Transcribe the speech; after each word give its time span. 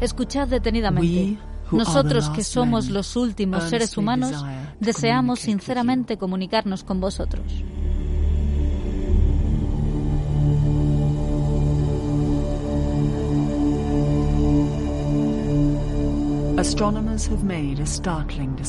Escuchad 0.00 0.48
detenidamente. 0.48 1.36
Nosotros 1.70 2.30
que 2.30 2.42
somos 2.42 2.88
los 2.88 3.14
últimos 3.14 3.64
seres 3.64 3.96
humanos, 3.98 4.42
deseamos 4.80 5.40
sinceramente 5.40 6.16
comunicarnos 6.16 6.82
con 6.82 7.00
vosotros. 7.00 7.44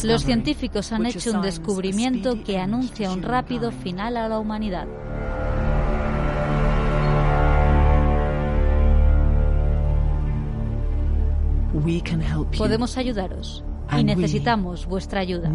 Los 0.03 0.23
científicos 0.23 0.91
han 0.91 1.05
hecho 1.05 1.31
un 1.31 1.41
descubrimiento 1.41 2.43
que 2.43 2.59
anuncia 2.59 3.11
un 3.11 3.21
rápido 3.21 3.71
final 3.71 4.17
a 4.17 4.27
la 4.27 4.39
humanidad. 4.39 4.87
Podemos 12.57 12.97
ayudaros 12.97 13.63
y 13.97 14.03
necesitamos 14.03 14.85
vuestra 14.85 15.21
ayuda. 15.21 15.49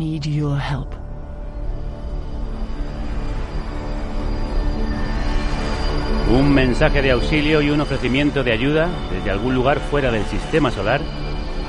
Un 6.32 6.52
mensaje 6.52 7.02
de 7.02 7.12
auxilio 7.12 7.62
y 7.62 7.70
un 7.70 7.80
ofrecimiento 7.80 8.42
de 8.42 8.52
ayuda 8.52 8.88
desde 9.12 9.30
algún 9.30 9.54
lugar 9.54 9.78
fuera 9.78 10.10
del 10.10 10.24
sistema 10.24 10.70
solar, 10.70 11.00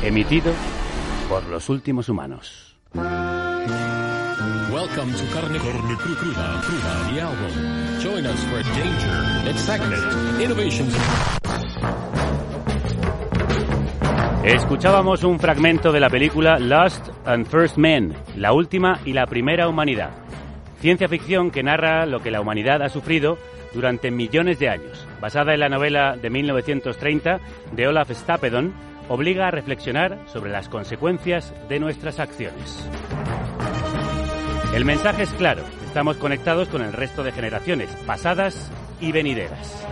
emitido 0.02 0.52
por 1.30 1.44
los 1.46 1.70
últimos 1.70 2.10
humanos. 2.10 2.76
Welcome 4.72 5.14
to 5.14 5.24
Carne, 5.34 5.58
Carne 5.60 5.96
Cruda, 5.98 6.62
Cruda, 6.62 7.12
the 7.12 7.22
album. 7.22 8.00
Join 8.00 8.26
us 8.26 8.44
for 8.46 8.64
danger, 8.74 9.50
excitement, 9.50 10.42
innovations. 10.42 10.94
Escuchábamos 14.48 15.26
un 15.26 15.42
fragmento 15.42 15.92
de 15.92 16.00
la 16.00 16.10
película 16.10 16.58
Lost 16.58 17.10
and 17.26 17.46
First 17.48 17.76
Men, 17.76 18.16
la 18.38 18.54
última 18.54 19.02
y 19.04 19.12
la 19.12 19.26
primera 19.26 19.68
humanidad. 19.68 20.12
Ciencia 20.80 21.10
ficción 21.10 21.52
que 21.52 21.64
narra 21.64 22.06
lo 22.06 22.22
que 22.22 22.32
la 22.32 22.40
humanidad 22.40 22.82
ha 22.82 22.88
sufrido 22.88 23.38
durante 23.74 24.10
millones 24.10 24.58
de 24.58 24.70
años. 24.70 25.06
Basada 25.20 25.54
en 25.54 25.60
la 25.60 25.68
novela 25.68 26.16
de 26.16 26.30
1930 26.30 27.42
de 27.74 27.88
Olaf 27.90 28.10
Stapledon, 28.10 28.74
obliga 29.10 29.50
a 29.50 29.52
reflexionar 29.52 30.18
sobre 30.28 30.50
las 30.50 30.70
consecuencias 30.70 31.54
de 31.68 31.82
nuestras 31.82 32.22
acciones. 32.22 32.90
El 34.74 34.86
mensaje 34.86 35.24
es 35.24 35.34
claro, 35.34 35.64
estamos 35.86 36.16
conectados 36.16 36.70
con 36.70 36.82
el 36.82 36.94
resto 36.94 37.22
de 37.22 37.34
generaciones, 37.34 37.90
pasadas 38.06 38.72
y 39.02 39.12
venideras. 39.12 39.86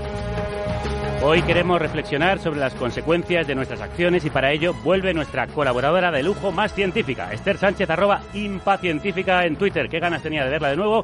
Hoy 1.22 1.42
queremos 1.42 1.80
reflexionar 1.82 2.40
sobre 2.40 2.60
las 2.60 2.76
consecuencias 2.76 3.48
de 3.48 3.56
nuestras 3.56 3.82
acciones 3.82 4.26
y 4.26 4.30
para 4.30 4.52
ello 4.52 4.74
vuelve 4.84 5.14
nuestra 5.14 5.48
colaboradora 5.48 6.12
de 6.12 6.22
lujo 6.22 6.52
más 6.52 6.74
científica, 6.74 7.34
Esther 7.34 7.58
Sánchez, 7.58 7.90
arroba 7.90 8.22
impacientífica 8.34 9.46
en 9.46 9.56
Twitter. 9.56 9.90
Qué 9.90 10.00
ganas 10.00 10.22
tenía 10.22 10.44
de 10.44 10.52
verla 10.52 10.70
de 10.70 10.76
nuevo. 10.76 11.04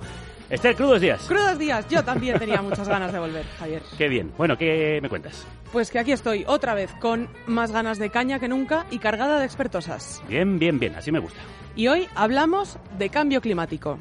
Esther, 0.49 0.75
crudos 0.75 0.99
días. 0.99 1.21
Crudos 1.27 1.57
días. 1.57 1.87
Yo 1.87 2.03
también 2.03 2.37
tenía 2.37 2.61
muchas 2.61 2.87
ganas 2.87 3.13
de 3.13 3.19
volver, 3.19 3.45
Javier. 3.57 3.81
Qué 3.97 4.09
bien. 4.09 4.31
Bueno, 4.37 4.57
¿qué 4.57 4.99
me 5.01 5.07
cuentas? 5.07 5.47
Pues 5.71 5.89
que 5.89 5.97
aquí 5.97 6.11
estoy, 6.11 6.43
otra 6.45 6.73
vez, 6.73 6.91
con 6.99 7.29
más 7.47 7.71
ganas 7.71 7.97
de 7.97 8.09
caña 8.09 8.37
que 8.37 8.49
nunca 8.49 8.85
y 8.91 8.99
cargada 8.99 9.39
de 9.39 9.45
expertosas. 9.45 10.21
Bien, 10.27 10.59
bien, 10.59 10.77
bien. 10.77 10.93
Así 10.95 11.11
me 11.11 11.19
gusta. 11.19 11.39
Y 11.75 11.87
hoy 11.87 12.07
hablamos 12.15 12.77
de 12.97 13.09
cambio 13.09 13.39
climático. 13.39 13.97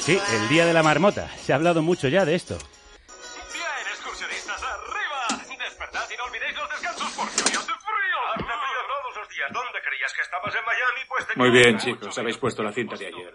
Sí, 0.00 0.18
el 0.34 0.48
día 0.48 0.64
de 0.66 0.72
la 0.72 0.82
marmota. 0.82 1.28
Se 1.38 1.52
ha 1.52 1.56
hablado 1.56 1.82
mucho 1.82 2.08
ya 2.08 2.24
de 2.24 2.34
esto. 2.34 2.56
Bien, 2.56 3.86
excursionistas, 3.92 4.62
arriba. 4.62 5.44
Despertad 5.58 6.04
y 6.12 6.16
no 6.16 6.24
olvidéis 6.24 6.56
los 6.56 6.70
descansos 6.70 7.12
porque 7.14 7.36
hoy 7.36 7.52
hace 7.52 7.72
frío. 7.84 8.18
Hace 8.34 8.42
frío 8.42 8.80
todos 8.88 9.16
los 9.18 9.28
días. 9.28 9.50
¿Dónde 9.52 9.78
creías 9.86 10.12
que 10.14 10.22
estabas 10.22 10.54
en 10.54 10.64
Miami? 10.64 11.00
Pues 11.08 11.26
te 11.26 11.36
Muy 11.36 11.50
bien, 11.50 11.78
chicos. 11.78 12.18
Habéis 12.18 12.38
puesto 12.38 12.62
la 12.62 12.72
cinta 12.72 12.96
de 12.96 13.06
ayer. 13.06 13.32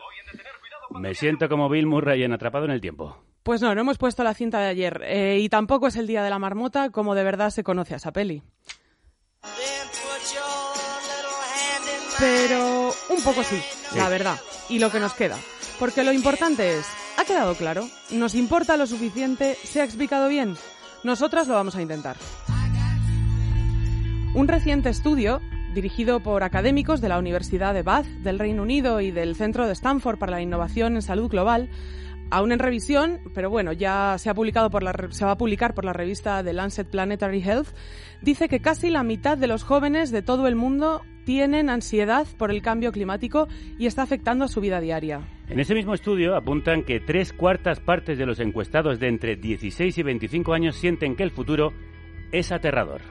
Me 0.92 1.14
siento 1.14 1.48
como 1.48 1.70
Bill 1.70 1.86
Murray 1.86 2.24
en 2.24 2.34
Atrapado 2.34 2.66
en 2.66 2.72
el 2.72 2.82
Tiempo. 2.82 3.24
Pues 3.44 3.62
no, 3.62 3.76
no 3.76 3.82
hemos 3.82 4.00
puesto 4.00 4.24
la 4.24 4.34
cinta 4.34 4.60
de 4.60 4.68
ayer. 4.68 5.02
Eh, 5.06 5.38
y 5.40 5.50
tampoco 5.50 5.88
es 5.88 5.96
el 5.98 6.08
día 6.08 6.24
de 6.24 6.32
la 6.32 6.40
marmota 6.40 6.90
como 6.90 7.14
de 7.14 7.24
verdad 7.24 7.52
se 7.52 7.64
conoce 7.64 7.94
a 7.94 7.98
esa 7.98 8.12
peli. 8.12 8.42
Pero 12.18 12.92
un 13.10 13.24
poco 13.24 13.44
sí, 13.44 13.62
la 13.96 14.10
verdad. 14.10 14.40
Y 14.70 14.80
lo 14.80 14.90
que 14.90 15.00
nos 15.00 15.14
queda. 15.14 15.38
Porque 15.80 16.04
lo 16.04 16.14
importante 16.14 16.78
es, 16.78 16.86
¿ha 17.18 17.26
quedado 17.26 17.54
claro? 17.56 17.88
¿Nos 18.12 18.34
importa 18.34 18.78
lo 18.78 18.88
suficiente? 18.88 19.56
¿Se 19.56 19.82
ha 19.82 19.84
explicado 19.84 20.30
bien? 20.30 20.56
Nosotras 21.04 21.48
lo 21.48 21.54
vamos 21.54 21.76
a 21.76 21.82
intentar. 21.82 22.16
Un 24.34 24.48
reciente 24.48 24.90
estudio 24.90 25.42
dirigido 25.74 26.22
por 26.22 26.44
académicos 26.44 27.02
de 27.02 27.10
la 27.10 27.20
Universidad 27.20 27.74
de 27.74 27.84
Bath 27.84 28.06
del 28.06 28.40
Reino 28.40 28.64
Unido 28.64 29.02
y 29.02 29.12
del 29.12 29.36
Centro 29.36 29.68
de 29.68 29.74
Stanford 29.74 30.18
para 30.18 30.32
la 30.32 30.42
Innovación 30.42 30.96
en 30.96 31.02
Salud 31.02 31.30
Global, 31.30 31.70
aún 32.32 32.54
en 32.54 32.60
revisión, 32.60 33.20
pero 33.34 33.50
bueno, 33.50 33.74
ya 33.74 34.16
se 34.18 34.30
ha 34.30 34.34
publicado 34.34 34.70
por 34.70 34.82
la, 34.82 34.94
se 35.12 35.26
va 35.26 35.32
a 35.32 35.38
publicar 35.38 35.74
por 35.74 35.84
la 35.84 35.94
revista 35.94 36.42
The 36.42 36.54
Lancet 36.54 36.90
Planetary 36.90 37.42
Health, 37.42 37.68
dice 38.22 38.48
que 38.48 38.62
casi 38.62 38.90
la 38.90 39.04
mitad 39.04 39.38
de 39.38 39.48
los 39.48 39.64
jóvenes 39.64 40.12
de 40.12 40.22
todo 40.22 40.48
el 40.48 40.56
mundo 40.56 41.02
tienen 41.26 41.70
ansiedad 41.70 42.26
por 42.38 42.52
el 42.52 42.62
cambio 42.62 42.94
climático 42.94 43.50
y 43.78 43.88
está 43.88 44.04
afectando 44.04 44.46
a 44.46 44.48
su 44.48 44.62
vida 44.62 44.80
diaria. 44.80 45.28
En 45.48 45.60
ese 45.60 45.76
mismo 45.76 45.94
estudio 45.94 46.36
apuntan 46.36 46.84
que 46.84 47.00
tres 47.00 47.32
cuartas 47.32 47.80
partes 47.80 48.18
de 48.18 48.26
los 48.26 48.40
encuestados 48.40 49.00
de 49.00 49.08
entre 49.08 49.36
16 49.36 49.98
y 49.98 50.04
25 50.04 50.54
años 50.54 50.76
sienten 50.76 51.16
que 51.16 51.24
el 51.24 51.32
futuro 51.32 51.72
es 52.32 52.52
aterrador. 52.52 53.02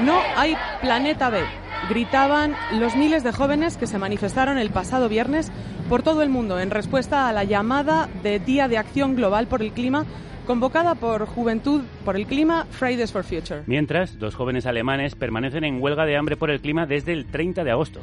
No 0.00 0.20
hay 0.36 0.56
planeta 0.80 1.30
B, 1.30 1.40
gritaban 1.88 2.54
los 2.72 2.96
miles 2.96 3.22
de 3.24 3.32
jóvenes 3.32 3.76
que 3.76 3.86
se 3.86 3.98
manifestaron 3.98 4.58
el 4.58 4.70
pasado 4.70 5.08
viernes 5.08 5.50
por 5.88 6.02
todo 6.02 6.22
el 6.22 6.28
mundo 6.28 6.58
en 6.60 6.70
respuesta 6.70 7.28
a 7.28 7.32
la 7.32 7.44
llamada 7.44 8.08
de 8.22 8.38
Día 8.38 8.68
de 8.68 8.78
Acción 8.78 9.16
Global 9.16 9.46
por 9.46 9.62
el 9.62 9.72
Clima 9.72 10.04
convocada 10.46 10.94
por 10.94 11.26
Juventud 11.26 11.82
por 12.04 12.16
el 12.16 12.26
Clima 12.26 12.66
Fridays 12.70 13.12
for 13.12 13.24
Future. 13.24 13.62
Mientras, 13.66 14.18
dos 14.18 14.34
jóvenes 14.34 14.66
alemanes 14.66 15.14
permanecen 15.14 15.64
en 15.64 15.82
huelga 15.82 16.04
de 16.04 16.16
hambre 16.16 16.36
por 16.36 16.50
el 16.50 16.60
clima 16.60 16.86
desde 16.86 17.12
el 17.12 17.26
30 17.26 17.64
de 17.64 17.70
agosto. 17.70 18.00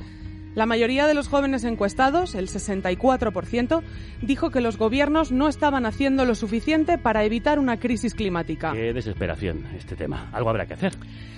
La 0.53 0.65
mayoría 0.65 1.07
de 1.07 1.13
los 1.13 1.29
jóvenes 1.29 1.63
encuestados, 1.63 2.35
el 2.35 2.49
64%, 2.49 3.81
dijo 4.21 4.49
que 4.49 4.59
los 4.59 4.77
gobiernos 4.77 5.31
no 5.31 5.47
estaban 5.47 5.85
haciendo 5.85 6.25
lo 6.25 6.35
suficiente 6.35 6.97
para 6.97 7.23
evitar 7.23 7.57
una 7.57 7.79
crisis 7.79 8.13
climática. 8.13 8.73
Qué 8.73 8.93
desesperación 8.93 9.65
este 9.77 9.95
tema. 9.95 10.29
Algo 10.33 10.49
habrá 10.49 10.65
que 10.65 10.73
hacer. 10.73 10.93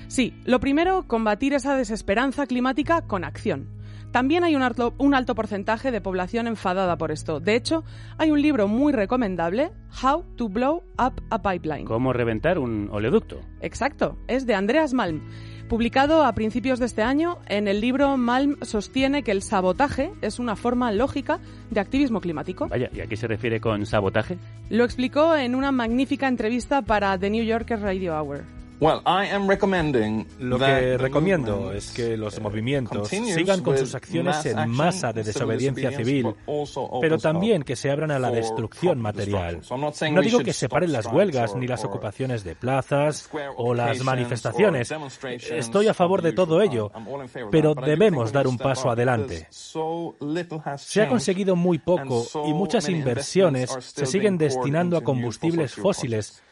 Sí, 0.07 0.33
lo 0.45 0.59
primero, 0.59 1.07
combatir 1.07 1.53
esa 1.53 1.75
desesperanza 1.75 2.47
climática 2.47 3.01
con 3.01 3.23
acción. 3.23 3.69
También 4.13 4.43
hay 4.43 4.55
un 4.55 4.61
alto, 4.61 4.93
un 4.99 5.15
alto, 5.15 5.33
porcentaje 5.33 5.91
de 5.91 5.99
población 5.99 6.45
enfadada 6.45 6.99
por 6.99 7.11
esto. 7.11 7.39
De 7.39 7.55
hecho, 7.55 7.83
hay 8.19 8.29
un 8.29 8.41
libro 8.43 8.67
muy 8.67 8.93
recomendable, 8.93 9.71
How 10.03 10.23
to 10.35 10.49
Blow 10.49 10.83
Up 10.99 11.19
a 11.31 11.41
Pipeline. 11.41 11.85
¿Cómo 11.85 12.13
reventar 12.13 12.59
un 12.59 12.89
oleoducto? 12.91 13.41
Exacto, 13.61 14.19
es 14.27 14.45
de 14.45 14.53
Andreas 14.53 14.93
Malm. 14.93 15.21
Publicado 15.73 16.23
a 16.23 16.35
principios 16.35 16.77
de 16.77 16.85
este 16.85 17.01
año, 17.01 17.39
en 17.47 17.67
el 17.67 17.81
libro 17.81 18.15
Malm 18.15 18.57
sostiene 18.61 19.23
que 19.23 19.31
el 19.31 19.41
sabotaje 19.41 20.11
es 20.21 20.37
una 20.37 20.55
forma 20.55 20.91
lógica 20.91 21.39
de 21.71 21.79
activismo 21.79 22.21
climático. 22.21 22.67
Vaya, 22.67 22.91
¿y 22.93 22.99
a 22.99 23.07
qué 23.07 23.17
se 23.17 23.25
refiere 23.25 23.59
con 23.59 23.83
sabotaje? 23.87 24.37
Lo 24.69 24.83
explicó 24.83 25.35
en 25.35 25.55
una 25.55 25.71
magnífica 25.71 26.27
entrevista 26.27 26.83
para 26.83 27.17
The 27.17 27.31
New 27.31 27.43
Yorker 27.43 27.79
Radio 27.79 28.15
Hour. 28.15 28.43
Lo 30.39 30.59
que 30.59 30.97
recomiendo 30.97 31.71
es 31.71 31.91
que 31.91 32.17
los 32.17 32.39
movimientos 32.39 33.07
sigan 33.07 33.61
con 33.61 33.77
sus 33.77 33.95
acciones 33.95 34.45
en 34.45 34.69
masa 34.69 35.13
de 35.13 35.23
desobediencia 35.23 35.91
civil, 35.91 36.35
pero 37.01 37.17
también 37.17 37.63
que 37.63 37.75
se 37.75 37.89
abran 37.91 38.11
a 38.11 38.19
la 38.19 38.31
destrucción 38.31 38.99
material. 38.99 39.61
No 40.11 40.21
digo 40.21 40.39
que 40.39 40.53
separen 40.53 40.91
las 40.91 41.05
huelgas 41.05 41.55
ni 41.55 41.67
las 41.67 41.83
ocupaciones 41.85 42.43
de 42.43 42.55
plazas 42.55 43.29
o 43.57 43.73
las 43.73 44.03
manifestaciones. 44.03 44.93
Estoy 45.51 45.87
a 45.87 45.93
favor 45.93 46.21
de 46.21 46.33
todo 46.33 46.61
ello, 46.61 46.91
pero 47.51 47.73
debemos 47.75 48.31
dar 48.31 48.47
un 48.47 48.57
paso 48.57 48.89
adelante. 48.89 49.47
Se 50.77 51.01
ha 51.01 51.09
conseguido 51.09 51.55
muy 51.55 51.79
poco 51.79 52.25
y 52.45 52.53
muchas 52.53 52.89
inversiones 52.89 53.75
se 53.79 54.05
siguen 54.05 54.37
destinando 54.37 54.97
a 54.97 55.01
combustibles 55.01 55.75
fósiles 55.75 56.43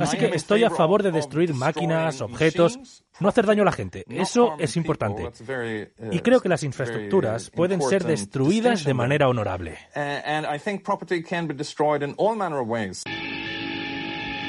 Así 0.00 0.16
que 0.18 0.26
estoy 0.26 0.64
a 0.64 0.70
favor 0.70 1.02
de 1.02 1.12
destruir 1.12 1.54
máquinas, 1.54 2.20
objetos, 2.20 3.02
no 3.20 3.28
hacer 3.28 3.46
daño 3.46 3.62
a 3.62 3.66
la 3.66 3.72
gente. 3.72 4.04
Eso 4.08 4.56
es 4.58 4.76
importante. 4.76 5.30
Y 6.10 6.20
creo 6.20 6.40
que 6.40 6.48
las 6.48 6.62
infraestructuras 6.62 7.50
pueden 7.50 7.80
ser 7.80 8.04
destruidas 8.04 8.84
de 8.84 8.94
manera 8.94 9.28
honorable. 9.28 9.78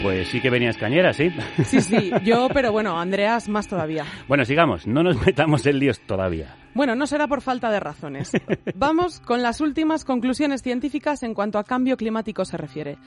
Pues 0.03 0.27
sí 0.27 0.41
que 0.41 0.49
venías 0.49 0.75
cañera, 0.75 1.13
¿sí? 1.13 1.29
Sí, 1.63 1.79
sí, 1.79 2.11
yo, 2.25 2.49
pero 2.53 2.73
bueno, 2.73 2.99
Andreas 2.99 3.47
más 3.47 3.69
todavía. 3.69 4.05
Bueno, 4.27 4.43
sigamos, 4.43 4.85
no 4.85 5.01
nos 5.01 5.25
metamos 5.25 5.65
en 5.65 5.79
líos 5.79 6.01
todavía. 6.01 6.57
Bueno, 6.73 6.93
no 6.93 7.07
será 7.07 7.27
por 7.27 7.39
falta 7.39 7.71
de 7.71 7.79
razones. 7.79 8.31
Vamos 8.75 9.21
con 9.21 9.41
las 9.41 9.61
últimas 9.61 10.03
conclusiones 10.03 10.61
científicas 10.61 11.23
en 11.23 11.33
cuanto 11.33 11.57
a 11.57 11.63
cambio 11.63 11.95
climático 11.95 12.43
se 12.43 12.57
refiere. 12.57 12.97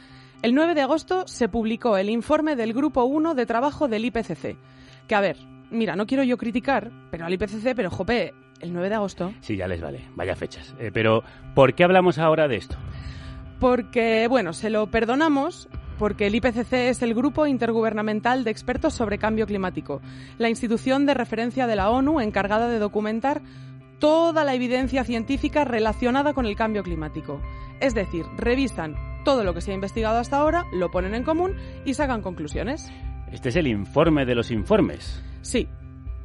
El 0.43 0.55
9 0.55 0.75
de 0.75 0.83
agosto 0.83 1.27
se 1.27 1.49
publicó 1.49 1.97
el 1.97 2.11
informe 2.11 2.57
del 2.57 2.73
Grupo 2.73 3.05
1 3.05 3.35
de 3.35 3.47
trabajo 3.47 3.89
del 3.89 4.05
IPCC. 4.05 4.57
Que 5.09 5.15
a 5.15 5.21
ver, 5.21 5.37
mira, 5.71 5.97
no 5.97 6.07
quiero 6.07 6.23
yo 6.23 6.37
criticar, 6.37 6.91
pero 7.11 7.27
al 7.27 7.33
IPCC, 7.33 7.75
pero 7.75 7.91
jope, 7.91 8.35
el 8.61 8.73
9 8.73 8.89
de 8.89 8.95
agosto. 8.95 9.33
Sí, 9.41 9.57
ya 9.57 9.67
les 9.67 9.81
vale, 9.81 10.05
vaya 10.15 10.37
fechas. 10.37 10.75
Eh, 10.79 10.91
pero, 10.93 11.25
¿por 11.55 11.75
qué 11.75 11.85
hablamos 11.85 12.19
ahora 12.19 12.49
de 12.49 12.57
esto? 12.57 12.77
Porque, 13.59 14.27
bueno, 14.29 14.53
se 14.53 14.71
lo 14.71 14.87
perdonamos 14.89 15.69
porque 15.99 16.27
el 16.27 16.35
IPCC 16.35 16.73
es 16.75 17.03
el 17.03 17.15
Grupo 17.15 17.47
Intergubernamental 17.47 18.45
de 18.45 18.51
Expertos 18.51 18.93
sobre 18.93 19.19
Cambio 19.19 19.47
Climático, 19.47 20.03
la 20.37 20.51
institución 20.51 21.07
de 21.07 21.15
referencia 21.15 21.67
de 21.67 21.77
la 21.77 21.91
ONU 21.91 22.21
encargada 22.21 22.69
de 22.69 22.79
documentar 22.79 23.41
toda 23.99 24.45
la 24.45 24.55
evidencia 24.55 25.05
científica 25.05 25.65
relacionada 25.65 26.35
con 26.35 26.45
el 26.45 26.55
cambio 26.55 26.83
climático. 26.83 27.41
Es 27.81 27.95
decir, 27.95 28.27
revisan 28.37 28.95
todo 29.27 29.43
lo 29.43 29.55
que 29.55 29.61
se 29.61 29.73
ha 29.73 29.75
investigado 29.75 30.19
hasta 30.19 30.39
ahora, 30.39 30.67
lo 30.73 30.93
ponen 30.93 31.13
en 31.17 31.25
común 31.25 31.57
y 31.85 31.95
sacan 31.95 32.23
conclusiones. 32.23 32.93
Este 33.33 33.49
es 33.49 33.57
el 33.57 33.67
informe 33.67 34.25
de 34.25 34.37
los 34.37 34.53
informes. 34.53 35.21
Sí, 35.43 35.69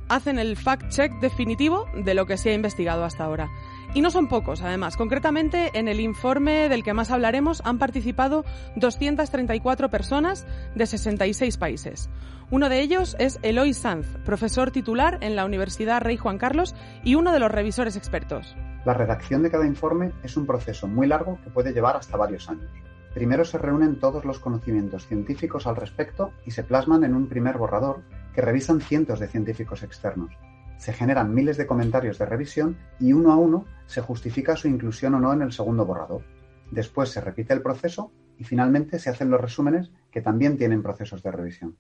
hacen 0.08 0.38
el 0.38 0.56
fact-check 0.56 1.20
definitivo 1.20 1.88
de 1.96 2.14
lo 2.14 2.28
que 2.28 2.38
se 2.38 2.52
ha 2.52 2.54
investigado 2.54 3.04
hasta 3.04 3.24
ahora. 3.24 3.50
Y 3.96 4.02
no 4.02 4.12
son 4.12 4.28
pocos, 4.28 4.62
además. 4.62 4.98
Concretamente, 4.98 5.72
en 5.74 5.88
el 5.88 6.00
informe 6.00 6.70
del 6.70 6.84
que 6.84 6.94
más 6.94 7.10
hablaremos 7.10 7.64
han 7.66 7.80
participado 7.80 8.46
234 8.76 9.90
personas 9.90 10.46
de 10.76 10.86
66 10.86 11.58
países. 11.58 12.08
Uno 12.52 12.70
de 12.70 12.82
ellos 12.82 13.16
es 13.18 13.40
Eloy 13.42 13.74
Sanz, 13.74 14.06
profesor 14.24 14.70
titular 14.70 15.18
en 15.22 15.36
la 15.36 15.44
Universidad 15.44 16.02
Rey 16.02 16.18
Juan 16.18 16.38
Carlos 16.38 16.76
y 17.04 17.16
uno 17.16 17.34
de 17.34 17.40
los 17.40 17.50
revisores 17.50 17.96
expertos. 17.96 18.56
La 18.86 18.94
redacción 18.94 19.42
de 19.42 19.50
cada 19.50 19.66
informe 19.66 20.12
es 20.22 20.38
un 20.38 20.46
proceso 20.46 20.88
muy 20.88 21.08
largo 21.08 21.40
que 21.44 21.50
puede 21.50 21.74
llevar 21.74 21.96
hasta 21.96 22.16
varios 22.16 22.48
años. 22.48 22.70
Primero 23.14 23.44
se 23.44 23.58
reúnen 23.58 24.00
todos 24.00 24.24
los 24.24 24.40
conocimientos 24.40 25.06
científicos 25.06 25.68
al 25.68 25.76
respecto 25.76 26.32
y 26.46 26.52
se 26.52 26.64
plasman 26.64 27.04
en 27.04 27.14
un 27.14 27.28
primer 27.28 27.58
borrador 27.58 28.04
que 28.34 28.42
revisan 28.42 28.80
cientos 28.80 29.20
de 29.20 29.28
científicos 29.28 29.84
externos. 29.84 30.32
Se 30.78 30.94
generan 30.94 31.34
miles 31.34 31.58
de 31.58 31.68
comentarios 31.68 32.18
de 32.18 32.26
revisión 32.26 32.78
y 33.00 33.14
uno 33.14 33.32
a 33.32 33.36
uno 33.36 33.66
se 33.86 34.02
justifica 34.02 34.56
su 34.56 34.68
inclusión 34.68 35.14
o 35.16 35.20
no 35.20 35.34
en 35.34 35.42
el 35.42 35.52
segundo 35.52 35.86
borrador. 35.86 36.24
Después 36.72 37.10
se 37.10 37.22
repite 37.22 37.54
el 37.54 37.62
proceso 37.62 38.12
y 38.38 38.46
finalmente 38.46 38.98
se 38.98 39.10
hacen 39.10 39.30
los 39.30 39.42
resúmenes 39.42 39.92
que 40.10 40.22
también 40.22 40.58
tienen 40.58 40.82
procesos 40.82 41.22
de 41.22 41.32
revisión. 41.32 41.78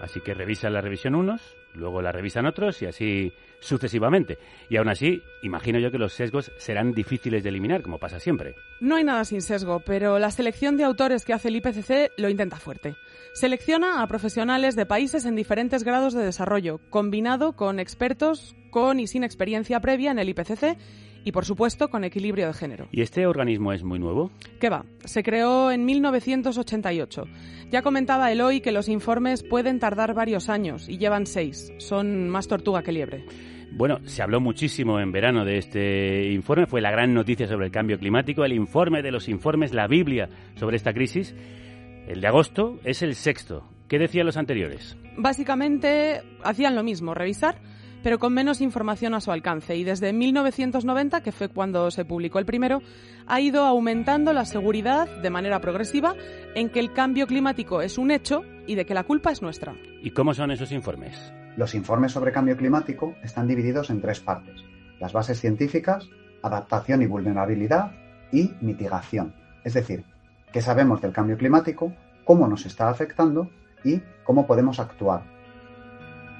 Así 0.00 0.20
que 0.20 0.34
revisan 0.34 0.74
la 0.74 0.82
revisión 0.82 1.14
unos, 1.14 1.56
luego 1.74 2.02
la 2.02 2.12
revisan 2.12 2.46
otros 2.46 2.80
y 2.82 2.86
así 2.86 3.32
sucesivamente. 3.60 4.38
Y 4.68 4.76
aún 4.76 4.88
así, 4.88 5.22
imagino 5.42 5.78
yo 5.78 5.90
que 5.90 5.98
los 5.98 6.12
sesgos 6.12 6.52
serán 6.58 6.92
difíciles 6.92 7.42
de 7.42 7.48
eliminar, 7.48 7.82
como 7.82 7.98
pasa 7.98 8.20
siempre. 8.20 8.54
No 8.80 8.96
hay 8.96 9.04
nada 9.04 9.24
sin 9.24 9.42
sesgo, 9.42 9.80
pero 9.80 10.18
la 10.18 10.30
selección 10.30 10.76
de 10.76 10.84
autores 10.84 11.24
que 11.24 11.32
hace 11.32 11.48
el 11.48 11.56
IPCC 11.56 12.12
lo 12.16 12.28
intenta 12.28 12.56
fuerte. 12.56 12.94
Selecciona 13.32 14.02
a 14.02 14.06
profesionales 14.06 14.76
de 14.76 14.86
países 14.86 15.24
en 15.24 15.34
diferentes 15.34 15.82
grados 15.82 16.14
de 16.14 16.24
desarrollo, 16.24 16.80
combinado 16.90 17.54
con 17.54 17.80
expertos 17.80 18.54
con 18.70 19.00
y 19.00 19.06
sin 19.06 19.24
experiencia 19.24 19.80
previa 19.80 20.10
en 20.10 20.18
el 20.18 20.28
IPCC 20.28 20.76
y, 21.24 21.32
por 21.32 21.44
supuesto, 21.44 21.88
con 21.88 22.04
equilibrio 22.04 22.46
de 22.46 22.52
género. 22.52 22.88
¿Y 22.92 23.00
este 23.00 23.26
organismo 23.26 23.72
es 23.72 23.82
muy 23.82 23.98
nuevo? 23.98 24.30
¿Qué 24.60 24.68
va? 24.68 24.84
Se 25.04 25.22
creó 25.22 25.70
en 25.70 25.84
1988. 25.84 27.24
Ya 27.70 27.82
comentaba 27.82 28.30
Eloy 28.30 28.60
que 28.60 28.72
los 28.72 28.88
informes 28.88 29.42
pueden 29.42 29.78
tardar 29.80 30.14
varios 30.14 30.48
años 30.48 30.88
y 30.88 30.98
llevan 30.98 31.26
seis. 31.26 31.72
Son 31.78 32.28
más 32.28 32.46
tortuga 32.46 32.82
que 32.82 32.92
liebre. 32.92 33.24
Bueno, 33.72 33.98
se 34.04 34.22
habló 34.22 34.40
muchísimo 34.40 35.00
en 35.00 35.10
verano 35.10 35.44
de 35.44 35.58
este 35.58 36.30
informe, 36.32 36.66
fue 36.66 36.80
la 36.80 36.92
gran 36.92 37.12
noticia 37.12 37.48
sobre 37.48 37.66
el 37.66 37.72
cambio 37.72 37.98
climático, 37.98 38.44
el 38.44 38.52
informe 38.52 39.02
de 39.02 39.10
los 39.10 39.28
informes, 39.28 39.74
la 39.74 39.88
Biblia 39.88 40.28
sobre 40.54 40.76
esta 40.76 40.92
crisis. 40.92 41.34
El 42.06 42.20
de 42.20 42.28
agosto 42.28 42.78
es 42.84 43.02
el 43.02 43.16
sexto. 43.16 43.68
¿Qué 43.88 43.98
decían 43.98 44.26
los 44.26 44.36
anteriores? 44.36 44.96
Básicamente 45.16 46.22
hacían 46.44 46.76
lo 46.76 46.84
mismo, 46.84 47.14
revisar 47.14 47.56
pero 48.04 48.18
con 48.18 48.34
menos 48.34 48.60
información 48.60 49.14
a 49.14 49.20
su 49.22 49.32
alcance. 49.32 49.74
Y 49.76 49.82
desde 49.82 50.12
1990, 50.12 51.22
que 51.22 51.32
fue 51.32 51.48
cuando 51.48 51.90
se 51.90 52.04
publicó 52.04 52.38
el 52.38 52.44
primero, 52.44 52.82
ha 53.26 53.40
ido 53.40 53.64
aumentando 53.64 54.34
la 54.34 54.44
seguridad 54.44 55.08
de 55.22 55.30
manera 55.30 55.58
progresiva 55.60 56.14
en 56.54 56.68
que 56.68 56.80
el 56.80 56.92
cambio 56.92 57.26
climático 57.26 57.80
es 57.80 57.96
un 57.96 58.10
hecho 58.10 58.42
y 58.66 58.74
de 58.74 58.84
que 58.84 58.92
la 58.92 59.04
culpa 59.04 59.32
es 59.32 59.40
nuestra. 59.40 59.74
¿Y 60.02 60.10
cómo 60.10 60.34
son 60.34 60.50
esos 60.50 60.70
informes? 60.70 61.32
Los 61.56 61.74
informes 61.74 62.12
sobre 62.12 62.30
cambio 62.30 62.58
climático 62.58 63.14
están 63.22 63.48
divididos 63.48 63.88
en 63.88 64.02
tres 64.02 64.20
partes. 64.20 64.62
Las 65.00 65.14
bases 65.14 65.40
científicas, 65.40 66.06
adaptación 66.42 67.00
y 67.00 67.06
vulnerabilidad 67.06 67.92
y 68.30 68.52
mitigación. 68.60 69.34
Es 69.64 69.72
decir, 69.72 70.04
qué 70.52 70.60
sabemos 70.60 71.00
del 71.00 71.12
cambio 71.12 71.38
climático, 71.38 71.94
cómo 72.26 72.48
nos 72.48 72.66
está 72.66 72.90
afectando 72.90 73.48
y 73.82 74.02
cómo 74.24 74.46
podemos 74.46 74.78
actuar 74.78 75.33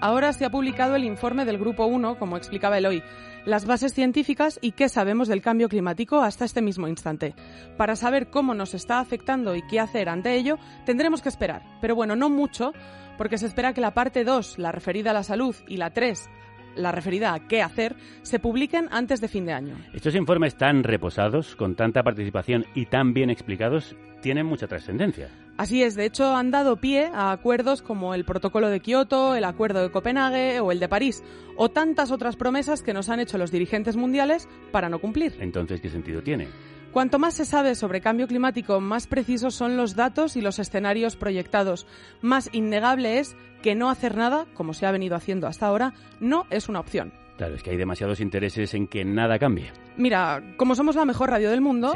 Ahora 0.00 0.32
se 0.32 0.44
ha 0.44 0.50
publicado 0.50 0.96
el 0.96 1.04
informe 1.04 1.44
del 1.44 1.58
Grupo 1.58 1.86
1, 1.86 2.18
como 2.18 2.36
explicaba 2.36 2.78
Eloy, 2.78 3.02
las 3.44 3.66
bases 3.66 3.94
científicas 3.94 4.58
y 4.62 4.72
qué 4.72 4.88
sabemos 4.88 5.28
del 5.28 5.42
cambio 5.42 5.68
climático 5.68 6.20
hasta 6.20 6.44
este 6.44 6.62
mismo 6.62 6.88
instante. 6.88 7.34
Para 7.76 7.96
saber 7.96 8.28
cómo 8.28 8.54
nos 8.54 8.74
está 8.74 9.00
afectando 9.00 9.54
y 9.54 9.62
qué 9.62 9.80
hacer 9.80 10.08
ante 10.08 10.34
ello, 10.34 10.58
tendremos 10.84 11.22
que 11.22 11.28
esperar. 11.28 11.62
Pero 11.80 11.94
bueno, 11.94 12.16
no 12.16 12.30
mucho, 12.30 12.72
porque 13.16 13.38
se 13.38 13.46
espera 13.46 13.72
que 13.72 13.80
la 13.80 13.94
parte 13.94 14.24
2, 14.24 14.58
la 14.58 14.72
referida 14.72 15.10
a 15.10 15.14
la 15.14 15.22
salud, 15.22 15.54
y 15.68 15.76
la 15.76 15.90
3, 15.90 16.28
la 16.76 16.92
referida 16.92 17.34
a 17.34 17.40
qué 17.46 17.62
hacer, 17.62 17.96
se 18.22 18.38
publiquen 18.38 18.88
antes 18.90 19.20
de 19.20 19.28
fin 19.28 19.46
de 19.46 19.52
año. 19.52 19.76
Estos 19.92 20.14
informes 20.14 20.56
tan 20.56 20.82
reposados, 20.82 21.54
con 21.56 21.74
tanta 21.76 22.02
participación 22.02 22.66
y 22.74 22.86
tan 22.86 23.14
bien 23.14 23.30
explicados, 23.30 23.96
tienen 24.24 24.46
mucha 24.46 24.66
trascendencia. 24.66 25.28
Así 25.58 25.82
es, 25.82 25.96
de 25.96 26.06
hecho 26.06 26.34
han 26.34 26.50
dado 26.50 26.76
pie 26.76 27.10
a 27.12 27.30
acuerdos 27.30 27.82
como 27.82 28.14
el 28.14 28.24
Protocolo 28.24 28.70
de 28.70 28.80
Kioto, 28.80 29.34
el 29.34 29.44
Acuerdo 29.44 29.82
de 29.82 29.90
Copenhague 29.90 30.60
o 30.60 30.72
el 30.72 30.80
de 30.80 30.88
París, 30.88 31.22
o 31.58 31.68
tantas 31.68 32.10
otras 32.10 32.34
promesas 32.34 32.82
que 32.82 32.94
nos 32.94 33.10
han 33.10 33.20
hecho 33.20 33.36
los 33.36 33.50
dirigentes 33.50 33.96
mundiales 33.96 34.48
para 34.72 34.88
no 34.88 34.98
cumplir. 34.98 35.36
Entonces, 35.40 35.82
¿qué 35.82 35.90
sentido 35.90 36.22
tiene? 36.22 36.48
Cuanto 36.90 37.18
más 37.18 37.34
se 37.34 37.44
sabe 37.44 37.74
sobre 37.74 38.00
cambio 38.00 38.26
climático, 38.26 38.80
más 38.80 39.06
precisos 39.06 39.54
son 39.54 39.76
los 39.76 39.94
datos 39.94 40.36
y 40.36 40.40
los 40.40 40.58
escenarios 40.58 41.16
proyectados. 41.16 41.86
Más 42.22 42.48
innegable 42.52 43.18
es 43.18 43.36
que 43.60 43.74
no 43.74 43.90
hacer 43.90 44.16
nada, 44.16 44.46
como 44.54 44.72
se 44.72 44.86
ha 44.86 44.90
venido 44.90 45.16
haciendo 45.16 45.46
hasta 45.48 45.66
ahora, 45.66 45.92
no 46.18 46.46
es 46.48 46.70
una 46.70 46.80
opción. 46.80 47.12
Claro, 47.36 47.56
es 47.56 47.62
que 47.62 47.70
hay 47.70 47.76
demasiados 47.76 48.20
intereses 48.20 48.72
en 48.72 48.86
que 48.86 49.04
nada 49.04 49.38
cambie. 49.38 49.70
Mira, 49.98 50.42
como 50.56 50.74
somos 50.74 50.96
la 50.96 51.04
mejor 51.04 51.30
radio 51.30 51.50
del 51.50 51.60
mundo, 51.60 51.92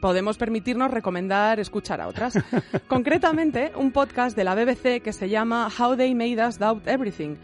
podemos 0.00 0.38
permitirnos 0.38 0.90
recomendar 0.90 1.60
escuchar 1.60 2.00
a 2.00 2.08
otras. 2.08 2.34
Concretamente, 2.88 3.72
un 3.76 3.92
podcast 3.92 4.36
de 4.36 4.44
la 4.44 4.54
BBC 4.54 5.02
que 5.02 5.12
se 5.12 5.28
llama 5.28 5.68
How 5.78 5.96
They 5.96 6.14
Made 6.14 6.46
Us 6.46 6.58
Doubt 6.58 6.86
Everything. 6.86 7.36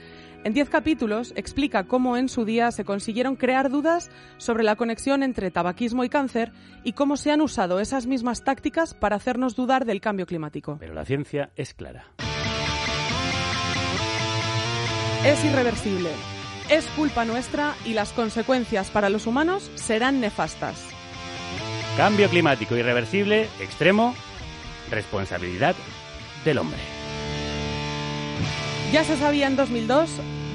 En 0.44 0.52
diez 0.52 0.70
capítulos 0.70 1.32
explica 1.34 1.88
cómo 1.88 2.16
en 2.16 2.28
su 2.28 2.44
día 2.44 2.70
se 2.70 2.84
consiguieron 2.84 3.34
crear 3.34 3.68
dudas 3.68 4.10
sobre 4.36 4.62
la 4.62 4.76
conexión 4.76 5.24
entre 5.24 5.50
tabaquismo 5.50 6.04
y 6.04 6.08
cáncer 6.08 6.52
y 6.84 6.92
cómo 6.92 7.16
se 7.16 7.32
han 7.32 7.40
usado 7.40 7.80
esas 7.80 8.06
mismas 8.06 8.44
tácticas 8.44 8.94
para 8.94 9.16
hacernos 9.16 9.56
dudar 9.56 9.84
del 9.84 10.00
cambio 10.00 10.24
climático. 10.24 10.76
Pero 10.78 10.94
la 10.94 11.04
ciencia 11.04 11.50
es 11.56 11.74
clara. 11.74 12.04
Es 15.24 15.44
irreversible. 15.44 16.10
Es 16.70 16.86
culpa 16.90 17.24
nuestra 17.24 17.74
y 17.84 17.94
las 17.94 18.12
consecuencias 18.12 18.90
para 18.90 19.08
los 19.08 19.26
humanos 19.26 19.68
serán 19.74 20.20
nefastas. 20.20 20.95
Cambio 21.96 22.28
climático 22.28 22.76
irreversible, 22.76 23.48
extremo, 23.58 24.14
responsabilidad 24.90 25.74
del 26.44 26.58
hombre. 26.58 26.78
Ya 28.92 29.02
se 29.02 29.16
sabía 29.16 29.46
en 29.46 29.56
2002, 29.56 30.10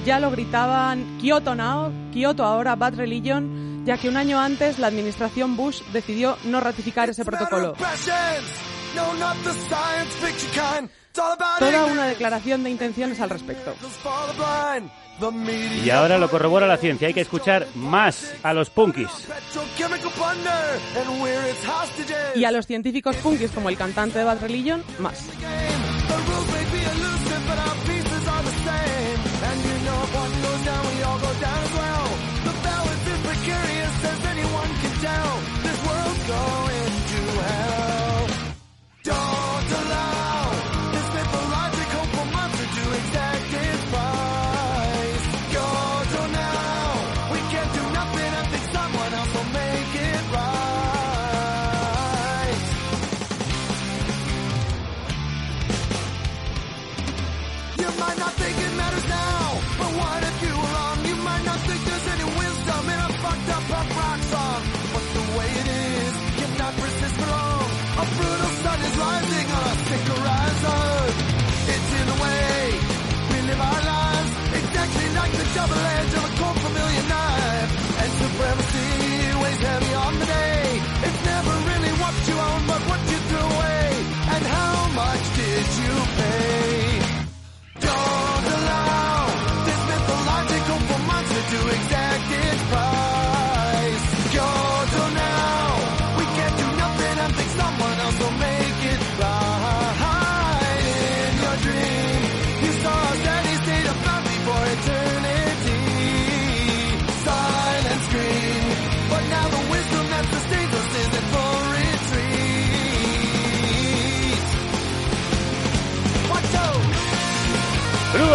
ya 0.05 0.19
lo 0.19 0.29
gritaban 0.29 1.17
Kyoto 1.19 1.55
Now, 1.55 1.91
Kyoto 2.13 2.45
ahora, 2.45 2.75
Bad 2.75 2.93
Religion, 2.93 3.83
ya 3.85 3.97
que 3.97 4.07
un 4.07 4.17
año 4.17 4.39
antes 4.39 4.77
la 4.77 4.85
administración 4.85 5.57
Bush 5.57 5.81
decidió 5.91 6.37
no 6.43 6.59
ratificar 6.59 7.09
ese 7.09 7.25
protocolo. 7.25 7.73
Toda 11.59 11.85
una 11.85 12.05
declaración 12.05 12.63
de 12.63 12.69
intenciones 12.69 13.19
al 13.19 13.29
respecto. 13.29 13.75
Y 15.83 15.89
ahora 15.89 16.17
lo 16.17 16.29
corrobora 16.29 16.65
la 16.67 16.77
ciencia, 16.77 17.07
hay 17.07 17.13
que 17.13 17.21
escuchar 17.21 17.67
más 17.75 18.33
a 18.43 18.53
los 18.53 18.69
punkis. 18.69 19.09
Y 22.35 22.45
a 22.45 22.51
los 22.51 22.65
científicos 22.65 23.15
punkis 23.17 23.51
como 23.51 23.69
el 23.69 23.77
cantante 23.77 24.19
de 24.19 24.25
Bad 24.25 24.41
Religion, 24.41 24.83
más. 24.99 25.27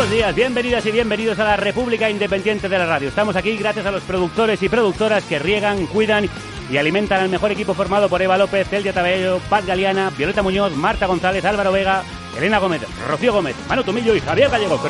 Buenos 0.07 0.19
días, 0.19 0.37
bienvenidas 0.37 0.87
y 0.87 0.93
bienvenidos 0.93 1.37
a 1.41 1.45
la 1.45 1.57
República 1.57 2.09
Independiente 2.09 2.69
de 2.69 2.79
la 2.79 2.87
Radio. 2.87 3.09
Estamos 3.09 3.35
aquí 3.35 3.57
gracias 3.57 3.85
a 3.87 3.91
los 3.91 4.05
productores 4.05 4.63
y 4.63 4.69
productoras 4.69 5.25
que 5.25 5.41
riegan, 5.41 5.85
cuidan 5.87 6.29
y 6.71 6.77
alimentan 6.77 7.23
al 7.23 7.29
mejor 7.29 7.51
equipo 7.51 7.75
formado 7.75 8.09
por 8.09 8.23
Eva 8.23 8.39
López, 8.39 8.69
Celia 8.69 8.93
Tabello, 8.93 9.41
Paz 9.51 9.67
Galeana, 9.67 10.11
Violeta 10.11 10.45
Muñoz, 10.45 10.77
Marta 10.77 11.07
González, 11.07 11.45
Álvaro 11.45 11.73
Vega, 11.73 12.05
Elena 12.39 12.59
Gómez, 12.59 12.83
Rocío 13.09 13.33
Gómez, 13.33 13.57
Manu 13.69 13.83
Tomillo 13.83 14.15
y 14.15 14.21
Javier 14.21 14.49
Gallego. 14.49 14.81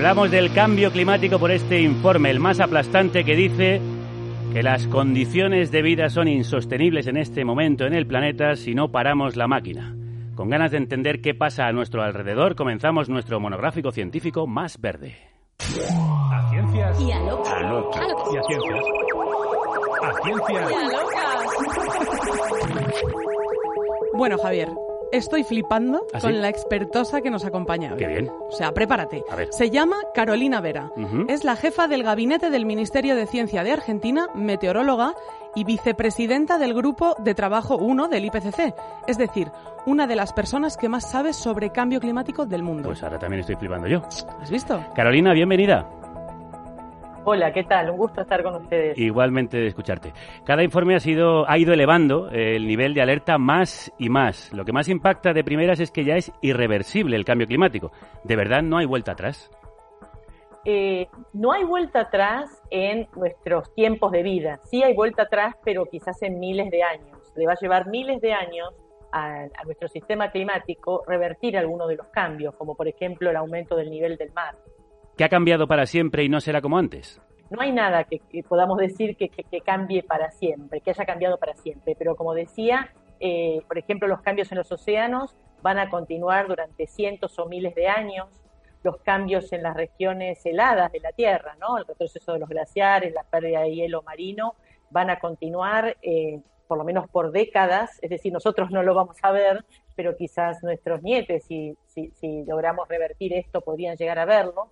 Hablamos 0.00 0.30
del 0.30 0.50
cambio 0.54 0.90
climático 0.90 1.38
por 1.38 1.50
este 1.50 1.82
informe, 1.82 2.30
el 2.30 2.40
más 2.40 2.58
aplastante 2.58 3.22
que 3.22 3.36
dice 3.36 3.82
que 4.50 4.62
las 4.62 4.86
condiciones 4.86 5.70
de 5.70 5.82
vida 5.82 6.08
son 6.08 6.26
insostenibles 6.26 7.06
en 7.06 7.18
este 7.18 7.44
momento 7.44 7.84
en 7.84 7.92
el 7.92 8.06
planeta 8.06 8.56
si 8.56 8.74
no 8.74 8.90
paramos 8.90 9.36
la 9.36 9.46
máquina. 9.46 9.94
Con 10.34 10.48
ganas 10.48 10.70
de 10.70 10.78
entender 10.78 11.20
qué 11.20 11.34
pasa 11.34 11.66
a 11.66 11.72
nuestro 11.72 12.02
alrededor, 12.02 12.56
comenzamos 12.56 13.10
nuestro 13.10 13.40
monográfico 13.40 13.92
científico 13.92 14.46
más 14.46 14.80
verde. 14.80 15.18
A 15.58 16.48
ciencias. 16.48 16.98
Y 16.98 17.12
a 17.12 17.20
locas. 17.20 17.52
A 17.52 17.60
locas. 17.60 18.02
Y 18.32 18.36
a 18.38 18.42
ciencias. 18.44 18.84
A 20.02 20.12
ciencias. 20.22 20.70
Y 20.70 20.74
a 20.76 20.82
locas. 20.88 21.20
Bueno, 24.14 24.38
Javier, 24.38 24.68
Estoy 25.12 25.44
flipando 25.44 26.02
¿Ah, 26.12 26.20
con 26.20 26.40
la 26.40 26.48
expertosa 26.48 27.20
que 27.20 27.30
nos 27.30 27.44
acompaña 27.44 27.92
hoy. 27.92 27.98
Qué 27.98 28.06
bien. 28.06 28.30
O 28.30 28.52
sea, 28.52 28.72
prepárate. 28.72 29.24
A 29.30 29.36
ver. 29.36 29.48
Se 29.50 29.70
llama 29.70 29.96
Carolina 30.14 30.60
Vera. 30.60 30.90
Es 31.28 31.44
la 31.44 31.56
jefa 31.56 31.88
del 31.88 32.02
gabinete 32.02 32.50
del 32.50 32.64
Ministerio 32.64 33.16
de 33.16 33.26
Ciencia 33.26 33.64
de 33.64 33.72
Argentina, 33.72 34.28
meteoróloga 34.34 35.14
y 35.54 35.64
vicepresidenta 35.64 36.58
del 36.58 36.74
Grupo 36.74 37.16
de 37.18 37.34
Trabajo 37.34 37.76
1 37.76 38.08
del 38.08 38.26
IPCC. 38.26 38.74
Es 39.08 39.18
decir, 39.18 39.50
una 39.86 40.06
de 40.06 40.16
las 40.16 40.32
personas 40.32 40.76
que 40.76 40.88
más 40.88 41.10
sabe 41.10 41.32
sobre 41.32 41.70
cambio 41.70 42.00
climático 42.00 42.46
del 42.46 42.62
mundo. 42.62 42.88
Pues 42.88 43.02
ahora 43.02 43.18
también 43.18 43.40
estoy 43.40 43.56
flipando 43.56 43.88
yo. 43.88 44.02
¿Has 44.40 44.50
visto? 44.50 44.84
Carolina, 44.94 45.32
bienvenida. 45.32 45.88
Hola, 47.22 47.52
¿qué 47.52 47.64
tal? 47.64 47.90
Un 47.90 47.98
gusto 47.98 48.22
estar 48.22 48.42
con 48.42 48.54
ustedes. 48.54 48.96
Igualmente 48.96 49.58
de 49.58 49.66
escucharte. 49.66 50.14
Cada 50.46 50.62
informe 50.62 50.94
ha 50.94 51.00
sido 51.00 51.48
ha 51.48 51.58
ido 51.58 51.74
elevando 51.74 52.30
eh, 52.30 52.56
el 52.56 52.66
nivel 52.66 52.94
de 52.94 53.02
alerta 53.02 53.36
más 53.36 53.92
y 53.98 54.08
más. 54.08 54.50
Lo 54.54 54.64
que 54.64 54.72
más 54.72 54.88
impacta 54.88 55.34
de 55.34 55.44
primeras 55.44 55.80
es 55.80 55.90
que 55.90 56.04
ya 56.04 56.16
es 56.16 56.32
irreversible 56.40 57.16
el 57.16 57.26
cambio 57.26 57.46
climático. 57.46 57.92
De 58.24 58.36
verdad 58.36 58.62
no 58.62 58.78
hay 58.78 58.86
vuelta 58.86 59.12
atrás. 59.12 59.50
Eh, 60.64 61.08
no 61.34 61.52
hay 61.52 61.64
vuelta 61.64 62.00
atrás 62.00 62.62
en 62.70 63.06
nuestros 63.14 63.74
tiempos 63.74 64.12
de 64.12 64.22
vida. 64.22 64.58
Sí 64.64 64.82
hay 64.82 64.94
vuelta 64.94 65.24
atrás, 65.24 65.56
pero 65.62 65.84
quizás 65.84 66.22
en 66.22 66.40
miles 66.40 66.70
de 66.70 66.82
años. 66.82 67.32
Le 67.36 67.46
va 67.46 67.52
a 67.52 67.58
llevar 67.60 67.86
miles 67.88 68.22
de 68.22 68.32
años 68.32 68.70
a, 69.12 69.42
a 69.42 69.64
nuestro 69.64 69.88
sistema 69.88 70.30
climático 70.30 71.04
revertir 71.06 71.58
algunos 71.58 71.86
de 71.88 71.96
los 71.96 72.06
cambios, 72.06 72.54
como 72.54 72.74
por 72.76 72.88
ejemplo 72.88 73.28
el 73.28 73.36
aumento 73.36 73.76
del 73.76 73.90
nivel 73.90 74.16
del 74.16 74.32
mar. 74.32 74.56
¿Qué 75.20 75.24
ha 75.24 75.28
cambiado 75.28 75.66
para 75.68 75.84
siempre 75.84 76.24
y 76.24 76.30
no 76.30 76.40
será 76.40 76.62
como 76.62 76.78
antes? 76.78 77.20
No 77.50 77.60
hay 77.60 77.72
nada 77.72 78.04
que, 78.04 78.20
que 78.20 78.42
podamos 78.42 78.78
decir 78.78 79.18
que, 79.18 79.28
que- 79.28 79.44
que 79.44 79.60
cambie 79.60 80.02
para 80.02 80.30
siempre, 80.30 80.80
que 80.80 80.92
haya 80.92 81.04
cambiado 81.04 81.36
para 81.36 81.52
siempre, 81.56 81.94
pero 81.94 82.16
como 82.16 82.32
decía, 82.32 82.90
eh, 83.20 83.60
por 83.68 83.76
ejemplo, 83.76 84.08
los 84.08 84.22
cambios 84.22 84.50
en 84.50 84.56
los 84.56 84.72
océanos 84.72 85.36
van 85.60 85.78
a 85.78 85.90
continuar 85.90 86.48
durante 86.48 86.86
cientos 86.86 87.38
o 87.38 87.44
miles 87.44 87.74
de 87.74 87.86
años, 87.86 88.28
los 88.82 88.96
cambios 89.02 89.52
en 89.52 89.62
las 89.62 89.76
regiones 89.76 90.40
heladas 90.46 90.90
de 90.90 91.00
la 91.00 91.12
Tierra, 91.12 91.54
¿no? 91.60 91.76
el 91.76 91.84
retroceso 91.84 92.32
de 92.32 92.38
los 92.38 92.48
glaciares, 92.48 93.12
la 93.12 93.24
pérdida 93.24 93.60
de 93.60 93.74
hielo 93.74 94.00
marino, 94.00 94.54
van 94.88 95.10
a 95.10 95.18
continuar 95.18 95.98
eh, 96.00 96.40
por 96.66 96.78
lo 96.78 96.84
menos 96.84 97.10
por 97.10 97.30
décadas, 97.30 97.98
es 98.00 98.08
decir, 98.08 98.32
nosotros 98.32 98.70
no 98.70 98.82
lo 98.82 98.94
vamos 98.94 99.18
a 99.22 99.32
ver, 99.32 99.66
pero 99.94 100.16
quizás 100.16 100.62
nuestros 100.62 101.02
nietes, 101.02 101.44
si 101.44 101.76
logramos 102.46 102.88
revertir 102.88 103.34
esto, 103.34 103.60
podrían 103.60 103.98
llegar 103.98 104.18
a 104.18 104.24
verlo 104.24 104.70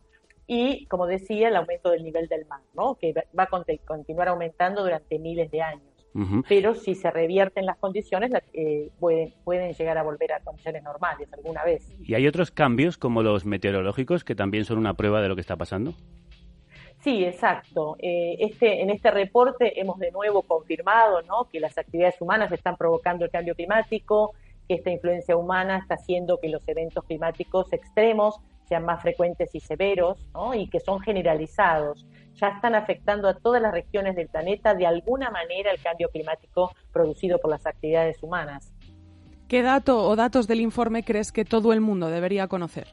y, 0.51 0.87
como 0.87 1.07
decía, 1.07 1.49
el 1.49 1.57
aumento 1.57 1.91
del 1.91 2.03
nivel 2.03 2.27
del 2.27 2.47
mar, 2.47 2.63
¿no? 2.75 2.95
que 2.95 3.13
va 3.39 3.43
a 3.45 3.49
continuar 3.85 4.29
aumentando 4.29 4.83
durante 4.83 5.19
miles 5.19 5.51
de 5.51 5.63
años. 5.63 5.83
Pero 6.49 6.75
si 6.75 6.97
se 6.97 7.13
revierten 7.13 7.65
las 7.65 7.77
condiciones, 7.77 8.33
eh, 8.53 8.91
pueden, 8.99 9.33
pueden 9.45 9.73
llegar 9.73 9.99
a 9.99 10.03
volver 10.03 10.33
a 10.33 10.41
condiciones 10.41 10.83
normales 10.83 11.33
alguna 11.33 11.63
vez. 11.63 11.95
¿Y 12.01 12.15
hay 12.15 12.27
otros 12.27 12.51
cambios 12.51 12.97
como 12.99 13.23
los 13.23 13.45
meteorológicos 13.45 14.25
que 14.25 14.35
también 14.35 14.65
son 14.65 14.79
una 14.79 14.95
prueba 14.95 15.21
de 15.23 15.29
lo 15.29 15.37
que 15.37 15.43
está 15.43 15.55
pasando? 15.55 15.95
Sí, 17.05 17.25
exacto. 17.25 17.97
Eh, 18.01 18.37
este, 18.41 18.83
en 18.83 18.91
este 18.91 19.13
reporte 19.13 19.81
hemos 19.81 19.99
de 19.99 20.11
nuevo 20.11 20.43
confirmado 20.43 21.23
¿no? 21.23 21.49
que 21.53 21.61
las 21.61 21.79
actividades 21.79 22.21
humanas 22.21 22.51
están 22.51 22.77
provocando 22.77 23.25
el 23.25 23.31
cambio 23.31 23.55
climático, 23.55 24.33
que 24.67 24.75
esta 24.75 24.91
influencia 24.91 25.37
humana 25.37 25.79
está 25.79 25.95
haciendo 25.95 26.41
que 26.41 26.49
los 26.49 26.67
eventos 26.67 27.05
climáticos 27.05 27.73
extremos 27.73 28.41
sean 28.69 28.85
más 28.85 29.03
frecuentes 29.03 29.55
y 29.55 29.61
severos 29.61 30.27
y 30.55 30.69
que 30.69 30.81
son 30.81 31.01
generalizados. 31.01 32.07
Ya 32.35 32.49
están 32.49 32.75
afectando 32.75 33.29
a 33.29 33.35
todas 33.35 33.61
las 33.61 33.73
regiones 33.73 34.15
del 34.15 34.29
planeta 34.29 34.75
de 34.75 34.87
alguna 34.87 35.31
manera 35.31 35.71
el 35.73 35.81
cambio 35.81 36.09
climático 36.11 36.73
producido 36.93 37.39
por 37.39 37.51
las 37.51 37.67
actividades 37.67 38.23
humanas. 38.23 38.73
¿Qué 39.49 39.63
dato 39.63 40.05
o 40.05 40.15
datos 40.15 40.47
del 40.47 40.61
informe 40.61 41.05
crees 41.05 41.33
que 41.33 41.45
todo 41.45 41.73
el 41.73 41.81
mundo 41.81 42.11
debería 42.11 42.49
conocer? 42.49 42.87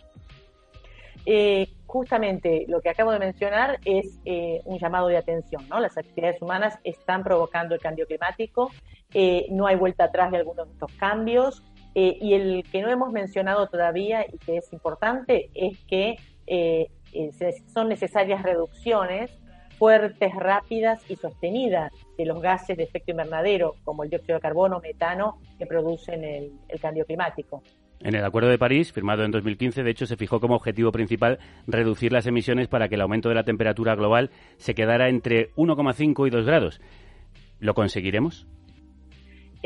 Eh, 1.25 1.67
justamente 1.85 2.65
lo 2.67 2.81
que 2.81 2.89
acabo 2.89 3.11
de 3.11 3.19
mencionar 3.19 3.79
es 3.83 4.19
eh, 4.25 4.61
un 4.65 4.79
llamado 4.79 5.07
de 5.07 5.17
atención. 5.17 5.67
¿no? 5.69 5.79
Las 5.79 5.97
actividades 5.97 6.41
humanas 6.41 6.79
están 6.83 7.23
provocando 7.23 7.75
el 7.75 7.81
cambio 7.81 8.05
climático, 8.05 8.71
eh, 9.13 9.47
no 9.49 9.67
hay 9.67 9.75
vuelta 9.75 10.05
atrás 10.05 10.31
de 10.31 10.37
algunos 10.37 10.67
de 10.67 10.73
estos 10.73 10.91
cambios, 10.93 11.63
eh, 11.95 12.17
y 12.21 12.33
el 12.33 12.63
que 12.69 12.81
no 12.81 12.89
hemos 12.89 13.11
mencionado 13.13 13.67
todavía 13.67 14.25
y 14.31 14.37
que 14.37 14.57
es 14.57 14.71
importante 14.73 15.49
es 15.53 15.79
que 15.85 16.17
eh, 16.45 16.89
eh, 17.13 17.31
son 17.73 17.87
necesarias 17.87 18.43
reducciones 18.43 19.31
fuertes, 19.77 20.33
rápidas 20.35 21.01
y 21.09 21.15
sostenidas 21.15 21.91
de 22.17 22.25
los 22.25 22.41
gases 22.41 22.77
de 22.77 22.83
efecto 22.83 23.11
invernadero, 23.11 23.75
como 23.83 24.03
el 24.03 24.09
dióxido 24.09 24.35
de 24.35 24.41
carbono, 24.41 24.79
metano, 24.79 25.37
que 25.57 25.65
producen 25.65 26.23
el, 26.23 26.51
el 26.69 26.79
cambio 26.79 27.05
climático. 27.05 27.61
En 28.01 28.15
el 28.15 28.23
Acuerdo 28.23 28.49
de 28.49 28.57
París, 28.57 28.91
firmado 28.91 29.23
en 29.23 29.31
2015, 29.31 29.83
de 29.83 29.91
hecho, 29.91 30.05
se 30.05 30.17
fijó 30.17 30.39
como 30.39 30.55
objetivo 30.55 30.91
principal 30.91 31.39
reducir 31.65 32.11
las 32.11 32.27
emisiones 32.27 32.67
para 32.67 32.87
que 32.87 32.95
el 32.95 33.01
aumento 33.01 33.29
de 33.29 33.35
la 33.35 33.43
temperatura 33.43 33.95
global 33.95 34.31
se 34.57 34.75
quedara 34.75 35.09
entre 35.09 35.51
1,5 35.55 36.27
y 36.27 36.29
2 36.29 36.45
grados. 36.45 36.81
¿Lo 37.59 37.73
conseguiremos? 37.73 38.47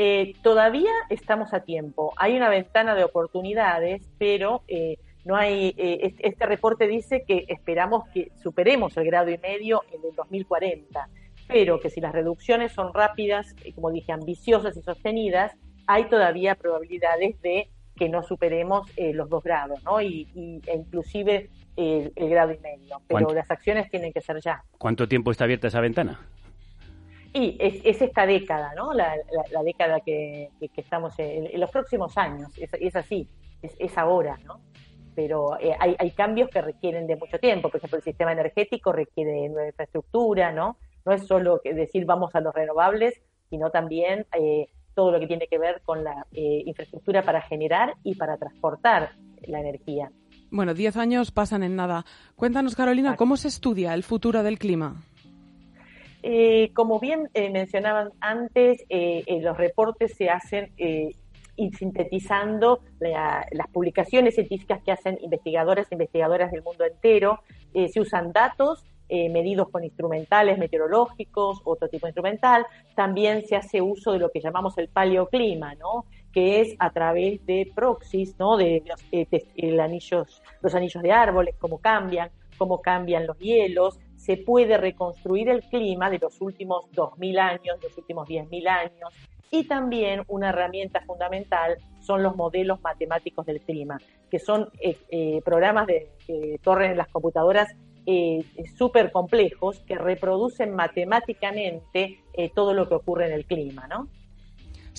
Eh, 0.02 0.34
todavía 0.42 0.94
estamos 1.10 1.54
a 1.54 1.60
tiempo. 1.60 2.14
Hay 2.16 2.38
una 2.38 2.48
ventana 2.48 2.96
de 2.96 3.04
oportunidades, 3.04 4.10
pero 4.18 4.64
eh, 4.70 4.96
no 5.26 5.36
hay. 5.36 5.76
Eh, 5.76 6.16
este 6.20 6.46
reporte 6.46 6.88
dice 6.88 7.26
que 7.28 7.44
esperamos 7.50 8.08
que 8.14 8.32
superemos 8.42 8.96
el 8.96 9.04
grado 9.04 9.30
y 9.30 9.38
medio 9.40 9.84
en 9.92 10.00
el 10.10 10.16
2040, 10.16 11.10
pero 11.50 11.82
que 11.82 11.90
si 11.90 12.00
las 12.00 12.14
reducciones 12.14 12.72
son 12.72 12.94
rápidas, 12.94 13.54
como 13.76 13.92
dije, 13.92 14.14
ambiciosas 14.14 14.78
y 14.78 14.82
sostenidas, 14.84 15.52
hay 15.86 16.06
todavía 16.06 16.56
probabilidades 16.56 17.42
de 17.42 17.68
que 17.98 18.08
no 18.08 18.24
superemos 18.24 18.90
los 19.14 19.28
dos 19.28 19.44
grados, 19.44 19.84
¿no? 19.84 20.02
Y, 20.02 20.62
e 20.66 20.78
inclusive 20.78 21.50
el, 21.76 22.14
grado 22.16 22.54
y 22.54 22.60
medio. 22.60 23.02
Pero 23.06 23.34
las 23.34 23.52
acciones 23.52 23.90
tienen 23.92 24.14
que 24.14 24.22
ser 24.22 24.40
ya. 24.40 24.64
¿Cuánto 24.78 25.10
tiempo 25.10 25.32
está 25.32 25.44
abierta 25.44 25.68
esa 25.68 25.82
ventana? 25.82 26.22
Y 27.34 27.58
es, 27.60 28.02
esta 28.02 28.26
década, 28.26 28.74
¿no? 28.76 28.94
La, 28.94 29.16
década 29.64 30.00
que, 30.00 30.50
estamos 30.76 31.14
en, 31.20 31.60
los 31.60 31.70
próximos 31.70 32.18
años, 32.18 32.50
es, 32.58 32.96
así, 32.96 33.28
es, 33.62 33.98
ahora, 33.98 34.38
¿no? 34.46 34.62
Pero 35.16 35.60
eh, 35.60 35.76
hay, 35.80 36.12
cambios 36.12 36.50
que 36.50 36.62
requieren 36.62 37.06
de 37.06 37.16
mucho 37.16 37.38
tiempo, 37.40 37.70
por 37.70 37.78
ejemplo, 37.78 37.98
el 37.98 38.04
sistema 38.04 38.32
energético 38.32 38.92
requiere 38.92 39.50
nueva 39.50 39.68
infraestructura, 39.68 40.52
¿no? 40.52 40.78
No 41.06 41.14
es 41.14 41.28
solo 41.28 41.62
decir 41.64 42.06
vamos 42.06 42.34
a 42.36 42.42
los 42.42 42.54
renovables, 42.54 43.22
sino 43.50 43.70
también 43.70 44.26
eh, 44.40 44.68
todo 44.96 45.12
lo 45.12 45.20
que 45.20 45.28
tiene 45.28 45.48
que 45.48 45.58
ver 45.58 45.82
con 45.84 46.04
la 46.04 46.26
eh, 46.32 46.64
infraestructura 46.66 47.24
para 47.24 47.42
generar 47.42 47.96
y 48.04 48.16
para 48.16 48.38
transportar 48.38 49.12
la 49.48 49.60
energía. 49.60 50.12
Bueno, 50.52 50.74
diez 50.74 50.98
años 50.98 51.32
pasan 51.32 51.64
en 51.64 51.76
nada. 51.76 52.06
Cuéntanos, 52.36 52.76
Carolina, 52.76 53.16
¿cómo 53.16 53.38
se 53.38 53.48
estudia 53.48 53.94
el 53.94 54.04
futuro 54.04 54.42
del 54.42 54.58
clima? 54.58 55.04
Eh, 56.22 56.72
como 56.74 57.00
bien 57.00 57.30
eh, 57.34 57.50
mencionaban 57.50 58.12
antes, 58.20 58.84
eh, 58.90 59.24
los 59.42 59.58
reportes 59.58 60.16
se 60.16 60.30
hacen 60.30 60.74
sintetizando 61.78 62.80
las 63.02 63.68
publicaciones 63.74 64.36
científicas 64.36 64.82
que 64.82 64.94
hacen 64.94 65.18
investigadores 65.22 65.88
e 65.92 65.96
investigadoras 65.96 66.52
del 66.52 66.64
mundo 66.64 66.86
entero. 66.86 67.40
se 67.74 68.00
usan 68.00 68.32
datos 68.32 68.86
medidos 69.10 69.68
con 69.70 69.84
instrumentales 69.84 70.58
meteorológicos, 70.58 71.60
otro 71.66 71.90
tipo 71.90 72.06
de 72.06 72.12
instrumental. 72.12 72.66
También 72.96 73.46
se 73.46 73.58
hace 73.58 73.82
uso 73.82 74.14
de 74.14 74.20
lo 74.20 74.30
que 74.30 74.40
llamamos 74.40 74.78
el 74.78 74.88
paleoclima, 74.88 75.76
¿no? 75.76 76.06
que 76.32 76.62
es 76.62 76.76
a 76.80 76.92
través 76.92 77.46
de 77.46 77.70
proxies, 77.76 78.40
¿no? 78.40 78.56
de 78.56 78.82
los, 78.86 79.80
anillos, 79.82 80.42
los 80.62 80.76
anillos 80.76 81.04
de 81.04 81.12
árboles, 81.12 81.56
cómo 81.60 81.80
cambian, 81.80 82.30
cómo 82.58 82.82
cambian 82.82 83.28
los 83.28 83.38
hielos, 83.38 84.00
se 84.30 84.38
puede 84.38 84.78
reconstruir 84.78 85.50
el 85.50 85.64
clima 85.64 86.08
de 86.12 86.20
los 86.20 86.40
últimos 86.40 86.86
2.000 86.92 87.40
años, 87.40 87.80
de 87.82 87.88
los 87.88 87.98
últimos 87.98 88.28
10.000 88.28 88.68
años, 88.68 89.10
y 89.50 89.64
también 89.64 90.22
una 90.28 90.50
herramienta 90.50 91.02
fundamental 91.02 91.80
son 92.00 92.22
los 92.22 92.36
modelos 92.36 92.80
matemáticos 92.82 93.48
del 93.48 93.60
clima, 93.60 93.98
que 94.30 94.38
son 94.38 94.70
eh, 94.82 94.96
eh, 95.10 95.42
programas 95.44 95.88
de, 95.88 96.12
que 96.28 96.60
corren 96.64 96.92
en 96.92 96.98
las 96.98 97.08
computadoras 97.08 97.70
eh, 98.06 98.46
súper 98.78 99.12
complejos 99.12 99.80
que 99.80 99.96
reproducen 99.96 100.76
matemáticamente 100.76 102.20
todo 102.54 102.76
lo 102.76 102.88
que 102.88 102.94
ocurre 102.94 103.26
en 103.26 103.34
el 103.34 103.46
clima, 103.46 103.88
¿no? 103.88 104.10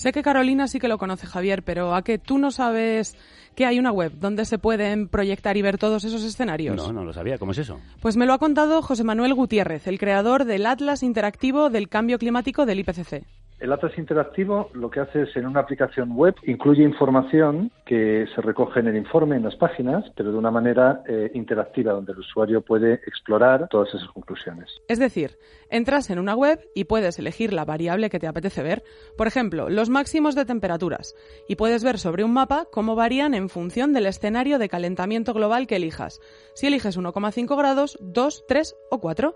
Sé 0.01 0.11
que 0.11 0.23
Carolina 0.23 0.67
sí 0.67 0.79
que 0.79 0.87
lo 0.87 0.97
conoce, 0.97 1.27
Javier, 1.27 1.61
pero 1.61 1.93
¿a 1.93 2.01
que 2.01 2.17
tú 2.17 2.39
no 2.39 2.49
sabes 2.49 3.15
que 3.53 3.67
hay 3.67 3.77
una 3.77 3.91
web 3.91 4.13
donde 4.15 4.45
se 4.45 4.57
pueden 4.57 5.07
proyectar 5.07 5.57
y 5.57 5.61
ver 5.61 5.77
todos 5.77 6.03
esos 6.05 6.23
escenarios? 6.23 6.75
No, 6.75 6.91
no 6.91 7.03
lo 7.03 7.13
sabía. 7.13 7.37
¿Cómo 7.37 7.51
es 7.51 7.59
eso? 7.59 7.79
Pues 7.99 8.17
me 8.17 8.25
lo 8.25 8.33
ha 8.33 8.39
contado 8.39 8.81
José 8.81 9.03
Manuel 9.03 9.35
Gutiérrez, 9.35 9.85
el 9.85 9.99
creador 9.99 10.45
del 10.45 10.65
Atlas 10.65 11.03
Interactivo 11.03 11.69
del 11.69 11.87
Cambio 11.87 12.17
Climático 12.17 12.65
del 12.65 12.79
IPCC. 12.79 13.27
El 13.61 13.71
Atlas 13.71 13.95
Interactivo 13.95 14.71
lo 14.73 14.89
que 14.89 15.01
hace 15.01 15.21
es 15.21 15.35
en 15.35 15.45
una 15.45 15.59
aplicación 15.59 16.13
web 16.15 16.33
incluye 16.47 16.81
información 16.81 17.71
que 17.85 18.25
se 18.33 18.41
recoge 18.41 18.79
en 18.79 18.87
el 18.87 18.97
informe, 18.97 19.35
en 19.35 19.43
las 19.43 19.55
páginas, 19.55 20.03
pero 20.15 20.31
de 20.31 20.37
una 20.39 20.49
manera 20.49 21.03
eh, 21.07 21.29
interactiva 21.35 21.93
donde 21.93 22.11
el 22.11 22.17
usuario 22.17 22.61
puede 22.61 22.95
explorar 23.05 23.67
todas 23.69 23.93
esas 23.93 24.07
conclusiones. 24.07 24.67
Es 24.87 24.97
decir, 24.97 25.37
entras 25.69 26.09
en 26.09 26.17
una 26.17 26.33
web 26.33 26.59
y 26.73 26.85
puedes 26.85 27.19
elegir 27.19 27.53
la 27.53 27.63
variable 27.63 28.09
que 28.09 28.17
te 28.17 28.25
apetece 28.25 28.63
ver, 28.63 28.81
por 29.15 29.27
ejemplo, 29.27 29.69
los 29.69 29.91
máximos 29.91 30.33
de 30.33 30.45
temperaturas, 30.45 31.13
y 31.47 31.55
puedes 31.55 31.83
ver 31.83 31.99
sobre 31.99 32.23
un 32.23 32.33
mapa 32.33 32.65
cómo 32.71 32.95
varían 32.95 33.35
en 33.35 33.47
función 33.47 33.93
del 33.93 34.07
escenario 34.07 34.57
de 34.57 34.69
calentamiento 34.69 35.35
global 35.35 35.67
que 35.67 35.75
elijas. 35.75 36.19
Si 36.55 36.65
eliges 36.65 36.97
1,5 36.97 37.55
grados, 37.55 37.99
2, 38.01 38.45
3 38.47 38.75
o 38.89 38.99
4. 38.99 39.35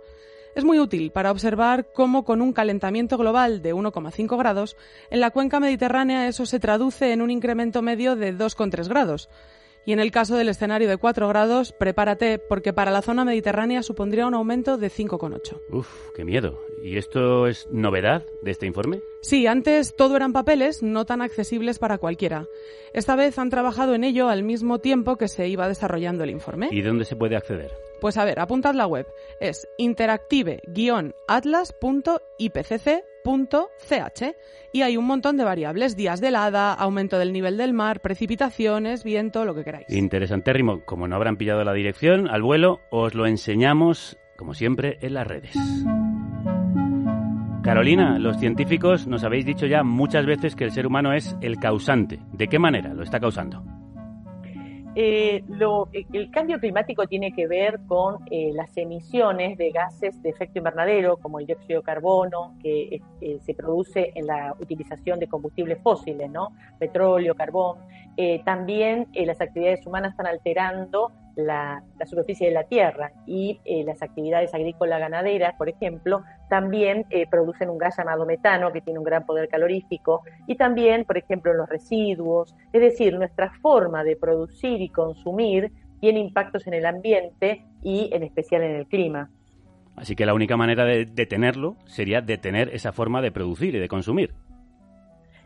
Es 0.56 0.64
muy 0.64 0.80
útil 0.80 1.12
para 1.12 1.32
observar 1.32 1.92
cómo 1.94 2.24
con 2.24 2.42
un 2.42 2.54
calentamiento 2.54 3.18
global 3.18 3.62
de 3.62 3.76
1,5 3.76 4.38
grados, 4.38 4.78
en 5.10 5.20
la 5.20 5.32
cuenca 5.32 5.60
mediterránea 5.60 6.30
eso 6.30 6.46
se 6.46 6.62
traduce 6.62 7.12
en 7.12 7.22
un 7.22 7.30
incremento 7.30 7.82
medio 7.82 8.16
de 8.16 8.34
2,3 8.34 8.88
grados. 8.88 9.30
Y 9.86 9.94
en 9.94 10.00
el 10.00 10.12
caso 10.12 10.36
del 10.36 10.50
escenario 10.50 10.90
de 10.90 10.98
4 10.98 11.28
grados, 11.28 11.72
prepárate 11.72 12.40
porque 12.40 12.74
para 12.74 12.92
la 12.92 13.02
zona 13.02 13.24
mediterránea 13.24 13.84
supondría 13.84 14.26
un 14.26 14.34
aumento 14.34 14.78
de 14.78 14.90
5,8. 14.90 15.62
Uf, 15.72 15.88
qué 16.16 16.26
miedo. 16.26 16.60
¿Y 16.84 16.98
esto 16.98 17.48
es 17.48 17.68
novedad 17.72 18.26
de 18.42 18.52
este 18.52 18.66
informe? 18.66 19.02
Sí, 19.22 19.48
antes 19.48 19.96
todo 19.96 20.16
eran 20.16 20.34
papeles 20.34 20.84
no 20.84 21.06
tan 21.06 21.22
accesibles 21.22 21.80
para 21.80 21.98
cualquiera. 21.98 22.48
Esta 22.94 23.16
vez 23.16 23.38
han 23.38 23.50
trabajado 23.50 23.94
en 23.94 24.04
ello 24.04 24.30
al 24.30 24.44
mismo 24.44 24.80
tiempo 24.80 25.18
que 25.18 25.28
se 25.28 25.48
iba 25.48 25.68
desarrollando 25.68 26.24
el 26.24 26.32
informe. 26.32 26.70
¿Y 26.72 26.82
dónde 26.82 27.06
se 27.06 27.16
puede 27.16 27.36
acceder? 27.36 27.72
Pues 28.02 28.18
a 28.18 28.26
ver, 28.26 28.40
apuntad 28.40 28.74
la 28.74 28.88
web. 28.88 29.08
Es 29.40 29.68
interactive-atlas.ipcc.ch 33.26 34.36
y 34.74 34.82
hay 34.82 34.98
un 34.98 35.06
montón 35.06 35.38
de 35.38 35.44
variables, 35.44 35.96
días 35.96 36.22
de 36.22 36.28
helada, 36.28 36.74
aumento 36.74 37.18
del 37.18 37.32
nivel 37.32 37.58
del 37.58 37.74
mar, 37.74 38.02
precipitaciones, 38.02 39.04
viento, 39.04 39.46
lo 39.46 39.56
que 39.56 39.64
queráis. 39.64 39.90
Interesantérrimo. 39.90 40.82
Como 40.86 41.08
no 41.08 41.16
habrán 41.16 41.38
pillado 41.38 41.64
la 41.64 41.74
dirección 41.74 42.30
al 42.30 42.42
vuelo, 42.42 42.82
os 42.90 43.16
lo 43.16 43.26
enseñamos, 43.26 44.18
como 44.38 44.54
siempre, 44.54 44.98
en 45.02 45.14
las 45.14 45.28
redes. 45.28 45.56
Carolina, 47.64 48.20
los 48.20 48.38
científicos 48.38 49.08
nos 49.08 49.24
habéis 49.24 49.46
dicho 49.46 49.66
ya 49.66 49.82
muchas 49.84 50.26
veces 50.26 50.56
que 50.56 50.66
el 50.66 50.72
ser 50.72 50.86
humano 50.86 51.14
es 51.14 51.36
el 51.42 51.58
causante. 51.58 52.20
¿De 52.32 52.48
qué 52.48 52.60
manera 52.60 52.94
lo 52.94 53.02
está 53.02 53.20
causando? 53.20 53.64
Eh, 54.98 55.44
lo, 55.50 55.90
el 55.92 56.32
cambio 56.32 56.58
climático 56.58 57.06
tiene 57.06 57.34
que 57.34 57.48
ver 57.48 57.82
con 57.86 58.20
eh, 58.32 58.52
las 58.54 58.76
emisiones 58.78 59.58
de 59.58 59.72
gases 59.72 60.22
de 60.22 60.30
efecto 60.30 60.60
invernadero, 60.60 61.18
como 61.18 61.40
el 61.40 61.46
dióxido 61.46 61.82
de 61.82 61.86
carbono, 61.86 62.56
que 62.62 63.02
eh, 63.20 63.40
se 63.46 63.54
produce 63.54 64.14
en 64.16 64.28
la 64.28 64.56
utilización 64.58 65.20
de 65.20 65.28
combustibles 65.28 65.80
fósiles, 65.84 66.30
¿no? 66.32 66.54
Petróleo, 66.80 67.36
carbón. 67.36 67.80
también 68.46 69.08
las 69.14 69.42
actividades 69.42 69.86
humanas 69.86 70.12
están 70.12 70.28
alterando 70.28 71.12
la, 71.36 71.84
superficie 72.06 72.48
de 72.48 72.54
la 72.54 72.64
tierra 72.64 73.12
y 73.26 73.60
eh, 73.66 73.84
las 73.84 74.02
actividades 74.02 74.54
agrícolas 74.54 75.00
ganaderas, 75.00 75.56
por 75.56 75.70
ejemplo, 75.70 76.24
también 76.50 77.06
eh, 77.10 77.26
producen 77.30 77.70
un 77.70 77.78
gas 77.78 77.98
llamado 77.98 78.26
metano 78.26 78.72
que 78.72 78.82
tiene 78.82 79.00
un 79.00 79.06
gran 79.06 79.26
poder 79.26 79.50
calorífico 79.50 80.22
y 80.48 80.56
también, 80.56 81.06
por 81.06 81.18
ejemplo, 81.18 81.54
los 81.54 81.68
residuos. 81.68 82.56
Es 82.74 82.82
decir, 82.82 83.18
nuestra 83.18 83.52
forma 83.62 84.04
de 84.04 84.16
producir 84.16 84.82
y 84.82 84.90
consumir 84.90 85.72
tiene 86.00 86.20
impactos 86.20 86.68
en 86.68 86.74
el 86.76 86.86
ambiente 86.86 87.66
y 87.82 88.10
en 88.14 88.24
especial 88.24 88.64
en 88.64 88.76
el 88.76 88.88
clima. 88.88 89.30
Así 89.96 90.16
que 90.16 90.26
la 90.26 90.34
única 90.34 90.58
manera 90.58 90.84
de 90.84 91.06
detenerlo 91.06 91.78
sería 91.86 92.22
detener 92.22 92.70
esa 92.74 92.92
forma 92.92 93.22
de 93.22 93.32
producir 93.32 93.76
y 93.76 93.80
de 93.80 93.88
consumir. 93.88 94.34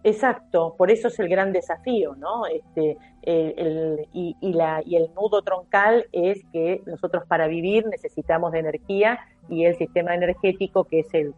Exacto, 0.03 0.75
por 0.77 0.91
eso 0.91 1.09
es 1.09 1.19
el 1.19 1.27
gran 1.27 1.51
desafío, 1.51 2.15
¿no? 2.15 2.45
Este, 2.45 2.97
el, 3.21 4.07
y, 4.13 4.35
el 4.41 5.09
nudo 5.13 5.41
troncal 5.41 6.05
es 6.11 6.43
que 6.53 6.81
nosotros 6.85 7.23
para 7.27 7.47
vivir 7.47 7.85
necesitamos 7.87 8.51
de 8.53 8.59
energía 8.59 9.19
y 9.49 9.65
el 9.65 9.75
sistema 9.75 10.15
energético, 10.15 10.85
que 10.85 10.99
es 10.99 11.13
el, 11.13 11.33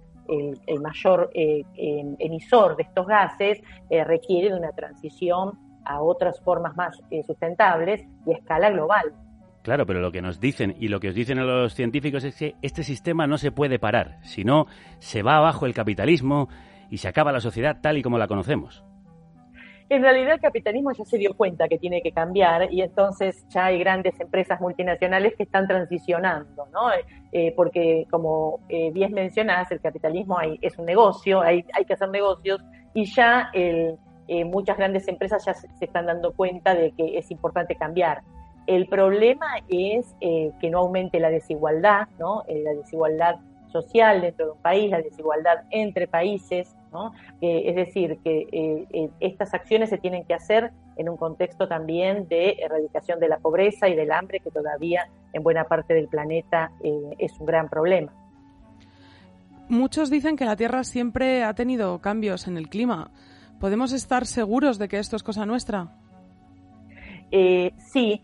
el, 0.67 0.80
mayor 0.80 1.32
eh, 1.34 1.63
emisor 2.19 2.76
de 2.76 2.84
estos 2.84 3.08
gases, 3.08 3.62
eh, 3.89 4.04
requiere 4.04 4.50
de 4.50 4.56
una 4.56 4.71
transición 4.71 5.58
a 5.86 6.02
otras 6.02 6.39
formas 6.41 6.76
más 6.76 7.00
eh, 7.10 7.24
sustentables 7.24 8.06
y 8.26 8.34
a 8.34 8.38
escala 8.38 8.69
global. 8.69 9.13
Claro, 9.63 9.86
pero 9.86 10.00
lo 10.00 10.12
que 10.12 10.21
nos 10.21 10.39
dicen 10.39 10.76
y 10.80 10.88
lo 10.88 11.00
que 11.00 11.10
os 11.10 11.15
dicen 11.15 11.45
los 11.45 11.76
científicos 11.76 12.24
es 12.24 12.36
que 12.36 12.56
este 12.62 12.84
sistema 12.84 13.28
no 13.28 13.38
se 13.38 13.52
puede 13.52 13.78
parar, 13.78 14.17
si 14.24 14.43
no 14.43 14.65
se 15.00 15.21
va 15.21 15.38
abajo 15.38 15.65
el 15.65 15.74
capitalismo 15.74 16.50
y 16.92 16.98
se 16.98 17.08
acaba 17.08 17.32
la 17.32 17.40
sociedad 17.40 17.78
tal 17.82 17.98
y 17.98 18.04
como 18.04 18.20
la 18.20 18.28
conocemos. 18.28 18.84
En 19.90 20.04
realidad 20.04 20.36
el 20.36 20.40
capitalismo 20.40 20.92
ya 20.94 21.04
se 21.04 21.18
dio 21.18 21.34
cuenta 21.36 21.68
que 21.68 21.78
tiene 21.78 22.02
que 22.02 22.12
cambiar 22.12 22.72
y 22.72 22.82
entonces 22.82 23.46
ya 23.50 23.66
hay 23.66 23.80
grandes 23.80 24.18
empresas 24.20 24.62
multinacionales 24.62 25.36
que 25.36 25.44
están 25.44 25.68
transicionando, 25.68 26.66
¿no? 26.72 26.92
Eh, 26.92 27.06
eh, 27.34 27.54
porque 27.56 28.06
como 28.10 28.60
eh, 28.70 28.92
bien 28.94 29.14
mencionás, 29.14 29.70
el 29.72 29.82
capitalismo 29.82 30.38
es 30.62 30.78
un 30.78 30.86
negocio, 30.86 31.42
hay, 31.42 31.66
hay 31.74 31.84
que 31.86 31.94
hacer 31.94 32.10
negocios 32.10 32.62
y 32.94 33.06
ya 33.06 33.52
muchas 34.46 34.78
grandes 34.78 35.08
empresas 35.10 35.44
ya 35.46 35.54
se, 35.54 35.68
están 35.82 36.06
dando 36.06 36.34
cuenta 36.34 36.74
de 36.74 36.92
que 36.92 37.18
es 37.18 37.30
importante 37.32 37.76
cambiar. 37.76 38.22
El 38.68 38.88
problema 38.88 39.48
es 39.68 40.16
que 40.22 40.70
no 40.70 40.80
aumente 40.80 41.20
la 41.20 41.30
desigualdad, 41.30 42.08
¿no? 42.18 42.44
la 42.48 42.74
desigualdad 42.74 43.40
social 43.72 44.22
dentro 44.22 44.46
de 44.46 44.52
un 44.54 44.62
país, 44.62 44.92
la 44.92 45.02
desigualdad 45.02 45.64
entre 45.72 46.08
países, 46.08 46.76
es 47.42 47.76
decir, 47.76 48.20
que 48.24 48.48
eh, 48.52 48.88
eh, 48.92 49.10
estas 49.22 49.54
acciones 49.54 49.90
se 49.90 49.98
tienen 49.98 50.26
que 50.26 50.34
hacer 50.34 50.72
en 50.98 51.08
un 51.10 51.18
contexto 51.18 51.68
también 51.68 52.28
de 52.28 52.58
erradicación 52.60 53.20
de 53.20 53.30
la 53.30 53.40
pobreza 53.40 53.88
y 53.88 53.96
del 53.96 54.12
hambre, 54.12 54.40
que 54.42 54.52
todavía 54.52 55.08
en 55.32 55.42
buena 55.42 55.64
parte 55.64 55.94
del 55.94 56.08
planeta 56.08 56.72
eh, 56.84 57.16
es 57.18 57.40
un 57.40 57.46
gran 57.46 57.70
problema. 57.70 58.12
Muchos 59.70 60.10
dicen 60.10 60.36
que 60.36 60.44
la 60.44 60.58
Tierra 60.58 60.84
siempre 60.84 61.44
ha 61.44 61.54
tenido 61.54 62.00
cambios 62.00 62.48
en 62.48 62.58
el 62.58 62.68
clima. 62.68 63.10
¿Podemos 63.60 63.94
estar 63.94 64.26
seguros 64.26 64.78
de 64.78 64.90
que 64.90 65.00
esto 65.00 65.16
es 65.16 65.24
cosa 65.24 65.46
nuestra? 65.46 65.96
sí, 67.78 68.22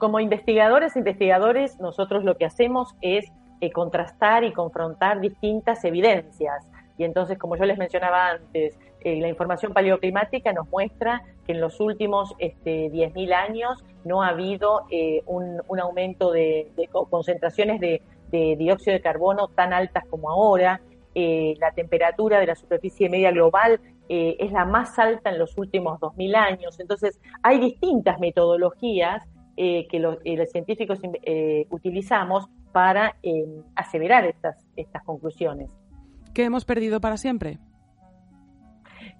como 0.00 0.18
investigadores, 0.18 0.96
investigadores, 0.96 1.78
nosotros 1.78 2.24
lo 2.24 2.38
que 2.38 2.46
hacemos 2.46 2.94
es 3.02 3.30
contrastar 3.70 4.44
y 4.44 4.52
confrontar 4.52 5.20
distintas 5.20 5.84
evidencias. 5.84 6.66
Y 6.98 7.04
entonces, 7.04 7.38
como 7.38 7.56
yo 7.56 7.64
les 7.64 7.78
mencionaba 7.78 8.30
antes, 8.30 8.76
eh, 9.04 9.20
la 9.20 9.28
información 9.28 9.72
paleoclimática 9.72 10.52
nos 10.52 10.68
muestra 10.68 11.22
que 11.44 11.52
en 11.52 11.60
los 11.60 11.80
últimos 11.80 12.34
este, 12.38 12.90
10.000 12.90 13.32
años 13.32 13.84
no 14.04 14.22
ha 14.22 14.28
habido 14.28 14.82
eh, 14.90 15.22
un, 15.26 15.60
aumento 15.80 16.30
de, 16.30 16.70
concentraciones 17.10 17.80
de, 17.80 18.02
dióxido 18.30 18.94
de 18.94 19.00
carbono 19.00 19.48
tan 19.48 19.72
altas 19.72 20.04
como 20.08 20.30
ahora. 20.30 20.80
Eh, 21.14 21.54
la 21.60 21.72
temperatura 21.72 22.38
de 22.40 22.46
la 22.46 22.54
superficie 22.54 23.10
media 23.10 23.30
global 23.32 23.80
es 24.08 24.52
la 24.52 24.66
más 24.66 24.98
alta 24.98 25.30
en 25.30 25.38
los 25.38 25.56
últimos 25.56 25.98
2.000 25.98 26.36
años. 26.36 26.78
Entonces, 26.80 27.18
hay 27.42 27.58
distintas 27.58 28.20
metodologías 28.20 29.26
que 29.56 29.98
los, 29.98 30.18
científicos 30.50 30.98
utilizamos 31.70 32.46
para 32.72 33.16
aseverar 33.76 34.24
estas, 34.24 34.56
estas 34.76 35.02
conclusiones. 35.04 35.70
¿Qué 36.34 36.44
hemos 36.44 36.64
perdido 36.64 37.00
para 37.00 37.16
siempre? 37.16 37.58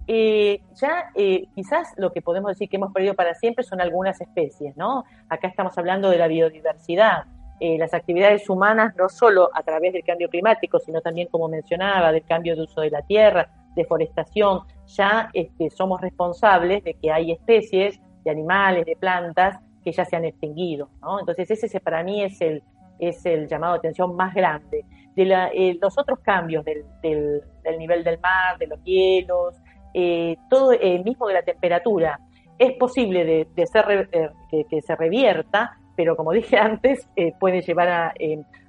Eh, 0.07 0.61
ya 0.75 1.11
eh, 1.15 1.45
quizás 1.55 1.93
lo 1.97 2.13
que 2.13 2.23
podemos 2.23 2.51
decir 2.51 2.69
que 2.69 2.77
hemos 2.77 2.93
perdido 2.93 3.15
para 3.15 3.35
siempre 3.35 3.65
son 3.65 3.81
algunas 3.81 4.21
especies, 4.21 4.77
¿no? 4.77 5.05
Acá 5.29 5.47
estamos 5.49 5.77
hablando 5.79 6.11
de 6.11 6.19
la 6.19 6.27
biodiversidad. 6.27 7.25
Eh, 7.61 7.79
las 7.79 7.95
actividades 7.95 8.49
humanas, 8.51 8.97
no 8.97 9.09
solo 9.09 9.51
a 9.55 9.63
través 9.63 9.93
del 9.93 10.03
cambio 10.03 10.29
climático, 10.29 10.81
sino 10.81 11.01
también, 11.01 11.29
como 11.29 11.49
mencionaba, 11.49 12.11
del 12.11 12.25
cambio 12.25 12.57
de 12.57 12.63
uso 12.63 12.81
de 12.81 12.91
la 12.91 13.03
tierra, 13.03 13.49
deforestación, 13.77 14.63
ya 14.87 15.31
este, 15.33 15.71
somos 15.71 16.01
responsables 16.01 16.83
de 16.83 16.95
que 16.95 17.13
hay 17.13 17.31
especies 17.31 18.01
de 18.25 18.31
animales, 18.31 18.85
de 18.85 18.97
plantas, 18.97 19.61
que 19.85 19.93
ya 19.93 20.05
se 20.05 20.17
han 20.17 20.25
extinguido, 20.25 20.89
¿no? 21.01 21.21
Entonces 21.21 21.51
ese 21.51 21.81
para 21.81 22.03
mí 22.03 22.23
es 22.23 22.41
el, 22.41 22.63
es 23.09 23.27
el 23.27 23.49
llamado 23.49 23.75
de 23.75 23.79
atención 23.81 24.15
más 24.15 24.33
grande 24.35 24.85
de 25.15 25.51
eh, 25.55 25.79
los 25.81 25.99
otros 25.99 26.21
cambios 26.21 26.65
del, 26.65 26.85
del, 27.03 27.43
nivel 27.79 28.05
del 28.05 28.19
mar, 28.21 28.59
de 28.59 28.67
los 28.67 28.83
hielos, 28.83 29.55
eh, 29.93 30.37
todo 30.49 30.73
eh, 30.73 31.03
mismo 31.05 31.27
de 31.27 31.35
la 31.35 31.43
temperatura. 31.43 32.21
Es 32.59 32.73
posible 32.79 33.25
de, 33.25 33.67
ser, 33.67 34.09
que, 34.51 34.81
se 34.81 34.97
revierta, 34.97 35.79
pero 35.97 36.17
como 36.17 36.33
dije 36.33 36.57
antes, 36.57 37.09
puede 37.41 37.61
llevar 37.61 37.89
a, 37.89 38.15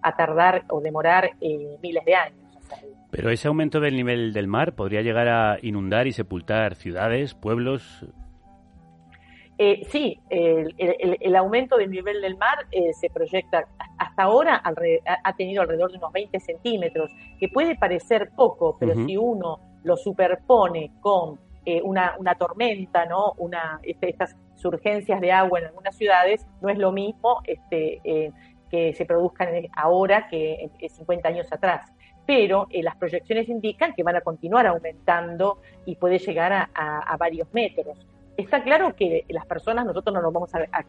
a, 0.01 0.15
tardar 0.15 0.63
o 0.69 0.81
demorar 0.81 1.29
miles 1.39 2.05
de 2.05 2.15
años. 2.15 2.39
Pero 3.11 3.29
ese 3.29 3.47
aumento 3.47 3.79
del 3.79 3.95
nivel 3.95 4.33
del 4.33 4.47
mar 4.47 4.73
podría 4.73 5.01
llegar 5.01 5.27
a 5.27 5.57
inundar 5.61 6.07
y 6.07 6.11
sepultar 6.11 6.73
ciudades, 6.73 7.35
pueblos, 7.35 8.07
eh, 9.57 9.85
sí, 9.89 10.19
el, 10.29 11.35
aumento 11.35 11.77
del 11.77 11.91
nivel 11.91 12.21
del 12.21 12.37
mar 12.37 12.65
eh, 12.71 12.91
se 12.93 13.09
proyecta 13.09 13.67
hasta 13.99 14.23
ahora 14.23 14.61
ha 15.23 15.35
tenido 15.35 15.61
alrededor 15.61 15.91
de 15.91 15.97
unos 15.99 16.11
20 16.11 16.39
centímetros, 16.39 17.11
que 17.39 17.47
puede 17.49 17.75
parecer 17.75 18.31
poco, 18.35 18.75
pero 18.79 18.95
si 18.95 19.15
uno 19.15 19.59
lo 19.83 19.95
superpone 19.95 20.91
con 20.99 21.39
eh, 21.65 21.81
una, 21.83 22.15
una, 22.17 22.35
¿no? 23.07 23.33
Una, 23.37 23.79
este, 23.83 24.09
estas 24.09 24.35
surgencias 24.55 25.21
de 25.21 25.31
agua 25.31 25.59
en 25.59 25.65
algunas 25.67 25.95
ciudades, 25.95 26.45
no 26.61 26.69
es 26.69 26.77
lo 26.77 26.91
mismo 26.91 27.41
este, 27.45 28.31
que 28.71 28.93
se 28.93 29.05
produzcan 29.05 29.49
ahora 29.75 30.27
que 30.27 30.71
50 30.89 31.27
años 31.27 31.47
atrás. 31.51 31.91
Pero 32.25 32.67
las 32.71 32.95
proyecciones 32.95 33.47
indican 33.49 33.93
que 33.93 34.01
van 34.01 34.15
a 34.15 34.21
continuar 34.21 34.65
aumentando 34.65 35.59
y 35.85 35.95
puede 35.95 36.17
llegar 36.17 36.69
a 36.73 37.17
varios 37.17 37.53
metros 37.53 37.97
está 38.37 38.63
claro 38.63 38.95
que 38.95 39.25
las 39.29 39.45
personas, 39.45 39.85
nosotros 39.85 40.13
no 40.13 40.21
nos 40.21 40.33
vamos 40.33 40.51
a, 40.53 40.83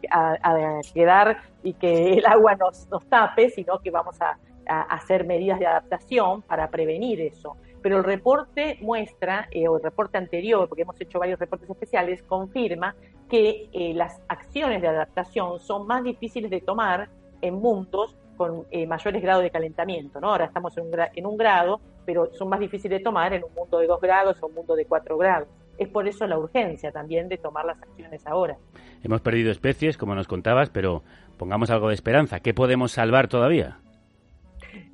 quedar 0.93 1.37
y 1.63 1.73
que 1.73 2.13
el 2.13 2.25
agua 2.25 2.55
nos, 2.55 2.87
tape, 3.07 3.49
sino 3.49 3.79
que 3.79 3.91
vamos 3.91 4.19
a, 4.21 4.37
hacer 4.67 5.25
medidas 5.27 5.59
de 5.59 5.67
adaptación 5.67 6.41
para 6.41 6.69
prevenir 6.71 7.21
eso. 7.21 7.55
Pero 7.83 7.97
el 7.97 8.03
reporte 8.03 8.79
muestra, 8.81 9.47
eh, 9.51 9.67
o 9.67 9.77
el 9.77 9.83
reporte 9.83 10.17
anterior, 10.17 10.67
porque 10.67 10.81
hemos 10.81 10.99
hecho 10.99 11.19
varios 11.19 11.37
reportes 11.37 11.69
especiales, 11.69 12.23
confirma 12.23 12.95
que 13.29 13.69
eh, 13.71 13.93
las 13.93 14.19
acciones 14.27 14.81
de 14.81 14.87
adaptación 14.87 15.59
son 15.59 15.85
más 15.85 16.03
difíciles 16.03 16.49
de 16.49 16.61
tomar 16.61 17.09
en 17.41 17.53
mundos 17.53 18.17
con 18.37 18.65
eh, 18.71 18.87
mayores 18.87 19.21
grados 19.21 19.43
de 19.43 19.51
calentamiento. 19.51 20.19
¿no? 20.19 20.31
Ahora 20.31 20.45
estamos 20.45 20.75
en 20.77 20.87
un, 20.87 20.93
en 21.13 21.25
un 21.27 21.37
grado, 21.37 21.79
pero 22.03 22.33
son 22.33 22.49
más 22.49 22.59
difíciles 22.59 22.97
de 22.97 23.03
tomar 23.03 23.33
en 23.33 23.43
un 23.43 23.53
mundo 23.53 23.77
de 23.77 23.85
2 23.85 24.01
grados 24.01 24.41
o 24.41 24.47
un 24.47 24.55
mundo 24.55 24.75
de 24.75 24.85
4 24.85 25.15
grados 25.15 25.47
es 25.77 25.89
por 25.89 26.07
eso 26.07 26.27
la 26.27 26.37
urgencia 26.37 26.91
también 26.91 27.27
de 27.29 27.37
tomar 27.37 27.65
las 27.65 27.81
acciones 27.81 28.25
ahora. 28.27 28.57
Hemos 29.03 29.21
perdido 29.21 29.51
especies, 29.51 29.97
como 29.97 30.15
nos 30.15 30.27
contabas, 30.27 30.69
pero 30.69 31.03
pongamos 31.37 31.69
algo 31.69 31.89
de 31.89 31.95
esperanza. 31.95 32.39
¿Qué 32.39 32.53
podemos 32.53 32.91
salvar 32.91 33.27
todavía? 33.27 33.79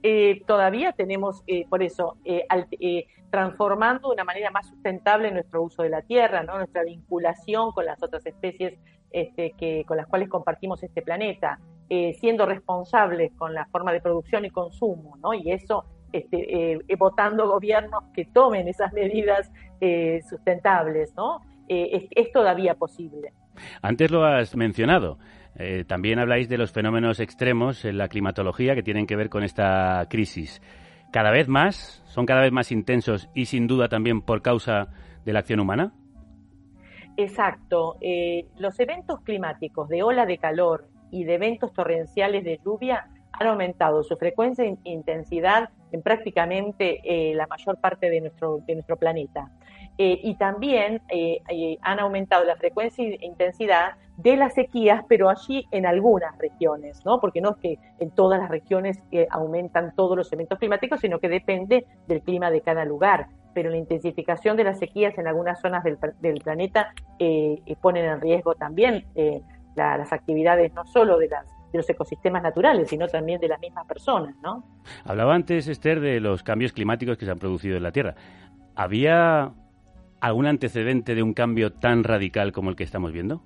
Eh, 0.03 0.41
todavía 0.47 0.91
tenemos, 0.93 1.43
eh, 1.47 1.65
por 1.69 1.83
eso, 1.83 2.17
eh, 2.25 2.45
transformando 3.29 4.09
de 4.09 4.15
una 4.15 4.23
manera 4.23 4.51
más 4.51 4.67
sustentable 4.67 5.31
nuestro 5.31 5.61
uso 5.63 5.83
de 5.83 5.89
la 5.89 6.01
tierra, 6.01 6.43
¿no? 6.43 6.57
nuestra 6.57 6.83
vinculación 6.83 7.71
con 7.71 7.85
las 7.85 8.01
otras 8.03 8.25
especies 8.25 8.77
este, 9.11 9.53
que, 9.57 9.83
con 9.87 9.97
las 9.97 10.07
cuales 10.07 10.29
compartimos 10.29 10.83
este 10.83 11.01
planeta, 11.01 11.59
siendo 12.21 12.45
responsables 12.45 13.33
con 13.33 13.53
la 13.53 13.65
forma 13.65 13.91
de 13.91 13.99
producción 13.99 14.45
y 14.45 14.49
consumo, 14.49 15.17
¿no? 15.21 15.33
y 15.33 15.51
eso 15.51 15.83
este, 16.11 16.79
votando 16.97 17.47
gobiernos 17.47 18.03
que 18.13 18.25
tomen 18.25 18.67
esas 18.67 18.93
medidas 18.93 19.51
eh, 19.83 20.21
sustentables, 20.29 21.11
¿no? 21.15 21.41
Eh, 21.67 22.07
es, 22.11 22.31
todavía 22.31 22.75
posible. 22.75 23.33
Antes 23.81 24.11
lo 24.11 24.23
has 24.23 24.55
mencionado. 24.55 25.17
Eh, 25.55 25.85
también 25.87 26.19
habláis 26.19 26.47
de 26.49 26.59
los 26.59 26.71
fenómenos 26.71 27.19
extremos 27.19 27.83
en 27.83 27.97
la 27.97 28.07
climatología 28.07 28.75
que 28.75 28.83
tienen 28.83 29.07
que 29.07 29.15
ver 29.15 29.29
con 29.29 29.43
esta 29.43 30.05
crisis. 30.07 30.61
Cada 31.11 31.31
vez 31.31 31.47
más, 31.47 32.03
son 32.05 32.27
cada 32.27 32.41
vez 32.41 32.51
más 32.51 32.71
intensos 32.71 33.27
y 33.33 33.45
sin 33.45 33.65
duda 33.65 33.89
también 33.89 34.21
por 34.21 34.43
causa 34.43 34.89
de 35.25 35.33
la 35.33 35.39
acción 35.39 35.59
humana. 35.59 35.93
Exacto. 37.17 37.97
los 38.57 38.79
eventos 38.79 39.19
climáticos 39.21 39.89
de 39.89 40.03
ola 40.03 40.25
de 40.27 40.37
calor 40.37 40.87
y 41.11 41.23
de 41.23 41.35
eventos 41.35 41.73
torrenciales 41.73 42.43
de 42.43 42.59
lluvia 42.63 43.07
han 43.33 43.47
aumentado 43.47 44.03
su 44.03 44.15
frecuencia 44.15 44.63
e 44.63 44.77
intensidad 44.83 45.69
en 45.91 46.01
prácticamente 46.01 47.33
la 47.35 47.47
mayor 47.47 47.77
parte 47.79 48.09
de 48.09 48.21
nuestro, 48.21 48.59
de 48.65 48.75
nuestro 48.75 48.97
planeta. 48.97 49.49
Eh, 49.97 50.19
y 50.23 50.35
también 50.35 51.01
eh, 51.09 51.41
eh, 51.47 51.77
han 51.81 51.99
aumentado 51.99 52.43
la 52.43 52.55
frecuencia 52.55 53.05
e 53.05 53.19
intensidad 53.21 53.91
de 54.17 54.35
las 54.35 54.53
sequías, 54.53 55.03
pero 55.07 55.29
allí 55.29 55.67
en 55.71 55.85
algunas 55.85 56.37
regiones, 56.37 57.05
¿no? 57.05 57.19
Porque 57.19 57.41
no 57.41 57.51
es 57.51 57.57
que 57.57 57.79
en 57.99 58.11
todas 58.11 58.39
las 58.39 58.49
regiones 58.49 58.99
aumentan 59.29 59.93
todos 59.95 60.17
los 60.17 60.31
eventos 60.33 60.59
climáticos, 60.59 61.01
sino 61.01 61.19
que 61.19 61.29
depende 61.29 61.85
del 62.07 62.21
clima 62.21 62.49
de 62.51 62.61
cada 62.61 62.85
lugar. 62.85 63.27
pero 63.53 63.69
la 63.69 63.77
intensificación 63.77 64.55
de 64.55 64.63
las 64.63 64.79
sequías 64.79 65.17
en 65.17 65.27
algunas 65.27 65.59
zonas 65.59 65.83
del, 65.83 66.39
planeta 66.41 66.93
eh, 67.19 67.61
ponen 67.81 68.05
en 68.05 68.21
riesgo 68.21 68.55
también 68.55 69.05
las 69.75 70.13
actividades 70.13 70.73
no 70.73 70.85
solo 70.85 71.17
de 71.17 71.27
las 71.27 71.45
de 71.71 71.77
los 71.77 71.89
ecosistemas 71.89 72.43
naturales, 72.43 72.89
sino 72.89 73.07
también 73.07 73.39
de 73.39 73.47
las 73.47 73.59
mismas 73.59 73.85
personas, 73.87 74.35
¿no? 74.41 74.63
Hablaba 75.05 75.35
antes, 75.35 75.67
Esther, 75.67 75.99
de 75.99 76.19
los 76.19 76.43
cambios 76.43 76.73
climáticos 76.73 77.17
que 77.17 77.25
se 77.25 77.31
han 77.31 77.39
producido 77.39 77.77
en 77.77 77.83
la 77.83 77.91
Tierra. 77.91 78.15
¿Había 78.75 79.53
algún 80.19 80.45
antecedente 80.45 81.15
de 81.15 81.23
un 81.23 81.33
cambio 81.33 81.73
tan 81.73 82.03
radical 82.03 82.51
como 82.51 82.69
el 82.69 82.75
que 82.75 82.83
estamos 82.83 83.11
viendo? 83.11 83.41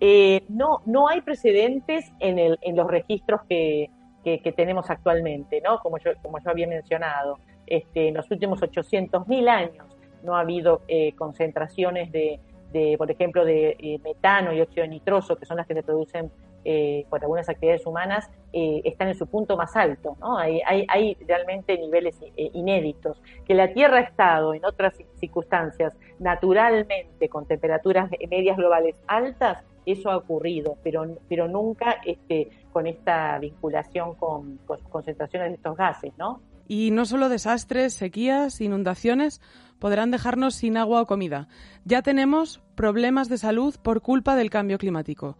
Eh, 0.00 0.44
no, 0.48 0.80
no 0.86 1.08
hay 1.08 1.20
precedentes 1.20 2.10
en, 2.20 2.38
el, 2.38 2.58
en 2.62 2.76
los 2.76 2.86
registros 2.86 3.42
que, 3.48 3.90
que, 4.24 4.52
tenemos 4.52 4.88
actualmente, 4.90 5.60
¿no? 5.60 5.78
Como 5.78 5.98
yo, 5.98 6.12
como 6.22 6.38
yo 6.38 6.50
había 6.50 6.66
mencionado. 6.66 7.38
Este, 7.66 8.08
en 8.08 8.14
los 8.14 8.30
últimos 8.30 8.60
800.000 8.60 9.48
años 9.48 9.86
no 10.22 10.36
ha 10.36 10.40
habido 10.40 10.82
eh, 10.88 11.12
concentraciones 11.12 12.10
de, 12.10 12.40
de, 12.72 12.96
por 12.98 13.10
ejemplo, 13.10 13.44
de 13.44 13.76
eh, 13.78 14.00
metano 14.02 14.52
y 14.52 14.60
óxido 14.60 14.86
nitroso, 14.86 15.36
que 15.36 15.46
son 15.46 15.56
las 15.56 15.66
que 15.66 15.74
se 15.74 15.82
producen 15.82 16.30
eh, 16.64 17.06
por 17.08 17.22
algunas 17.22 17.48
actividades 17.48 17.86
humanas, 17.86 18.30
eh, 18.52 18.82
están 18.84 19.08
en 19.08 19.14
su 19.14 19.26
punto 19.26 19.56
más 19.56 19.74
alto. 19.76 20.16
¿no? 20.20 20.38
Hay, 20.38 20.60
hay, 20.66 20.86
hay 20.88 21.16
realmente 21.26 21.78
niveles 21.78 22.16
eh, 22.22 22.50
inéditos. 22.54 23.22
Que 23.46 23.54
la 23.54 23.72
Tierra 23.72 23.98
ha 23.98 24.02
estado 24.02 24.54
en 24.54 24.64
otras 24.64 24.94
circunstancias 25.18 25.94
naturalmente 26.18 27.28
con 27.28 27.46
temperaturas 27.46 28.10
medias 28.28 28.56
globales 28.56 28.96
altas, 29.06 29.64
eso 29.86 30.10
ha 30.10 30.16
ocurrido, 30.16 30.76
pero, 30.82 31.06
pero 31.28 31.48
nunca 31.48 31.96
este, 32.04 32.50
con 32.72 32.86
esta 32.86 33.38
vinculación 33.38 34.14
con, 34.14 34.58
con 34.66 34.78
concentraciones 34.82 35.48
de 35.50 35.54
estos 35.56 35.76
gases, 35.76 36.12
¿no? 36.18 36.40
Y 36.68 36.92
no 36.92 37.04
solo 37.04 37.28
desastres, 37.28 37.94
sequías, 37.94 38.60
inundaciones 38.60 39.40
podrán 39.80 40.12
dejarnos 40.12 40.54
sin 40.54 40.76
agua 40.76 41.02
o 41.02 41.06
comida. 41.06 41.48
Ya 41.84 42.02
tenemos 42.02 42.60
problemas 42.76 43.28
de 43.28 43.38
salud 43.38 43.74
por 43.82 44.02
culpa 44.02 44.36
del 44.36 44.50
cambio 44.50 44.78
climático. 44.78 45.36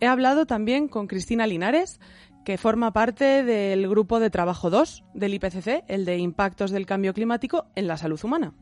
He 0.00 0.06
hablado 0.06 0.46
también 0.46 0.88
con 0.88 1.06
Cristina 1.06 1.46
Linares, 1.46 2.00
que 2.44 2.56
forma 2.56 2.92
parte 2.92 3.44
del 3.44 3.86
grupo 3.86 4.18
de 4.18 4.30
trabajo 4.30 4.70
2 4.70 5.04
del 5.12 5.34
IPCC, 5.34 5.84
el 5.88 6.06
de 6.06 6.16
impactos 6.16 6.70
del 6.70 6.86
cambio 6.86 7.12
climático 7.12 7.66
en 7.76 7.86
la 7.86 7.98
salud 7.98 8.18
humana. 8.24 8.54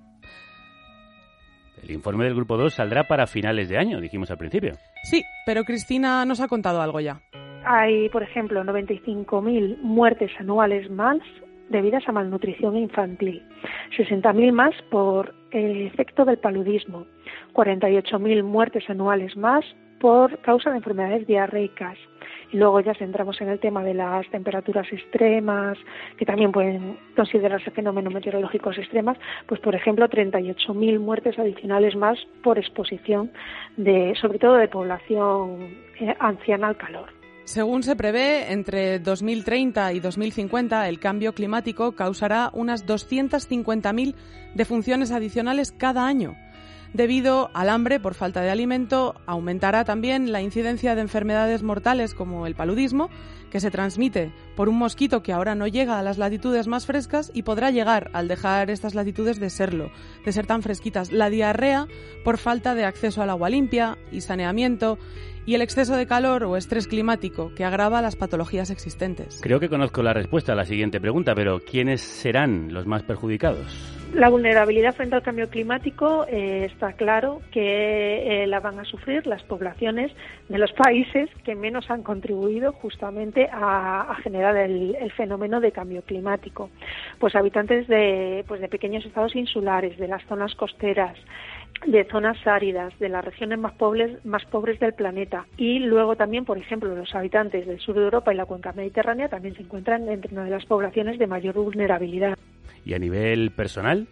El 1.80 1.92
informe 1.92 2.24
del 2.24 2.34
grupo 2.34 2.56
2 2.56 2.74
saldrá 2.74 3.06
para 3.06 3.28
finales 3.28 3.68
de 3.68 3.78
año, 3.78 4.00
dijimos 4.00 4.32
al 4.32 4.38
principio. 4.38 4.72
Sí, 5.04 5.22
pero 5.46 5.62
Cristina 5.62 6.24
nos 6.24 6.40
ha 6.40 6.48
contado 6.48 6.82
algo 6.82 6.98
ya. 6.98 7.20
Hay, 7.64 8.08
por 8.08 8.24
ejemplo, 8.24 8.64
95.000 8.64 9.78
muertes 9.80 10.32
anuales 10.40 10.90
más 10.90 11.18
debidas 11.68 12.02
a 12.08 12.12
malnutrición 12.12 12.76
infantil, 12.76 13.42
60.000 13.96 14.52
más 14.52 14.74
por 14.90 15.34
el 15.52 15.86
efecto 15.86 16.24
del 16.24 16.38
paludismo, 16.38 17.06
48.000 17.52 18.42
muertes 18.42 18.90
anuales 18.90 19.36
más 19.36 19.64
por 20.00 20.38
causa 20.40 20.70
de 20.70 20.76
enfermedades 20.76 21.26
diarreicas. 21.26 21.98
Y 22.52 22.56
luego 22.56 22.80
ya 22.80 22.92
entramos 22.98 23.40
en 23.40 23.48
el 23.48 23.60
tema 23.60 23.84
de 23.84 23.94
las 23.94 24.28
temperaturas 24.30 24.86
extremas, 24.90 25.76
que 26.16 26.24
también 26.24 26.52
pueden 26.52 26.98
considerarse 27.14 27.70
fenómenos 27.70 28.12
meteorológicos 28.12 28.78
extremas, 28.78 29.18
pues 29.46 29.60
por 29.60 29.74
ejemplo 29.74 30.08
38.000 30.08 30.98
muertes 30.98 31.38
adicionales 31.38 31.94
más 31.96 32.18
por 32.42 32.58
exposición 32.58 33.30
de, 33.76 34.14
sobre 34.20 34.38
todo 34.38 34.54
de 34.54 34.68
población 34.68 35.76
eh, 36.00 36.14
anciana 36.18 36.68
al 36.68 36.76
calor. 36.76 37.10
Según 37.44 37.82
se 37.82 37.96
prevé, 37.96 38.52
entre 38.52 38.98
2030 38.98 39.94
y 39.94 40.00
2050 40.00 40.86
el 40.88 41.00
cambio 41.00 41.32
climático 41.32 41.92
causará 41.92 42.50
unas 42.52 42.86
250.000 42.86 44.14
defunciones 44.54 45.12
adicionales 45.12 45.72
cada 45.72 46.06
año 46.06 46.36
Debido 46.92 47.50
al 47.52 47.68
hambre 47.68 48.00
por 48.00 48.14
falta 48.14 48.40
de 48.40 48.50
alimento, 48.50 49.14
aumentará 49.26 49.84
también 49.84 50.32
la 50.32 50.40
incidencia 50.40 50.94
de 50.94 51.02
enfermedades 51.02 51.62
mortales 51.62 52.14
como 52.14 52.46
el 52.46 52.54
paludismo, 52.54 53.10
que 53.50 53.60
se 53.60 53.70
transmite 53.70 54.32
por 54.56 54.68
un 54.68 54.78
mosquito 54.78 55.22
que 55.22 55.32
ahora 55.32 55.54
no 55.54 55.66
llega 55.66 55.98
a 55.98 56.02
las 56.02 56.18
latitudes 56.18 56.66
más 56.66 56.86
frescas 56.86 57.30
y 57.34 57.42
podrá 57.42 57.70
llegar 57.70 58.10
al 58.12 58.28
dejar 58.28 58.70
estas 58.70 58.94
latitudes 58.94 59.40
de 59.40 59.50
serlo, 59.50 59.90
de 60.24 60.32
ser 60.32 60.46
tan 60.46 60.62
fresquitas. 60.62 61.12
La 61.12 61.30
diarrea 61.30 61.86
por 62.24 62.38
falta 62.38 62.74
de 62.74 62.84
acceso 62.84 63.22
al 63.22 63.30
agua 63.30 63.50
limpia 63.50 63.98
y 64.10 64.20
saneamiento 64.20 64.98
y 65.48 65.54
el 65.54 65.62
exceso 65.62 65.96
de 65.96 66.06
calor 66.06 66.44
o 66.44 66.58
estrés 66.58 66.86
climático 66.86 67.54
que 67.54 67.64
agrava 67.64 68.02
las 68.02 68.16
patologías 68.16 68.68
existentes. 68.70 69.40
Creo 69.42 69.58
que 69.58 69.70
conozco 69.70 70.02
la 70.02 70.12
respuesta 70.12 70.52
a 70.52 70.54
la 70.54 70.66
siguiente 70.66 71.00
pregunta, 71.00 71.34
pero 71.34 71.60
¿quiénes 71.60 72.02
serán 72.02 72.74
los 72.74 72.86
más 72.86 73.02
perjudicados? 73.02 73.98
La 74.14 74.30
vulnerabilidad 74.30 74.94
frente 74.94 75.16
al 75.16 75.22
cambio 75.22 75.48
climático 75.48 76.26
eh, 76.28 76.64
está 76.64 76.92
claro 76.94 77.40
que 77.50 78.42
eh, 78.42 78.46
la 78.46 78.60
van 78.60 78.78
a 78.78 78.84
sufrir 78.84 79.26
las 79.26 79.42
poblaciones 79.42 80.12
de 80.48 80.58
los 80.58 80.72
países 80.72 81.28
que 81.44 81.54
menos 81.54 81.90
han 81.90 82.02
contribuido 82.02 82.72
justamente 82.72 83.37
a, 83.52 84.16
generar 84.22 84.56
el, 84.56 84.96
el, 84.96 85.12
fenómeno 85.12 85.60
de 85.60 85.72
cambio 85.72 86.02
climático. 86.02 86.70
Pues 87.18 87.34
habitantes 87.36 87.86
de, 87.86 88.44
pues 88.48 88.60
de 88.60 88.68
pequeños 88.68 89.04
estados 89.04 89.36
insulares, 89.36 89.98
de 89.98 90.08
las 90.08 90.24
zonas 90.26 90.54
costeras, 90.54 91.16
de 91.86 92.04
zonas 92.04 92.36
áridas, 92.46 92.98
de 92.98 93.08
las 93.08 93.24
regiones 93.24 93.58
más 93.58 93.72
pobres, 93.74 94.24
más 94.24 94.44
pobres 94.46 94.80
del 94.80 94.94
planeta. 94.94 95.46
Y 95.56 95.78
luego 95.80 96.16
también, 96.16 96.44
por 96.44 96.58
ejemplo, 96.58 96.94
los 96.94 97.14
habitantes 97.14 97.66
del 97.66 97.78
sur 97.80 97.94
de 97.94 98.04
Europa 98.04 98.32
y 98.32 98.36
la 98.36 98.46
cuenca 98.46 98.72
mediterránea 98.72 99.28
también 99.28 99.54
se 99.54 99.62
encuentran 99.62 100.08
entre 100.08 100.32
una 100.32 100.44
de 100.44 100.50
las 100.50 100.66
poblaciones 100.66 101.18
de 101.18 101.26
mayor 101.26 101.54
vulnerabilidad. 101.54 102.36
¿Y 102.84 102.94
a 102.94 102.98
nivel 102.98 103.50
personal? 103.52 104.08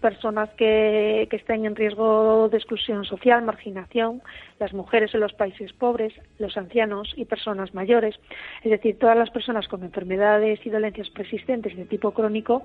Personas 0.00 0.50
que, 0.50 1.26
que 1.30 1.36
estén 1.36 1.64
en 1.64 1.74
riesgo 1.74 2.48
de 2.48 2.56
exclusión 2.56 3.04
social, 3.04 3.42
marginación, 3.42 4.22
las 4.58 4.72
mujeres 4.72 5.14
en 5.14 5.20
los 5.20 5.32
países 5.32 5.72
pobres, 5.72 6.12
los 6.38 6.56
ancianos 6.56 7.12
y 7.16 7.24
personas 7.24 7.74
mayores, 7.74 8.14
es 8.62 8.70
decir, 8.70 8.98
todas 8.98 9.16
las 9.16 9.30
personas 9.30 9.68
con 9.68 9.82
enfermedades 9.82 10.60
y 10.64 10.70
dolencias 10.70 11.10
persistentes 11.10 11.76
de 11.76 11.84
tipo 11.86 12.12
crónico, 12.12 12.62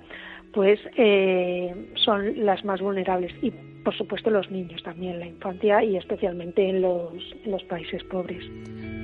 pues 0.54 0.80
eh, 0.98 1.92
son 1.96 2.46
las 2.46 2.64
más 2.66 2.82
vulnerables 2.82 3.32
y, 3.42 3.52
por 3.52 3.96
supuesto, 3.96 4.30
los 4.30 4.50
niños 4.52 4.84
también, 4.84 5.20
la 5.20 5.28
infancia 5.28 5.84
y 5.84 5.98
especialmente 5.98 6.70
en 6.70 6.82
los, 6.82 7.14
en 7.44 7.52
los 7.52 7.64
países 7.64 8.04
pobres. 8.06 8.44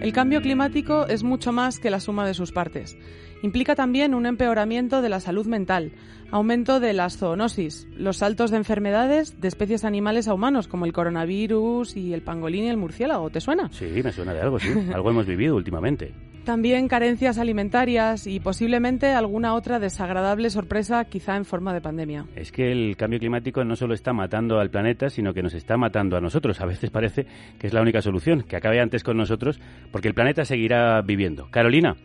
El 0.02 0.14
cambio 0.14 0.42
climático 0.42 1.06
es 1.08 1.24
mucho 1.24 1.52
más 1.52 1.80
que 1.80 1.92
la 1.92 2.00
suma 2.00 2.26
de 2.26 2.34
sus 2.34 2.52
partes. 2.52 2.98
Implica 3.44 3.76
también 3.76 4.16
un 4.16 4.26
empeoramiento 4.26 5.02
de 5.02 5.10
la 5.10 5.20
salud 5.20 5.46
mental, 5.46 5.92
aumento 6.32 6.80
de 6.80 6.94
las 6.94 7.18
zoonosis, 7.18 7.88
los 7.96 8.11
saltos 8.18 8.52
de 8.52 8.58
enfermedades 8.58 9.40
de 9.40 9.48
especies 9.48 9.86
animales 9.86 10.28
a 10.28 10.34
humanos, 10.34 10.68
como 10.68 10.86
el 10.86 10.94
coronavirus 10.94 11.96
y 11.98 12.14
el 12.14 12.22
pangolín 12.22 12.66
y 12.66 12.70
el 12.70 12.78
murciélago. 12.78 13.30
¿Te 13.30 13.42
suena? 13.42 13.70
Sí, 13.72 13.86
me 14.04 14.12
suena 14.12 14.34
de 14.34 14.42
algo, 14.42 14.60
sí. 14.60 14.70
algo 14.94 15.10
hemos 15.10 15.26
vivido 15.26 15.56
últimamente. 15.56 16.14
También 16.44 16.88
carencias 16.88 17.38
alimentarias 17.38 18.26
y 18.26 18.40
posiblemente 18.40 19.08
alguna 19.08 19.54
otra 19.54 19.78
desagradable 19.78 20.50
sorpresa, 20.50 21.06
quizá 21.06 21.36
en 21.38 21.46
forma 21.46 21.72
de 21.72 21.82
pandemia. 21.82 22.26
Es 22.36 22.52
que 22.52 22.72
el 22.72 22.98
cambio 22.98 23.20
climático 23.20 23.64
no 23.64 23.76
solo 23.76 23.94
está 23.94 24.12
matando 24.12 24.60
al 24.60 24.72
planeta, 24.72 25.12
sino 25.12 25.36
que 25.36 25.44
nos 25.44 25.54
está 25.54 25.78
matando 25.78 26.18
a 26.18 26.22
nosotros. 26.22 26.60
A 26.60 26.66
veces 26.66 26.90
parece 26.90 27.28
que 27.60 27.68
es 27.68 27.74
la 27.74 27.82
única 27.82 28.02
solución, 28.02 28.42
que 28.42 28.56
acabe 28.56 28.82
antes 28.82 29.04
con 29.04 29.18
nosotros, 29.18 29.60
porque 29.92 30.08
el 30.08 30.16
planeta 30.16 30.44
seguirá 30.44 31.02
viviendo. 31.04 31.48
Carolina, 31.52 31.96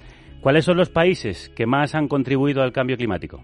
¿cuáles 0.43 0.67
son 0.67 0.77
los 0.77 0.91
países 0.91 1.49
que 1.57 1.65
más 1.65 1.95
han 1.95 2.07
contribuido 2.07 2.63
al 2.63 2.73
cambio 2.73 2.99
climático? 2.99 3.43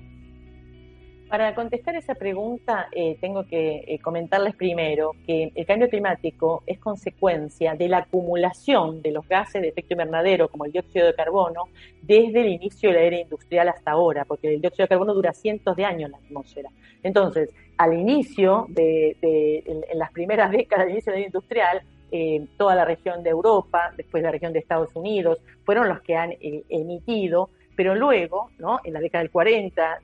Para 1.33 1.55
contestar 1.55 1.97
esa 1.97 2.14
pregunta, 2.14 2.88
eh, 2.92 3.16
tengo 3.18 3.47
que 3.47 3.85
eh, 3.87 3.99
comentarles 4.01 4.55
primero 4.55 5.12
que 5.25 5.51
el 5.55 5.64
cambio 5.64 5.88
climático 5.88 6.62
es 6.66 6.79
consecuencia 6.79 7.75
de 7.75 7.88
la 7.88 8.01
acumulación 8.01 9.01
de 9.01 9.12
los 9.12 9.27
gases 9.27 9.62
de 9.62 9.68
efecto 9.68 9.95
invernadero, 9.95 10.51
como 10.51 10.66
el 10.66 10.73
dióxido 10.73 11.07
de 11.07 11.14
carbono, 11.14 11.71
desde 12.03 12.42
el 12.42 12.49
inicio 12.49 12.90
de 12.90 12.97
la 12.97 13.01
era 13.01 13.18
industrial 13.18 13.71
hasta 13.71 13.92
ahora, 13.92 14.27
porque 14.27 14.53
el 14.53 14.61
dióxido 14.61 14.85
de 14.85 14.88
carbono 14.90 15.14
dura 15.14 15.33
cientos 15.33 15.75
de 15.75 15.87
años 15.87 16.09
en 16.09 16.12
la 16.12 16.18
atmósfera. 16.18 16.68
Entonces, 17.03 17.49
al 17.79 17.95
inicio, 17.95 18.66
de, 18.68 19.16
en, 19.23 19.99
las 19.99 20.12
primeras 20.12 20.51
décadas 20.51 20.85
del 20.85 20.97
inicio 20.97 21.12
de 21.12 21.16
la 21.16 21.21
era 21.21 21.29
industrial, 21.29 21.83
eh, 22.11 22.45
toda 22.59 22.75
la 22.75 22.85
región 22.85 23.23
de 23.23 23.31
Europa, 23.31 23.95
después 23.97 24.23
la 24.23 24.33
región 24.33 24.53
de 24.53 24.59
Estados 24.59 24.95
Unidos, 24.95 25.38
fueron 25.64 25.88
los 25.88 26.03
que 26.03 26.14
han 26.14 26.35
emitido 26.68 27.49
pero 27.83 27.97
luego, 27.97 28.49
¿no? 28.61 28.79
en 28.85 28.92
la 28.92 29.01
década 29.01 29.25
del 29.25 29.33
40, 29.33 30.03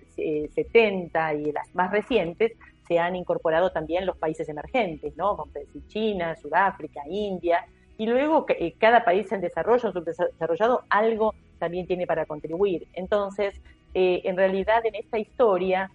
70 0.52 1.32
eh, 1.32 1.38
y 1.38 1.52
las 1.52 1.72
más 1.76 1.92
recientes, 1.92 2.50
se 2.88 2.98
han 2.98 3.14
incorporado 3.14 3.70
también 3.70 4.04
los 4.04 4.16
países 4.16 4.48
emergentes, 4.48 5.16
¿no? 5.16 5.36
como 5.36 5.52
China, 5.86 6.34
Sudáfrica, 6.34 7.02
India, 7.08 7.64
y 7.96 8.06
luego 8.06 8.46
eh, 8.48 8.74
cada 8.80 9.04
país 9.04 9.30
en 9.30 9.42
desarrollo, 9.42 9.92
subdesarrollado, 9.92 10.82
algo 10.90 11.36
también 11.60 11.86
tiene 11.86 12.04
para 12.04 12.26
contribuir. 12.26 12.88
Entonces, 12.94 13.54
eh, 13.94 14.22
en 14.24 14.36
realidad 14.36 14.84
en 14.84 14.96
esta 14.96 15.20
historia, 15.20 15.88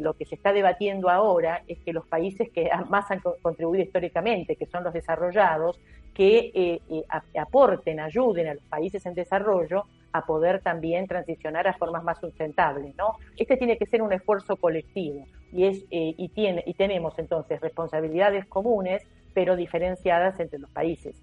lo 0.00 0.14
que 0.14 0.24
se 0.24 0.36
está 0.36 0.52
debatiendo 0.52 1.10
ahora 1.10 1.62
es 1.68 1.78
que 1.80 1.92
los 1.92 2.06
países 2.06 2.48
que 2.50 2.70
más 2.88 3.10
han 3.10 3.20
contribuido 3.42 3.84
históricamente, 3.84 4.56
que 4.56 4.64
son 4.66 4.84
los 4.84 4.94
desarrollados, 4.94 5.78
que 6.14 6.80
aporten, 7.36 8.00
ayuden 8.00 8.48
a 8.48 8.54
los 8.54 8.64
países 8.64 9.04
en 9.04 9.12
desarrollo 9.14 9.84
a 10.16 10.24
poder 10.24 10.60
también 10.60 11.06
transicionar 11.06 11.68
a 11.68 11.74
formas 11.74 12.02
más 12.02 12.18
sustentables, 12.18 12.96
¿no? 12.96 13.16
Este 13.36 13.56
tiene 13.56 13.76
que 13.76 13.84
ser 13.86 14.00
un 14.00 14.12
esfuerzo 14.12 14.56
colectivo 14.56 15.26
y 15.52 15.64
es 15.64 15.84
eh, 15.90 16.14
y 16.16 16.28
tiene 16.30 16.62
y 16.66 16.74
tenemos 16.74 17.18
entonces 17.18 17.60
responsabilidades 17.60 18.46
comunes 18.46 19.06
pero 19.34 19.56
diferenciadas 19.56 20.40
entre 20.40 20.58
los 20.58 20.70
países. 20.70 21.14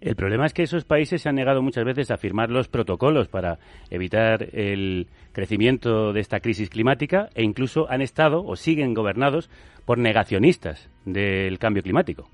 El 0.00 0.16
problema 0.16 0.46
es 0.46 0.52
que 0.52 0.62
esos 0.62 0.84
países 0.84 1.22
se 1.22 1.28
han 1.28 1.36
negado 1.36 1.62
muchas 1.62 1.84
veces 1.84 2.10
a 2.10 2.16
firmar 2.16 2.50
los 2.50 2.68
protocolos 2.68 3.28
para 3.28 3.58
evitar 3.90 4.48
el 4.52 5.06
crecimiento 5.32 6.12
de 6.12 6.20
esta 6.20 6.40
crisis 6.40 6.68
climática 6.68 7.28
e 7.34 7.42
incluso 7.42 7.90
han 7.90 8.02
estado 8.02 8.44
o 8.44 8.56
siguen 8.56 8.94
gobernados 8.94 9.48
por 9.84 9.98
negacionistas 9.98 10.90
del 11.04 11.58
cambio 11.58 11.82
climático. 11.82 12.28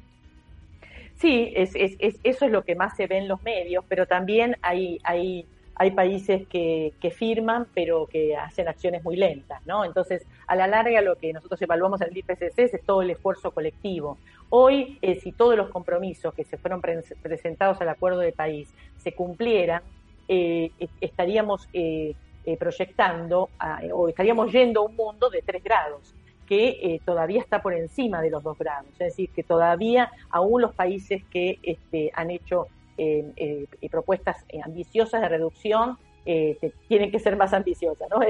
Sí, 1.20 1.52
es, 1.54 1.74
es, 1.74 1.96
eso 2.24 2.46
es 2.46 2.50
lo 2.50 2.64
que 2.64 2.74
más 2.74 2.96
se 2.96 3.06
ve 3.06 3.18
en 3.18 3.28
los 3.28 3.42
medios, 3.42 3.84
pero 3.88 4.06
también 4.06 4.56
hay, 4.62 4.98
hay, 5.04 5.44
hay 5.80 5.92
países 5.92 6.46
que, 6.46 6.92
firman, 7.16 7.66
pero 7.72 8.06
que 8.06 8.36
hacen 8.36 8.68
acciones 8.68 9.02
muy 9.02 9.16
lentas, 9.16 9.64
¿no? 9.64 9.82
Entonces, 9.86 10.26
a 10.46 10.54
la 10.54 10.66
larga, 10.66 11.00
lo 11.00 11.16
que 11.16 11.32
nosotros 11.32 11.62
evaluamos 11.62 12.02
en 12.02 12.08
el 12.08 12.18
IPCC 12.18 12.58
es 12.58 12.84
todo 12.84 13.00
el 13.00 13.08
esfuerzo 13.08 13.50
colectivo. 13.52 14.18
Hoy, 14.50 14.98
eh, 15.00 15.14
si 15.14 15.32
todos 15.32 15.56
los 15.56 15.70
compromisos 15.70 16.34
que 16.34 16.44
se 16.44 16.58
fueron 16.58 16.82
presentados 16.82 17.80
al 17.80 17.88
acuerdo 17.88 18.18
de 18.18 18.32
país 18.32 18.68
se 18.98 19.14
cumplieran, 19.14 19.80
eh, 20.28 20.70
estaríamos 21.00 21.66
eh, 21.72 22.14
proyectando 22.58 23.48
o 23.94 24.08
estaríamos 24.10 24.52
yendo 24.52 24.82
a 24.82 24.84
un 24.84 24.96
mundo 24.96 25.30
de 25.30 25.40
tres 25.40 25.64
grados 25.64 26.14
que 26.46 27.00
todavía 27.06 27.40
está 27.40 27.62
por 27.62 27.72
encima 27.72 28.20
de 28.20 28.28
los 28.28 28.42
dos 28.42 28.58
grados. 28.58 28.90
Es 28.98 28.98
decir, 28.98 29.30
que 29.30 29.44
todavía 29.44 30.10
aún 30.28 30.60
los 30.60 30.74
países 30.74 31.24
que 31.30 31.58
este, 31.62 32.10
han 32.12 32.30
hecho 32.30 32.66
propuestas 33.90 34.44
ambiciosas 34.64 35.20
de 35.20 35.28
reducción 35.28 35.98
tienen 36.88 37.10
que 37.10 37.18
ser 37.18 37.36
más 37.36 37.52
ambiciosas. 37.52 38.08
¿no? 38.10 38.20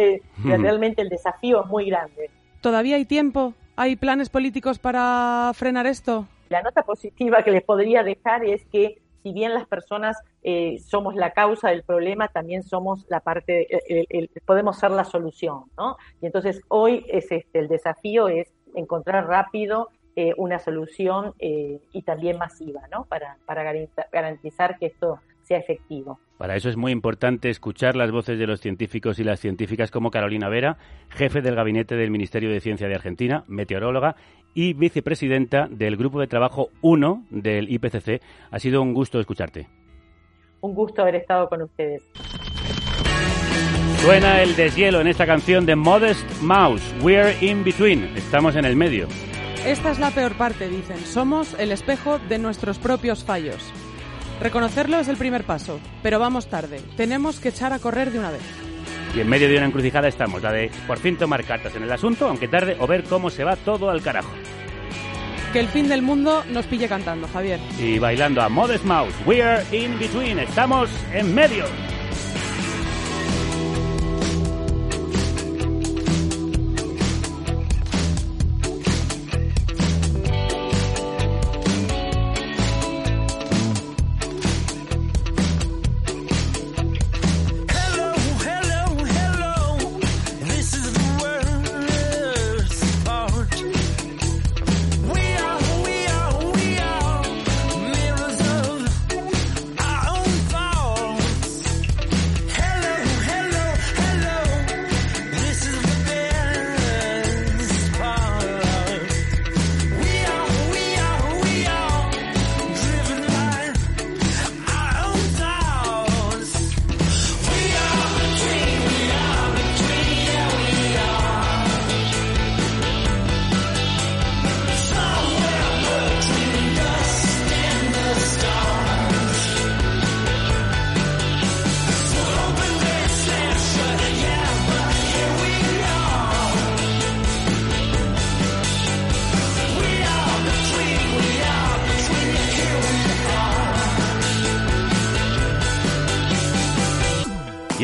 realmente 0.59 1.03
el 1.03 1.09
desafío 1.09 1.65
es 1.65 1.67
muy 1.69 1.87
grande. 1.87 2.31
¿Todavía 2.61 2.97
hay 2.97 3.05
tiempo? 3.05 3.55
¿Hay 3.77 3.97
planes 3.97 4.29
políticos 4.29 4.79
para 4.79 5.53
frenar 5.55 5.87
esto? 5.87 6.27
La 6.51 6.63
nota 6.63 6.83
positiva 6.83 7.43
que 7.43 7.51
les 7.51 7.63
podría 7.63 8.03
dejar 8.03 8.45
es 8.45 8.65
que 8.67 8.99
si 9.23 9.33
bien 9.33 9.55
las 9.55 9.67
personas 9.67 10.17
eh, 10.43 10.79
somos 10.79 11.15
la 11.15 11.33
causa 11.33 11.71
del 11.71 11.83
problema, 11.83 12.29
también 12.29 12.63
somos 12.63 13.07
la 13.09 13.21
parte, 13.21 13.69
podemos 14.47 14.79
ser 14.79 14.91
la 14.91 15.05
solución, 15.05 15.65
¿no? 15.77 15.97
Y 16.21 16.27
entonces 16.27 16.63
hoy 16.69 17.05
es 17.09 17.31
este, 17.31 17.59
el 17.59 17.69
desafío 17.69 18.29
es 18.29 18.53
encontrar 18.75 19.27
rápido 19.27 19.89
eh, 20.21 20.35
una 20.37 20.59
solución 20.59 21.33
eh, 21.39 21.81
y 21.93 22.03
también 22.03 22.37
masiva, 22.37 22.83
¿no? 22.93 23.07
Para, 23.07 23.39
para 23.47 23.63
garantizar 24.13 24.79
que 24.79 24.85
esto 24.85 25.19
sea 25.41 25.57
efectivo. 25.57 26.19
Para 26.37 26.57
eso 26.57 26.69
es 26.69 26.77
muy 26.77 26.93
importante 26.93 27.49
escuchar 27.49 27.97
las 27.97 28.11
voces 28.11 28.39
de 28.39 28.47
los 28.47 28.61
científicos 28.61 29.19
y 29.19 29.25
las 29.25 29.41
científicas 29.41 29.91
como 29.91 30.11
Carolina 30.11 30.51
Vera, 30.51 30.77
jefe 31.09 31.41
del 31.41 31.55
gabinete 31.55 31.97
del 31.97 32.11
Ministerio 32.11 32.51
de 32.51 32.61
Ciencia 32.61 32.87
de 32.87 32.97
Argentina, 32.97 33.45
meteoróloga 33.47 34.15
y 34.53 34.75
vicepresidenta 34.75 35.69
del 35.71 35.97
Grupo 35.97 36.21
de 36.21 36.27
Trabajo 36.27 36.69
1 36.83 37.25
del 37.31 37.71
IPCC. 37.71 38.21
Ha 38.51 38.59
sido 38.59 38.83
un 38.83 38.93
gusto 38.93 39.21
escucharte. 39.21 39.69
Un 40.61 40.75
gusto 40.75 41.01
haber 41.01 41.15
estado 41.15 41.49
con 41.49 41.63
ustedes. 41.63 42.03
Suena 44.03 44.43
el 44.43 44.55
deshielo 44.55 45.01
en 45.01 45.07
esta 45.07 45.25
canción 45.25 45.65
de 45.65 45.77
Modest 45.77 46.27
Mouse, 46.43 46.95
We're 47.03 47.35
in 47.41 47.65
Between, 47.65 48.05
estamos 48.17 48.55
en 48.57 48.67
el 48.67 48.77
medio. 48.77 49.09
Esta 49.67 49.91
es 49.91 49.99
la 49.99 50.11
peor 50.11 50.33
parte, 50.37 50.69
dicen. 50.69 51.05
Somos 51.05 51.55
el 51.59 51.71
espejo 51.71 52.19
de 52.19 52.39
nuestros 52.39 52.79
propios 52.79 53.25
fallos. 53.25 53.63
Reconocerlo 54.41 54.99
es 54.99 55.09
el 55.09 55.19
primer 55.19 55.45
paso, 55.45 55.79
pero 56.03 56.19
vamos 56.19 56.49
tarde. 56.49 56.81
Tenemos 56.97 57.41
que 57.41 57.51
echar 57.51 57.75
a 57.75 57.79
correr 57.79 58.11
de 58.11 58.19
una 58.19 58.31
vez. 58.31 58.43
Y 59.15 59.21
en 59.21 59.29
medio 59.29 59.49
de 59.49 59.59
una 59.59 59.67
encrucijada 59.67 60.09
estamos, 60.09 60.43
la 60.43 60.53
de 60.53 60.71
por 60.87 60.99
fin 60.99 61.19
tomar 61.19 61.45
cartas 61.45 61.77
en 61.77 61.83
el 61.83 61.93
asunto, 61.93 62.27
aunque 62.27 62.49
tarde, 62.49 62.77
o 62.81 62.87
ver 62.87 63.05
cómo 63.05 63.29
se 63.29 63.45
va 63.45 63.57
todo 63.57 63.91
al 63.91 64.01
carajo. 64.01 64.31
Que 65.53 65.61
el 65.61 65.69
fin 65.69 65.89
del 65.89 66.01
mundo 66.01 66.43
nos 66.51 66.65
pille 66.67 66.89
cantando, 66.89 67.29
Javier. 67.29 67.61
Y 67.79 67.99
bailando 67.99 68.41
a 68.41 68.49
Modest 68.49 68.85
Mouse, 68.85 69.13
We're 69.27 69.63
in 69.73 69.99
Between, 69.99 70.39
estamos 70.39 70.89
en 71.13 71.35
medio. 71.35 71.65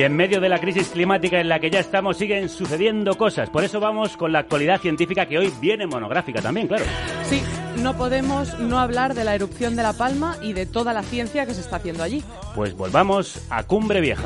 En 0.06 0.16
medio 0.16 0.40
de 0.40 0.48
la 0.48 0.60
crisis 0.60 0.88
climática 0.88 1.40
en 1.40 1.48
la 1.48 1.58
que 1.58 1.68
ya 1.68 1.80
estamos 1.80 2.16
siguen 2.16 2.48
sucediendo 2.48 3.18
cosas. 3.18 3.50
Por 3.50 3.64
eso 3.64 3.80
vamos 3.80 4.16
con 4.16 4.32
la 4.32 4.38
actualidad 4.38 4.80
científica 4.80 5.26
que 5.26 5.38
hoy 5.38 5.52
viene 5.60 5.86
monográfica 5.86 6.40
también, 6.40 6.68
claro. 6.68 6.84
Sí, 7.24 7.42
no 7.82 7.96
podemos 7.96 8.58
no 8.60 8.78
hablar 8.78 9.14
de 9.14 9.24
la 9.24 9.34
erupción 9.34 9.76
de 9.76 9.82
La 9.82 9.92
Palma 9.92 10.36
y 10.40 10.52
de 10.52 10.64
toda 10.64 10.92
la 10.92 11.02
ciencia 11.02 11.44
que 11.44 11.54
se 11.54 11.60
está 11.60 11.76
haciendo 11.76 12.02
allí. 12.02 12.22
Pues 12.54 12.74
volvamos 12.74 13.40
a 13.50 13.64
Cumbre 13.64 14.00
Vieja. 14.00 14.22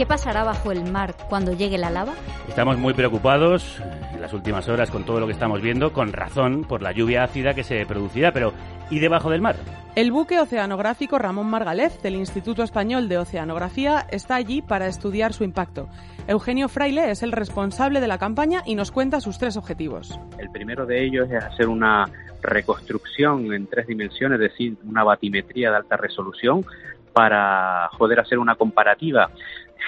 ¿Qué 0.00 0.06
pasará 0.06 0.44
bajo 0.44 0.72
el 0.72 0.90
mar 0.90 1.14
cuando 1.28 1.52
llegue 1.52 1.76
la 1.76 1.90
lava? 1.90 2.14
Estamos 2.48 2.78
muy 2.78 2.94
preocupados 2.94 3.82
en 4.14 4.22
las 4.22 4.32
últimas 4.32 4.66
horas 4.66 4.90
con 4.90 5.04
todo 5.04 5.20
lo 5.20 5.26
que 5.26 5.34
estamos 5.34 5.60
viendo, 5.60 5.92
con 5.92 6.14
razón 6.14 6.64
por 6.64 6.80
la 6.80 6.92
lluvia 6.92 7.22
ácida 7.22 7.52
que 7.52 7.64
se 7.64 7.84
producirá, 7.84 8.32
pero 8.32 8.54
¿y 8.88 8.98
debajo 8.98 9.28
del 9.28 9.42
mar? 9.42 9.56
El 9.96 10.10
buque 10.10 10.40
oceanográfico 10.40 11.18
Ramón 11.18 11.50
Margalef 11.50 12.00
del 12.00 12.14
Instituto 12.14 12.62
Español 12.62 13.10
de 13.10 13.18
Oceanografía 13.18 14.06
está 14.10 14.36
allí 14.36 14.62
para 14.62 14.86
estudiar 14.86 15.34
su 15.34 15.44
impacto. 15.44 15.90
Eugenio 16.26 16.70
Fraile 16.70 17.10
es 17.10 17.22
el 17.22 17.32
responsable 17.32 18.00
de 18.00 18.08
la 18.08 18.16
campaña 18.16 18.62
y 18.64 18.76
nos 18.76 18.92
cuenta 18.92 19.20
sus 19.20 19.36
tres 19.36 19.58
objetivos. 19.58 20.18
El 20.38 20.48
primero 20.48 20.86
de 20.86 21.04
ellos 21.04 21.30
es 21.30 21.44
hacer 21.44 21.68
una 21.68 22.06
reconstrucción 22.40 23.52
en 23.52 23.66
tres 23.66 23.86
dimensiones, 23.86 24.40
es 24.40 24.50
decir, 24.50 24.78
una 24.82 25.04
batimetría 25.04 25.68
de 25.70 25.76
alta 25.76 25.98
resolución 25.98 26.64
para 27.12 27.90
poder 27.98 28.20
hacer 28.20 28.38
una 28.38 28.54
comparativa 28.54 29.28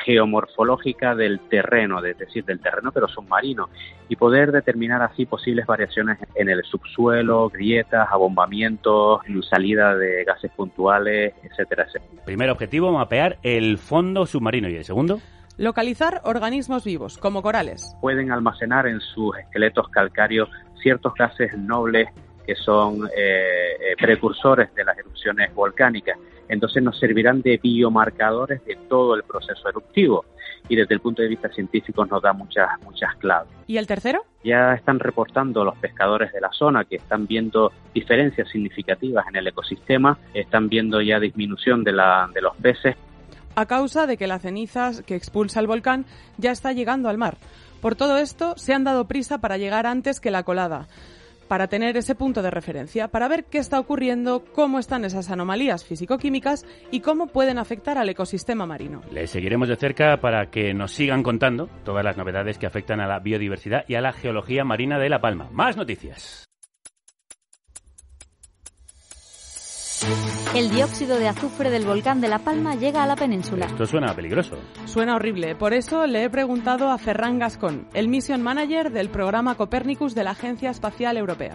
geomorfológica 0.04 1.14
del 1.14 1.40
terreno, 1.40 2.04
es 2.04 2.18
decir, 2.18 2.44
del 2.44 2.60
terreno 2.60 2.92
pero 2.92 3.08
submarino, 3.08 3.68
y 4.08 4.16
poder 4.16 4.52
determinar 4.52 5.02
así 5.02 5.26
posibles 5.26 5.66
variaciones 5.66 6.18
en 6.34 6.48
el 6.48 6.62
subsuelo, 6.64 7.48
grietas, 7.48 8.08
abombamientos, 8.10 9.20
salida 9.48 9.94
de 9.96 10.24
gases 10.24 10.50
puntuales, 10.52 11.34
etcétera, 11.42 11.84
etcétera. 11.84 12.22
Primer 12.24 12.50
objetivo, 12.50 12.92
mapear 12.92 13.38
el 13.42 13.78
fondo 13.78 14.26
submarino. 14.26 14.68
¿Y 14.68 14.76
el 14.76 14.84
segundo? 14.84 15.20
Localizar 15.58 16.22
organismos 16.24 16.84
vivos, 16.84 17.18
como 17.18 17.42
corales. 17.42 17.96
Pueden 18.00 18.32
almacenar 18.32 18.86
en 18.86 19.00
sus 19.00 19.36
esqueletos 19.36 19.88
calcáreos 19.88 20.48
ciertos 20.82 21.12
gases 21.14 21.56
nobles 21.56 22.08
que 22.46 22.54
son 22.56 23.06
eh, 23.06 23.10
eh, 23.16 23.96
precursores 23.98 24.74
de 24.74 24.84
las 24.84 24.98
erupciones 24.98 25.54
volcánicas 25.54 26.18
entonces 26.52 26.82
nos 26.82 26.98
servirán 26.98 27.40
de 27.40 27.58
biomarcadores 27.62 28.62
de 28.66 28.76
todo 28.88 29.14
el 29.14 29.22
proceso 29.22 29.68
eruptivo 29.70 30.26
y 30.68 30.76
desde 30.76 30.94
el 30.94 31.00
punto 31.00 31.22
de 31.22 31.28
vista 31.28 31.48
científico 31.48 32.04
nos 32.04 32.22
da 32.22 32.34
muchas, 32.34 32.68
muchas 32.84 33.16
claves. 33.16 33.50
¿Y 33.66 33.78
el 33.78 33.86
tercero? 33.86 34.24
Ya 34.44 34.74
están 34.74 35.00
reportando 35.00 35.64
los 35.64 35.76
pescadores 35.78 36.30
de 36.30 36.42
la 36.42 36.52
zona 36.52 36.84
que 36.84 36.96
están 36.96 37.26
viendo 37.26 37.72
diferencias 37.94 38.48
significativas 38.50 39.26
en 39.28 39.36
el 39.36 39.46
ecosistema, 39.46 40.18
están 40.34 40.68
viendo 40.68 41.00
ya 41.00 41.18
disminución 41.18 41.84
de, 41.84 41.92
la, 41.92 42.28
de 42.34 42.42
los 42.42 42.54
peces. 42.56 42.96
A 43.54 43.64
causa 43.64 44.06
de 44.06 44.18
que 44.18 44.26
la 44.26 44.38
ceniza 44.38 44.90
que 45.06 45.14
expulsa 45.14 45.58
el 45.58 45.66
volcán 45.66 46.04
ya 46.36 46.52
está 46.52 46.72
llegando 46.72 47.08
al 47.08 47.16
mar. 47.16 47.38
Por 47.80 47.96
todo 47.96 48.18
esto, 48.18 48.54
se 48.58 48.74
han 48.74 48.84
dado 48.84 49.08
prisa 49.08 49.38
para 49.38 49.56
llegar 49.56 49.86
antes 49.86 50.20
que 50.20 50.30
la 50.30 50.42
colada 50.42 50.86
para 51.48 51.68
tener 51.68 51.96
ese 51.96 52.14
punto 52.14 52.42
de 52.42 52.50
referencia, 52.50 53.08
para 53.08 53.28
ver 53.28 53.44
qué 53.44 53.58
está 53.58 53.78
ocurriendo, 53.78 54.44
cómo 54.52 54.78
están 54.78 55.04
esas 55.04 55.30
anomalías 55.30 55.84
físico-químicas 55.84 56.66
y 56.90 57.00
cómo 57.00 57.26
pueden 57.26 57.58
afectar 57.58 57.98
al 57.98 58.08
ecosistema 58.08 58.66
marino. 58.66 59.02
Les 59.10 59.30
seguiremos 59.30 59.68
de 59.68 59.76
cerca 59.76 60.20
para 60.20 60.50
que 60.50 60.74
nos 60.74 60.92
sigan 60.92 61.22
contando 61.22 61.68
todas 61.84 62.04
las 62.04 62.16
novedades 62.16 62.58
que 62.58 62.66
afectan 62.66 63.00
a 63.00 63.06
la 63.06 63.20
biodiversidad 63.20 63.84
y 63.88 63.94
a 63.94 64.00
la 64.00 64.12
geología 64.12 64.64
marina 64.64 64.98
de 64.98 65.08
La 65.08 65.20
Palma. 65.20 65.48
Más 65.52 65.76
noticias. 65.76 66.51
El 70.54 70.70
dióxido 70.70 71.16
de 71.16 71.28
azufre 71.28 71.70
del 71.70 71.84
volcán 71.84 72.20
de 72.20 72.28
La 72.28 72.40
Palma 72.40 72.74
llega 72.74 73.04
a 73.04 73.06
la 73.06 73.14
península. 73.14 73.66
Esto 73.66 73.86
suena 73.86 74.14
peligroso. 74.14 74.56
Suena 74.84 75.14
horrible. 75.14 75.54
Por 75.54 75.74
eso 75.74 76.06
le 76.06 76.24
he 76.24 76.30
preguntado 76.30 76.90
a 76.90 76.98
Ferran 76.98 77.38
Gascón, 77.38 77.86
el 77.94 78.08
Mission 78.08 78.42
Manager 78.42 78.90
del 78.90 79.10
programa 79.10 79.54
Copernicus 79.54 80.14
de 80.14 80.24
la 80.24 80.32
Agencia 80.32 80.70
Espacial 80.70 81.16
Europea. 81.16 81.54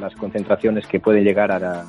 Las 0.00 0.14
concentraciones 0.14 0.86
que 0.86 1.00
pueden 1.00 1.24
llegar 1.24 1.52
a 1.52 1.58
la, 1.58 1.84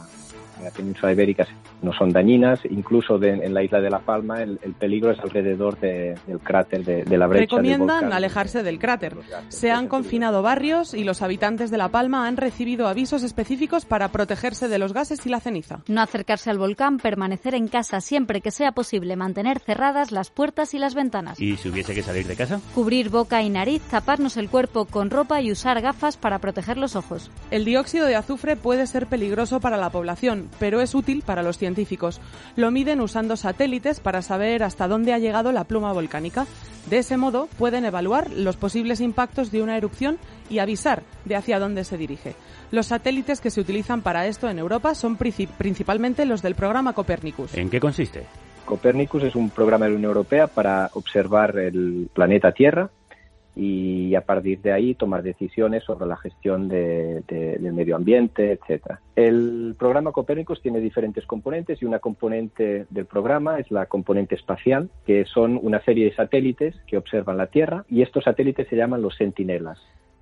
en 0.57 0.63
la 0.65 0.71
península 0.71 1.11
ibérica 1.11 1.47
no 1.81 1.93
son 1.93 2.11
dañinas. 2.11 2.59
Incluso 2.69 3.21
en 3.21 3.53
la 3.53 3.63
isla 3.63 3.79
de 3.81 3.89
La 3.89 3.99
Palma 3.99 4.41
el, 4.41 4.57
peligro 4.79 5.11
es 5.11 5.19
alrededor 5.19 5.79
del 5.79 6.17
cráter 6.43 6.83
de, 6.83 7.17
la 7.17 7.27
brecha. 7.27 7.55
Recomiendan 7.55 8.13
alejarse 8.13 8.63
del 8.63 8.79
cráter. 8.79 9.15
Se 9.49 9.71
han 9.71 9.87
confinado 9.87 10.41
barrios 10.41 10.93
y 10.93 11.03
los 11.03 11.21
habitantes 11.21 11.71
de 11.71 11.77
La 11.77 11.89
Palma 11.89 12.27
han 12.27 12.37
recibido 12.37 12.87
avisos 12.87 13.23
específicos 13.23 13.85
para 13.85 14.09
protegerse 14.09 14.67
de 14.67 14.79
los 14.79 14.93
gases 14.93 15.25
y 15.25 15.29
la 15.29 15.39
ceniza. 15.39 15.79
No 15.87 16.01
acercarse 16.01 16.49
al 16.49 16.57
volcán, 16.57 16.97
permanecer 16.97 17.55
en 17.55 17.67
casa 17.67 18.01
siempre 18.01 18.41
que 18.41 18.51
sea 18.51 18.71
posible, 18.71 19.15
mantener 19.15 19.59
cerradas 19.59 20.11
las 20.11 20.29
puertas 20.29 20.73
y 20.73 20.79
las 20.79 20.95
ventanas. 20.95 21.39
¿Y 21.39 21.57
si 21.57 21.69
hubiese 21.69 21.93
que 21.93 22.03
salir 22.03 22.27
de 22.27 22.35
casa? 22.35 22.59
Cubrir 22.73 23.09
boca 23.09 23.41
y 23.41 23.49
nariz, 23.49 23.81
taparnos 23.83 24.37
el 24.37 24.49
cuerpo 24.49 24.85
con 24.85 25.09
ropa 25.09 25.41
y 25.41 25.51
usar 25.51 25.81
gafas 25.81 26.17
para 26.17 26.39
proteger 26.39 26.77
los 26.77 26.95
ojos. 26.95 27.31
El 27.51 27.65
dióxido 27.65 28.05
de 28.05 28.15
azufre 28.15 28.55
puede 28.55 28.87
ser 28.87 29.07
peligroso 29.07 29.59
para 29.59 29.77
la 29.77 29.89
población 29.89 30.46
pero 30.59 30.81
es 30.81 30.95
útil 30.95 31.23
para 31.25 31.43
los 31.43 31.57
científicos. 31.57 32.21
Lo 32.55 32.71
miden 32.71 33.01
usando 33.01 33.35
satélites 33.35 33.99
para 33.99 34.21
saber 34.21 34.63
hasta 34.63 34.87
dónde 34.87 35.13
ha 35.13 35.19
llegado 35.19 35.51
la 35.51 35.63
pluma 35.63 35.91
volcánica. 35.93 36.45
De 36.89 36.99
ese 36.99 37.17
modo 37.17 37.47
pueden 37.57 37.85
evaluar 37.85 38.31
los 38.31 38.55
posibles 38.55 39.01
impactos 39.01 39.51
de 39.51 39.61
una 39.61 39.77
erupción 39.77 40.17
y 40.49 40.59
avisar 40.59 41.03
de 41.25 41.35
hacia 41.35 41.59
dónde 41.59 41.83
se 41.83 41.97
dirige. 41.97 42.35
Los 42.71 42.87
satélites 42.87 43.41
que 43.41 43.51
se 43.51 43.61
utilizan 43.61 44.01
para 44.01 44.27
esto 44.27 44.49
en 44.49 44.59
Europa 44.59 44.95
son 44.95 45.17
principalmente 45.17 46.25
los 46.25 46.41
del 46.41 46.55
programa 46.55 46.93
Copernicus. 46.93 47.53
¿En 47.55 47.69
qué 47.69 47.79
consiste? 47.79 48.25
Copernicus 48.65 49.23
es 49.23 49.35
un 49.35 49.49
programa 49.49 49.85
de 49.85 49.91
la 49.91 49.97
Unión 49.97 50.11
Europea 50.11 50.47
para 50.47 50.89
observar 50.93 51.57
el 51.57 52.09
planeta 52.13 52.51
Tierra 52.51 52.89
y 53.57 54.13
a 54.15 54.21
partir 54.21 54.61
de 54.61 54.71
ahí 54.71 54.93
tomar 54.93 55.23
decisiones 55.23 55.83
sobre 55.83 56.05
la 56.05 56.15
gestión 56.17 56.67
del 56.67 57.73
medio 57.73 57.95
ambiente, 57.95 58.51
etcétera. 58.51 59.01
El 59.15 59.75
programa 59.77 60.11
Copérnicos 60.11 60.61
tiene 60.61 60.79
diferentes 60.79 61.25
componentes 61.25 61.81
y 61.81 61.85
una 61.85 61.99
componente 61.99 62.85
del 62.89 63.05
programa 63.05 63.59
es 63.59 63.71
la 63.71 63.87
componente 63.87 64.35
espacial, 64.35 64.89
que 65.05 65.25
son 65.25 65.59
una 65.61 65.81
serie 65.83 66.05
de 66.05 66.15
satélites 66.15 66.75
que 66.85 66.97
observan 66.97 67.37
la 67.37 67.47
Tierra 67.47 67.85
y 67.89 68.03
estos 68.03 68.25
satélites 68.25 68.67
se 68.67 68.75
llaman 68.75 69.01
los 69.01 69.15
sentinelas. 69.15 69.79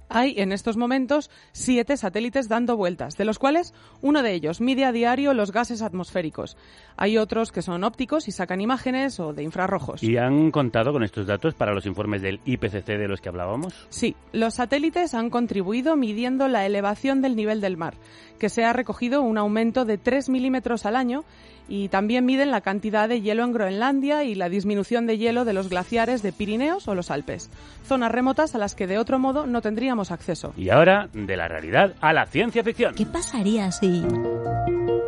Hay 0.09 0.35
en 0.37 0.51
estos 0.51 0.77
momentos 0.77 1.29
siete 1.51 1.97
satélites 1.97 2.47
dando 2.47 2.77
vueltas, 2.77 3.17
de 3.17 3.25
los 3.25 3.39
cuales 3.39 3.73
uno 4.01 4.23
de 4.23 4.33
ellos 4.33 4.61
mide 4.61 4.85
a 4.85 4.91
diario 4.91 5.33
los 5.33 5.51
gases 5.51 5.81
atmosféricos. 5.81 6.57
Hay 6.97 7.17
otros 7.17 7.51
que 7.51 7.61
son 7.61 7.83
ópticos 7.83 8.27
y 8.27 8.31
sacan 8.31 8.61
imágenes 8.61 9.19
o 9.19 9.33
de 9.33 9.43
infrarrojos. 9.43 10.03
¿Y 10.03 10.17
han 10.17 10.51
contado 10.51 10.91
con 10.93 11.03
estos 11.03 11.27
datos 11.27 11.53
para 11.55 11.73
los 11.73 11.85
informes 11.85 12.21
del 12.21 12.39
IPCC 12.45 12.85
de 12.85 13.07
los 13.07 13.21
que 13.21 13.29
hablábamos? 13.29 13.87
Sí, 13.89 14.15
los 14.31 14.55
satélites 14.55 15.13
han 15.13 15.29
contribuido 15.29 15.95
midiendo 15.95 16.47
la 16.47 16.65
elevación 16.65 17.21
del 17.21 17.35
nivel 17.35 17.61
del 17.61 17.77
mar, 17.77 17.95
que 18.39 18.49
se 18.49 18.63
ha 18.63 18.73
recogido 18.73 19.21
un 19.21 19.37
aumento 19.37 19.85
de 19.85 19.97
3 19.97 20.29
milímetros 20.29 20.85
al 20.85 20.95
año 20.95 21.23
y 21.68 21.89
también 21.89 22.26
miden 22.26 22.51
la 22.51 22.61
cantidad 22.61 23.09
de 23.09 23.22
hielo 23.22 23.43
en 23.43 23.53
Groenlandia 23.53 24.24
y 24.24 24.36
la 24.36 24.49
disminución 24.49 25.05
de 25.07 25.18
hielo 25.18 25.45
de 25.45 25.53
los 25.53 25.70
glaciares 25.70 26.22
de 26.22 26.32
Pirineos 26.32 26.88
o 26.88 26.95
los 26.95 27.11
Alpes, 27.11 27.49
zonas 27.86 28.11
remotas 28.11 28.55
a 28.55 28.57
las 28.57 28.76
que 28.76 28.88
de 28.88 28.97
otro 28.97 29.20
modo 29.20 29.45
no 29.45 29.61
tendríamos 29.61 30.11
acceso. 30.11 30.53
Y 30.57 30.70
ahora, 30.70 31.09
de 31.13 31.38
la 31.38 31.47
realidad 31.47 31.93
a 32.01 32.13
la 32.13 32.26
ciencia 32.26 32.63
ficción. 32.63 32.95
¿Qué 32.95 33.05
pasaría 33.05 33.72
si... 33.72 34.03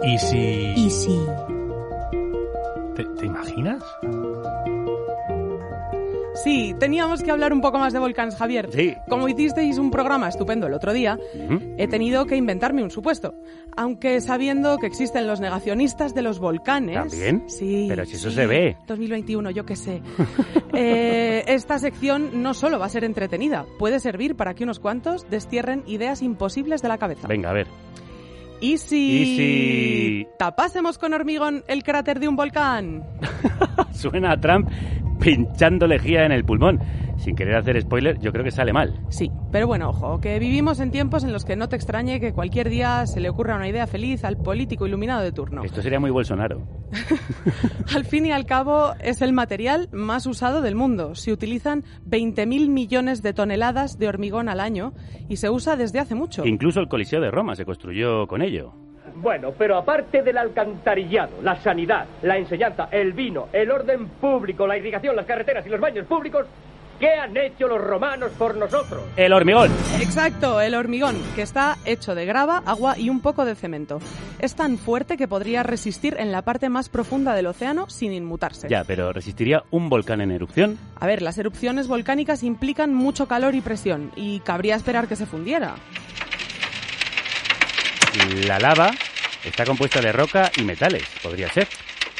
¿Y 0.03 0.17
si... 0.17 0.37
¿Y 0.75 0.89
si... 0.89 1.19
te 2.95 3.25
imaginas? 3.25 3.83
Sí, 6.43 6.75
teníamos 6.79 7.23
que 7.23 7.31
hablar 7.31 7.51
un 7.51 7.61
poco 7.61 7.79
más 7.79 7.93
de 7.93 7.99
volcanes, 7.99 8.35
Javier. 8.35 8.69
Sí. 8.71 8.95
Como 9.09 9.27
hicisteis 9.27 9.77
un 9.77 9.89
programa 9.89 10.29
estupendo 10.29 10.67
el 10.67 10.73
otro 10.73 10.93
día, 10.93 11.17
he 11.77 11.87
tenido 11.87 12.25
que 12.25 12.35
inventarme 12.35 12.83
un 12.83 12.91
supuesto. 12.91 13.33
Aunque 13.75 14.21
sabiendo 14.21 14.77
que 14.77 14.87
existen 14.87 15.27
los 15.27 15.39
negacionistas 15.39 16.13
de 16.13 16.21
los 16.21 16.39
volcanes. 16.39 16.95
¿También? 16.95 17.43
Sí. 17.47 17.85
Pero 17.89 18.05
si 18.05 18.15
eso 18.15 18.29
se 18.31 18.45
ve. 18.45 18.77
2021, 18.87 19.51
yo 19.51 19.65
qué 19.65 19.75
sé. 19.75 20.01
Eh, 20.79 21.43
esta 21.47 21.79
sección 21.79 22.43
no 22.43 22.53
solo 22.53 22.77
va 22.77 22.85
a 22.85 22.89
ser 22.89 23.03
entretenida, 23.03 23.65
puede 23.79 23.99
servir 23.99 24.35
para 24.35 24.53
que 24.53 24.63
unos 24.63 24.79
cuantos 24.79 25.27
destierren 25.27 25.83
ideas 25.87 26.21
imposibles 26.21 26.83
de 26.83 26.87
la 26.87 26.99
cabeza. 26.99 27.27
Venga, 27.27 27.49
a 27.49 27.53
ver. 27.53 27.67
¿Y 28.59 28.77
si, 28.77 29.21
¿Y 29.21 29.37
si... 29.37 30.27
tapásemos 30.37 30.99
con 30.99 31.13
hormigón 31.13 31.63
el 31.67 31.83
cráter 31.83 32.19
de 32.19 32.27
un 32.27 32.35
volcán? 32.35 33.03
Suena 33.91 34.33
a 34.33 34.39
Trump 34.39 34.69
pinchando 35.19 35.87
lejía 35.87 36.25
en 36.25 36.31
el 36.31 36.43
pulmón. 36.43 36.79
Sin 37.17 37.35
querer 37.35 37.55
hacer 37.55 37.81
spoiler, 37.81 38.19
yo 38.19 38.31
creo 38.31 38.43
que 38.43 38.51
sale 38.51 38.73
mal. 38.73 39.01
Sí, 39.09 39.31
pero 39.51 39.65
bueno, 39.65 39.89
ojo, 39.89 40.19
que 40.19 40.37
vivimos 40.37 40.79
en 40.79 40.91
tiempos 40.91 41.23
en 41.23 41.33
los 41.33 41.45
que 41.45 41.55
no 41.55 41.67
te 41.67 41.75
extrañe 41.75 42.19
que 42.19 42.31
cualquier 42.31 42.69
día 42.69 43.07
se 43.07 43.19
le 43.19 43.29
ocurra 43.29 43.55
una 43.55 43.67
idea 43.67 43.87
feliz 43.87 44.23
al 44.23 44.37
político 44.37 44.85
iluminado 44.85 45.23
de 45.23 45.31
turno. 45.31 45.63
Esto 45.63 45.81
sería 45.81 45.99
muy 45.99 46.11
Bolsonaro. 46.11 46.61
al 47.95 48.05
fin 48.05 48.27
y 48.27 48.31
al 48.31 48.45
cabo, 48.45 48.93
es 48.99 49.21
el 49.21 49.33
material 49.33 49.89
más 49.91 50.27
usado 50.27 50.61
del 50.61 50.75
mundo. 50.75 51.15
Se 51.15 51.31
utilizan 51.31 51.83
20.000 52.07 52.69
millones 52.69 53.23
de 53.23 53.33
toneladas 53.33 53.97
de 53.97 54.07
hormigón 54.07 54.47
al 54.47 54.59
año 54.59 54.93
y 55.27 55.37
se 55.37 55.49
usa 55.49 55.75
desde 55.75 55.99
hace 55.99 56.13
mucho. 56.13 56.45
Incluso 56.45 56.79
el 56.79 56.87
Coliseo 56.87 57.19
de 57.19 57.31
Roma 57.31 57.55
se 57.55 57.65
construyó 57.65 58.27
con 58.27 58.41
ello. 58.43 58.86
Bueno, 59.19 59.51
pero 59.57 59.77
aparte 59.77 60.21
del 60.21 60.37
alcantarillado, 60.37 61.41
la 61.41 61.55
sanidad, 61.57 62.05
la 62.21 62.37
enseñanza, 62.37 62.87
el 62.91 63.13
vino, 63.13 63.47
el 63.51 63.71
orden 63.71 64.07
público, 64.09 64.67
la 64.67 64.77
irrigación, 64.77 65.15
las 65.15 65.25
carreteras 65.25 65.65
y 65.65 65.69
los 65.69 65.79
baños 65.79 66.05
públicos, 66.05 66.45
¿Qué 66.99 67.11
han 67.11 67.37
hecho 67.37 67.67
los 67.67 67.79
romanos 67.79 68.31
por 68.39 68.57
nosotros? 68.57 69.03
El 69.17 69.31
hormigón. 69.31 69.71
Exacto, 70.01 70.59
el 70.59 70.73
hormigón, 70.73 71.15
que 71.35 71.43
está 71.43 71.77
hecho 71.85 72.15
de 72.15 72.25
grava, 72.25 72.63
agua 72.65 72.97
y 72.97 73.11
un 73.11 73.21
poco 73.21 73.45
de 73.45 73.53
cemento. 73.53 73.99
Es 74.39 74.55
tan 74.55 74.79
fuerte 74.79 75.15
que 75.15 75.27
podría 75.27 75.61
resistir 75.61 76.15
en 76.17 76.31
la 76.31 76.41
parte 76.41 76.69
más 76.69 76.89
profunda 76.89 77.35
del 77.35 77.45
océano 77.45 77.87
sin 77.87 78.13
inmutarse. 78.13 78.67
Ya, 78.67 78.83
pero 78.83 79.13
¿resistiría 79.13 79.63
un 79.69 79.89
volcán 79.89 80.21
en 80.21 80.31
erupción? 80.31 80.79
A 80.99 81.05
ver, 81.05 81.21
las 81.21 81.37
erupciones 81.37 81.87
volcánicas 81.87 82.41
implican 82.41 82.95
mucho 82.95 83.27
calor 83.27 83.53
y 83.53 83.61
presión, 83.61 84.11
y 84.15 84.39
cabría 84.39 84.75
esperar 84.75 85.07
que 85.07 85.15
se 85.15 85.27
fundiera. 85.27 85.75
La 88.45 88.59
lava 88.59 88.91
está 89.43 89.65
compuesta 89.65 90.01
de 90.01 90.11
roca 90.11 90.51
y 90.57 90.63
metales, 90.63 91.03
podría 91.21 91.49
ser. 91.49 91.67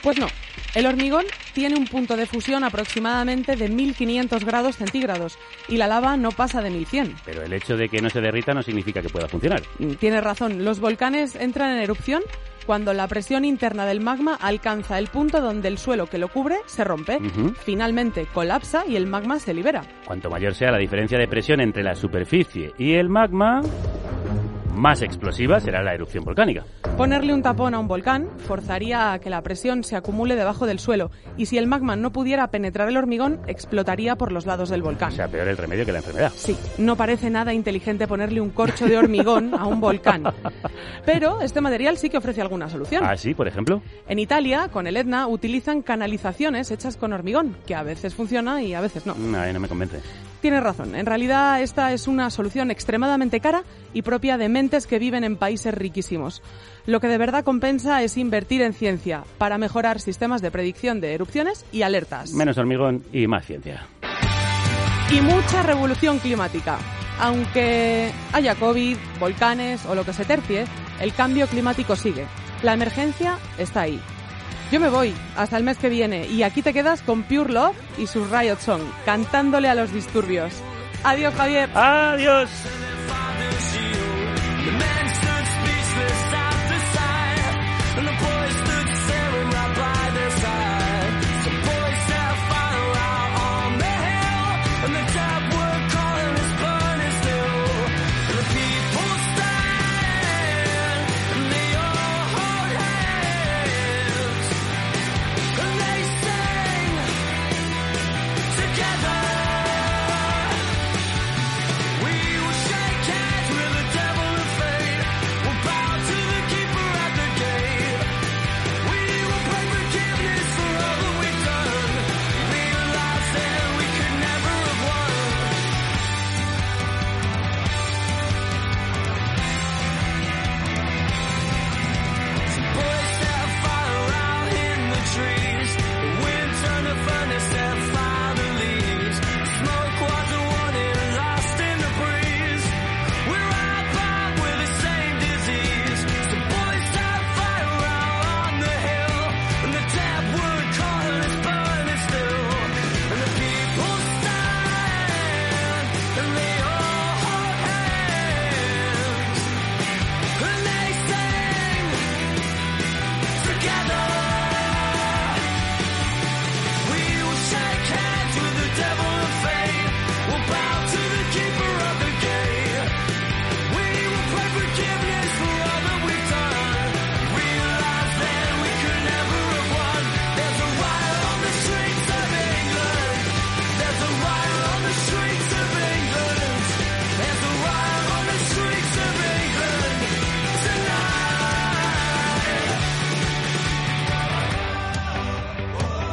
Pues 0.01 0.17
no. 0.19 0.27
El 0.75 0.85
hormigón 0.85 1.25
tiene 1.53 1.75
un 1.75 1.85
punto 1.85 2.15
de 2.15 2.25
fusión 2.25 2.63
aproximadamente 2.63 3.55
de 3.55 3.67
1500 3.67 4.45
grados 4.45 4.77
centígrados 4.77 5.37
y 5.67 5.77
la 5.77 5.87
lava 5.87 6.17
no 6.17 6.31
pasa 6.31 6.61
de 6.61 6.69
1100. 6.69 7.15
Pero 7.25 7.43
el 7.43 7.53
hecho 7.53 7.77
de 7.77 7.89
que 7.89 8.01
no 8.01 8.09
se 8.09 8.21
derrita 8.21 8.53
no 8.53 8.61
significa 8.61 9.01
que 9.01 9.09
pueda 9.09 9.27
funcionar. 9.27 9.63
Mm, 9.79 9.93
tienes 9.93 10.23
razón. 10.23 10.63
Los 10.63 10.79
volcanes 10.79 11.35
entran 11.35 11.71
en 11.71 11.81
erupción 11.81 12.21
cuando 12.67 12.93
la 12.93 13.07
presión 13.07 13.45
interna 13.45 13.85
del 13.85 14.01
magma 14.01 14.37
alcanza 14.39 14.99
el 14.99 15.07
punto 15.07 15.41
donde 15.41 15.69
el 15.69 15.77
suelo 15.77 16.07
que 16.07 16.17
lo 16.17 16.27
cubre 16.27 16.57
se 16.67 16.83
rompe. 16.83 17.19
Finalmente 17.63 18.27
colapsa 18.31 18.85
y 18.85 18.97
el 18.97 19.07
magma 19.07 19.39
se 19.39 19.53
libera. 19.53 19.83
Cuanto 20.05 20.29
mayor 20.29 20.53
sea 20.53 20.71
la 20.71 20.77
diferencia 20.77 21.17
de 21.17 21.27
presión 21.27 21.61
entre 21.61 21.81
la 21.81 21.95
superficie 21.95 22.73
y 22.77 22.93
el 22.93 23.09
magma, 23.09 23.61
más 24.77 25.01
explosiva 25.01 25.59
será 25.59 25.83
la 25.83 25.93
erupción 25.93 26.23
volcánica. 26.23 26.63
Ponerle 26.95 27.33
un 27.33 27.41
tapón 27.41 27.73
a 27.73 27.79
un 27.79 27.87
volcán 27.87 28.29
forzaría 28.37 29.11
a 29.11 29.19
que 29.19 29.29
la 29.29 29.41
presión 29.41 29.83
se 29.83 29.95
acumule 29.95 30.35
debajo 30.35 30.65
del 30.65 30.79
suelo 30.79 31.11
y 31.35 31.47
si 31.47 31.57
el 31.57 31.67
magma 31.67 31.95
no 31.95 32.11
pudiera 32.11 32.47
penetrar 32.47 32.87
el 32.87 32.97
hormigón, 32.97 33.39
explotaría 33.47 34.15
por 34.15 34.31
los 34.31 34.45
lados 34.45 34.69
del 34.69 34.81
volcán. 34.81 35.11
O 35.11 35.15
sea, 35.15 35.27
peor 35.27 35.47
el 35.47 35.57
remedio 35.57 35.85
que 35.85 35.91
la 35.91 35.99
enfermedad. 35.99 36.31
Sí, 36.35 36.57
no 36.77 36.95
parece 36.95 37.29
nada 37.29 37.53
inteligente 37.53 38.07
ponerle 38.07 38.41
un 38.41 38.51
corcho 38.51 38.85
de 38.85 38.97
hormigón 38.97 39.53
a 39.53 39.65
un 39.65 39.81
volcán. 39.81 40.23
Pero 41.05 41.41
este 41.41 41.61
material 41.61 41.97
sí 41.97 42.09
que 42.09 42.17
ofrece 42.17 42.41
alguna 42.41 42.69
solución. 42.69 43.03
Ah, 43.05 43.17
sí, 43.17 43.33
por 43.33 43.47
ejemplo. 43.47 43.81
En 44.07 44.19
Italia, 44.19 44.69
con 44.71 44.87
el 44.87 44.97
Etna, 44.97 45.27
utilizan 45.27 45.81
canalizaciones 45.81 46.71
hechas 46.71 46.97
con 46.97 47.13
hormigón, 47.13 47.57
que 47.65 47.75
a 47.75 47.83
veces 47.83 48.13
funciona 48.13 48.61
y 48.61 48.73
a 48.73 48.81
veces 48.81 49.05
no. 49.05 49.15
No, 49.15 49.51
no 49.51 49.59
me 49.59 49.67
convence. 49.67 50.01
Tienes 50.47 50.63
razón. 50.63 50.95
En 50.95 51.05
realidad 51.05 51.61
esta 51.61 51.91
es 51.91 52.07
una 52.07 52.29
solución 52.29 52.71
extremadamente 52.71 53.41
cara 53.41 53.63
y 53.93 54.01
propia 54.01 54.37
de 54.37 54.47
mentes 54.47 54.87
que 54.87 54.97
viven 54.97 55.25
en 55.25 55.35
países 55.35 55.73
riquísimos. 55.73 56.41
Lo 56.85 57.01
que 57.01 57.09
de 57.09 57.17
verdad 57.17 57.43
compensa 57.43 58.01
es 58.01 58.15
invertir 58.15 58.61
en 58.61 58.71
ciencia 58.71 59.25
para 59.39 59.57
mejorar 59.57 59.99
sistemas 59.99 60.41
de 60.41 60.49
predicción 60.49 61.01
de 61.01 61.15
erupciones 61.15 61.65
y 61.73 61.81
alertas. 61.81 62.31
Menos 62.31 62.57
hormigón 62.57 63.03
y 63.11 63.27
más 63.27 63.45
ciencia. 63.45 63.87
Y 65.11 65.19
mucha 65.19 65.63
revolución 65.63 66.19
climática. 66.19 66.77
Aunque 67.19 68.09
haya 68.31 68.55
COVID, 68.55 68.95
volcanes 69.19 69.85
o 69.85 69.95
lo 69.95 70.05
que 70.05 70.13
se 70.13 70.23
tercie, 70.23 70.63
el 71.01 71.13
cambio 71.13 71.47
climático 71.47 71.97
sigue. 71.97 72.25
La 72.63 72.73
emergencia 72.73 73.37
está 73.57 73.81
ahí. 73.81 73.99
Yo 74.71 74.81
me 74.81 74.89
voy 74.89 75.13
hasta 75.37 75.57
el 75.57 75.63
mes 75.63 75.77
que 75.77 75.87
viene 75.89 76.27
y 76.27 76.43
aquí 76.43 76.61
te 76.61 76.73
quedas 76.73 77.01
con 77.01 77.23
Pure 77.23 77.53
Love 77.53 77.75
y 77.97 78.07
su 78.07 78.25
Riot 78.25 78.59
Song, 78.59 78.81
cantándole 79.05 79.69
a 79.69 79.75
los 79.75 79.93
disturbios. 79.93 80.53
Adiós, 81.03 81.33
Javier. 81.35 81.69
Adiós. 81.73 82.49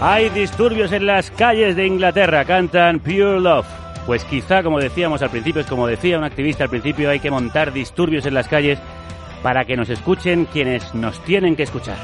Hay 0.06 0.28
disturbios 0.28 0.92
en 0.92 1.06
las 1.06 1.30
calles 1.30 1.76
de 1.76 1.86
Inglaterra, 1.86 2.44
cantan 2.44 3.00
Pure 3.00 3.40
Love. 3.40 3.64
Pues 4.04 4.22
quizá, 4.24 4.62
como 4.62 4.78
decíamos 4.78 5.22
al 5.22 5.30
principio, 5.30 5.62
es 5.62 5.66
como 5.66 5.86
decía 5.86 6.18
un 6.18 6.24
activista 6.24 6.64
al 6.64 6.68
principio, 6.68 7.08
hay 7.08 7.20
que 7.20 7.30
montar 7.30 7.72
disturbios 7.72 8.26
en 8.26 8.34
las 8.34 8.46
calles 8.46 8.78
para 9.42 9.64
que 9.64 9.78
nos 9.78 9.88
escuchen 9.88 10.44
quienes 10.44 10.94
nos 10.94 11.24
tienen 11.24 11.56
que 11.56 11.62
escuchar. 11.62 11.96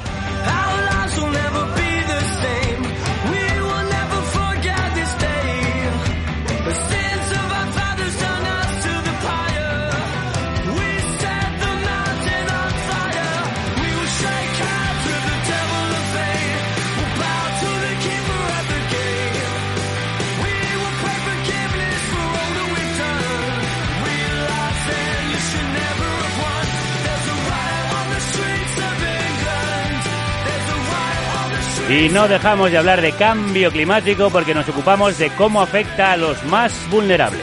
Y 31.90 32.08
no 32.08 32.28
dejamos 32.28 32.70
de 32.70 32.78
hablar 32.78 33.00
de 33.00 33.10
cambio 33.10 33.72
climático 33.72 34.30
porque 34.30 34.54
nos 34.54 34.68
ocupamos 34.68 35.18
de 35.18 35.28
cómo 35.30 35.60
afecta 35.60 36.12
a 36.12 36.16
los 36.16 36.44
más 36.44 36.72
vulnerables. 36.88 37.42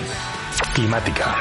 Climática. 0.73 1.35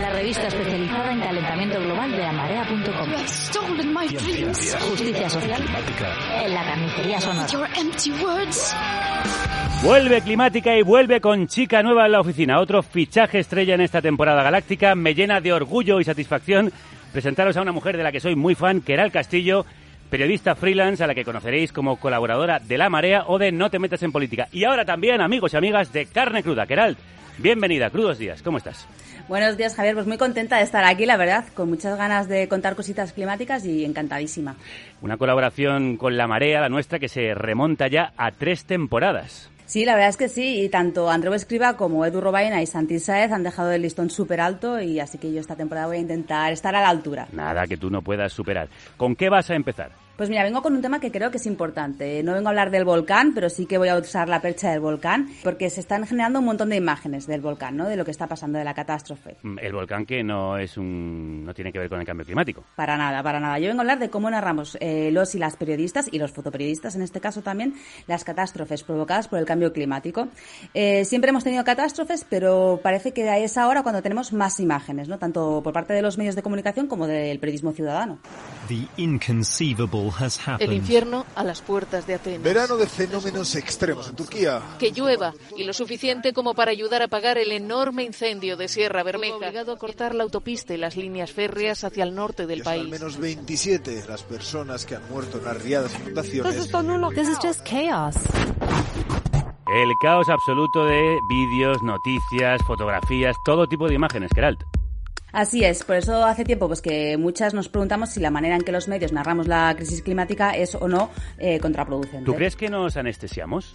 La 0.00 0.10
revista 0.10 0.48
especializada 0.48 1.12
en 1.12 1.20
calentamiento 1.20 1.80
global 1.80 2.10
de 2.10 2.24
amarea.com. 2.24 3.10
Justicia 4.90 5.30
social 5.30 5.62
en 6.44 6.54
la 6.54 6.64
carnicería 6.64 7.20
sonora. 7.20 7.46
Vuelve 9.84 10.22
climática 10.22 10.76
y 10.76 10.82
vuelve 10.82 11.20
con 11.20 11.46
chica 11.46 11.84
nueva 11.84 12.06
en 12.06 12.12
la 12.12 12.20
oficina. 12.20 12.58
Otro 12.58 12.82
fichaje 12.82 13.38
estrella 13.38 13.74
en 13.74 13.82
esta 13.82 14.02
temporada 14.02 14.42
galáctica 14.42 14.96
me 14.96 15.14
llena 15.14 15.40
de 15.40 15.52
orgullo 15.52 16.00
y 16.00 16.04
satisfacción 16.04 16.72
presentaros 17.14 17.56
a 17.56 17.62
una 17.62 17.70
mujer 17.70 17.96
de 17.96 18.02
la 18.02 18.10
que 18.10 18.18
soy 18.18 18.34
muy 18.34 18.56
fan, 18.56 18.80
Keral 18.80 19.12
Castillo, 19.12 19.64
periodista 20.10 20.56
freelance 20.56 21.02
a 21.02 21.06
la 21.06 21.14
que 21.14 21.24
conoceréis 21.24 21.72
como 21.72 21.96
colaboradora 21.96 22.58
de 22.58 22.76
La 22.76 22.90
Marea 22.90 23.22
o 23.28 23.38
de 23.38 23.52
No 23.52 23.70
te 23.70 23.78
metas 23.78 24.02
en 24.02 24.10
política. 24.10 24.48
Y 24.50 24.64
ahora 24.64 24.84
también, 24.84 25.20
amigos 25.20 25.54
y 25.54 25.56
amigas 25.56 25.92
de 25.92 26.06
Carne 26.06 26.42
Cruda. 26.42 26.66
Keral, 26.66 26.96
bienvenida, 27.38 27.88
crudos 27.90 28.18
días, 28.18 28.42
¿cómo 28.42 28.58
estás? 28.58 28.88
Buenos 29.28 29.56
días, 29.56 29.76
Javier. 29.76 29.94
Pues 29.94 30.08
muy 30.08 30.18
contenta 30.18 30.56
de 30.56 30.64
estar 30.64 30.84
aquí, 30.84 31.06
la 31.06 31.16
verdad, 31.16 31.44
con 31.54 31.68
muchas 31.68 31.96
ganas 31.96 32.28
de 32.28 32.48
contar 32.48 32.74
cositas 32.74 33.12
climáticas 33.12 33.64
y 33.64 33.84
encantadísima. 33.84 34.56
Una 35.00 35.16
colaboración 35.16 35.96
con 35.96 36.16
La 36.16 36.26
Marea, 36.26 36.62
la 36.62 36.68
nuestra, 36.68 36.98
que 36.98 37.08
se 37.08 37.32
remonta 37.32 37.86
ya 37.86 38.12
a 38.16 38.32
tres 38.32 38.64
temporadas. 38.64 39.50
Sí, 39.66 39.84
la 39.84 39.94
verdad 39.94 40.10
es 40.10 40.16
que 40.16 40.28
sí, 40.28 40.62
y 40.62 40.68
tanto 40.68 41.10
Andreu 41.10 41.32
Escriba 41.32 41.76
como 41.76 42.04
Edu 42.04 42.20
Robaina 42.20 42.60
y 42.60 42.66
Santi 42.66 42.98
Saez 42.98 43.32
han 43.32 43.42
dejado 43.42 43.72
el 43.72 43.82
listón 43.82 44.10
súper 44.10 44.40
alto 44.40 44.80
y 44.80 45.00
así 45.00 45.16
que 45.16 45.32
yo 45.32 45.40
esta 45.40 45.56
temporada 45.56 45.86
voy 45.86 45.96
a 45.96 46.00
intentar 46.00 46.52
estar 46.52 46.74
a 46.74 46.82
la 46.82 46.90
altura. 46.90 47.28
Nada 47.32 47.66
que 47.66 47.78
tú 47.78 47.90
no 47.90 48.02
puedas 48.02 48.32
superar. 48.32 48.68
¿Con 48.98 49.16
qué 49.16 49.30
vas 49.30 49.50
a 49.50 49.54
empezar? 49.54 50.03
Pues 50.16 50.30
mira, 50.30 50.44
vengo 50.44 50.62
con 50.62 50.74
un 50.76 50.80
tema 50.80 51.00
que 51.00 51.10
creo 51.10 51.32
que 51.32 51.38
es 51.38 51.46
importante. 51.46 52.22
No 52.22 52.34
vengo 52.34 52.46
a 52.46 52.50
hablar 52.50 52.70
del 52.70 52.84
volcán, 52.84 53.34
pero 53.34 53.50
sí 53.50 53.66
que 53.66 53.78
voy 53.78 53.88
a 53.88 53.98
usar 53.98 54.28
la 54.28 54.40
percha 54.40 54.70
del 54.70 54.78
volcán, 54.78 55.28
porque 55.42 55.68
se 55.70 55.80
están 55.80 56.06
generando 56.06 56.38
un 56.38 56.44
montón 56.44 56.68
de 56.68 56.76
imágenes 56.76 57.26
del 57.26 57.40
volcán, 57.40 57.76
¿no? 57.76 57.88
De 57.88 57.96
lo 57.96 58.04
que 58.04 58.12
está 58.12 58.28
pasando, 58.28 58.58
de 58.58 58.64
la 58.64 58.74
catástrofe. 58.74 59.36
Mm, 59.42 59.58
el 59.60 59.72
volcán 59.72 60.06
que 60.06 60.22
no 60.22 60.56
es 60.56 60.76
un, 60.76 61.44
no 61.44 61.52
tiene 61.52 61.72
que 61.72 61.80
ver 61.80 61.88
con 61.88 61.98
el 61.98 62.06
cambio 62.06 62.24
climático. 62.24 62.62
Para 62.76 62.96
nada, 62.96 63.24
para 63.24 63.40
nada. 63.40 63.58
Yo 63.58 63.66
vengo 63.66 63.80
a 63.80 63.82
hablar 63.82 63.98
de 63.98 64.08
cómo 64.08 64.30
narramos 64.30 64.78
eh, 64.80 65.10
los 65.10 65.34
y 65.34 65.38
las 65.40 65.56
periodistas 65.56 66.08
y 66.12 66.18
los 66.20 66.30
fotoperiodistas, 66.30 66.94
en 66.94 67.02
este 67.02 67.20
caso 67.20 67.42
también, 67.42 67.74
las 68.06 68.22
catástrofes 68.22 68.84
provocadas 68.84 69.26
por 69.26 69.40
el 69.40 69.46
cambio 69.46 69.72
climático. 69.72 70.28
Eh, 70.74 71.04
siempre 71.04 71.30
hemos 71.30 71.42
tenido 71.42 71.64
catástrofes, 71.64 72.24
pero 72.28 72.78
parece 72.80 73.12
que 73.12 73.42
es 73.42 73.58
ahora 73.58 73.82
cuando 73.82 74.00
tenemos 74.00 74.32
más 74.32 74.60
imágenes, 74.60 75.08
¿no? 75.08 75.18
Tanto 75.18 75.60
por 75.64 75.72
parte 75.72 75.92
de 75.92 76.02
los 76.02 76.18
medios 76.18 76.36
de 76.36 76.42
comunicación 76.42 76.86
como 76.86 77.08
del 77.08 77.40
periodismo 77.40 77.72
ciudadano. 77.72 78.20
El 80.58 80.72
infierno 80.72 81.24
a 81.34 81.44
las 81.44 81.60
puertas 81.60 82.06
de 82.06 82.14
Atenas. 82.14 82.42
Verano 82.42 82.76
de 82.76 82.86
fenómenos 82.86 83.54
extremos 83.54 84.08
en 84.08 84.16
Turquía. 84.16 84.60
Que 84.78 84.90
llueva 84.90 85.34
y 85.56 85.64
lo 85.64 85.72
suficiente 85.72 86.32
como 86.32 86.54
para 86.54 86.70
ayudar 86.70 87.02
a 87.02 87.06
apagar 87.06 87.38
el 87.38 87.52
enorme 87.52 88.04
incendio 88.04 88.56
de 88.56 88.68
Sierra 88.68 89.02
Bermeja. 89.02 89.36
Obligado 89.36 89.72
a 89.72 89.78
cortar 89.78 90.14
la 90.14 90.24
autopista 90.24 90.74
y 90.74 90.76
las 90.76 90.96
líneas 90.96 91.32
férreas 91.32 91.84
hacia 91.84 92.04
el 92.04 92.14
norte 92.14 92.46
del 92.46 92.62
país. 92.62 92.82
Al 92.82 92.88
menos 92.88 93.18
27 93.18 94.04
las 94.08 94.22
personas 94.22 94.84
que 94.84 94.96
han 94.96 95.08
muerto 95.10 95.38
en 95.38 95.48
arriadas 95.48 95.92
inundaciones. 96.00 96.54
This 97.14 97.28
is 97.28 97.38
just 97.38 97.62
chaos. 97.64 98.16
El 99.66 99.92
caos 100.00 100.28
absoluto 100.28 100.84
de 100.84 101.18
vídeos, 101.28 101.82
noticias, 101.82 102.60
fotografías, 102.66 103.36
todo 103.44 103.66
tipo 103.66 103.88
de 103.88 103.94
imágenes, 103.94 104.30
Geralt. 104.34 104.60
Así 105.34 105.64
es, 105.64 105.82
por 105.82 105.96
eso 105.96 106.24
hace 106.24 106.44
tiempo 106.44 106.68
pues 106.68 106.80
que 106.80 107.16
muchas 107.16 107.54
nos 107.54 107.68
preguntamos 107.68 108.10
si 108.10 108.20
la 108.20 108.30
manera 108.30 108.54
en 108.54 108.62
que 108.62 108.70
los 108.70 108.86
medios 108.86 109.12
narramos 109.12 109.48
la 109.48 109.74
crisis 109.74 110.00
climática 110.00 110.52
es 110.52 110.76
o 110.76 110.86
no 110.86 111.10
eh, 111.38 111.58
contraproducente. 111.58 112.24
¿Tú 112.24 112.36
crees 112.36 112.54
que 112.54 112.68
nos 112.70 112.96
anestesiamos? 112.96 113.72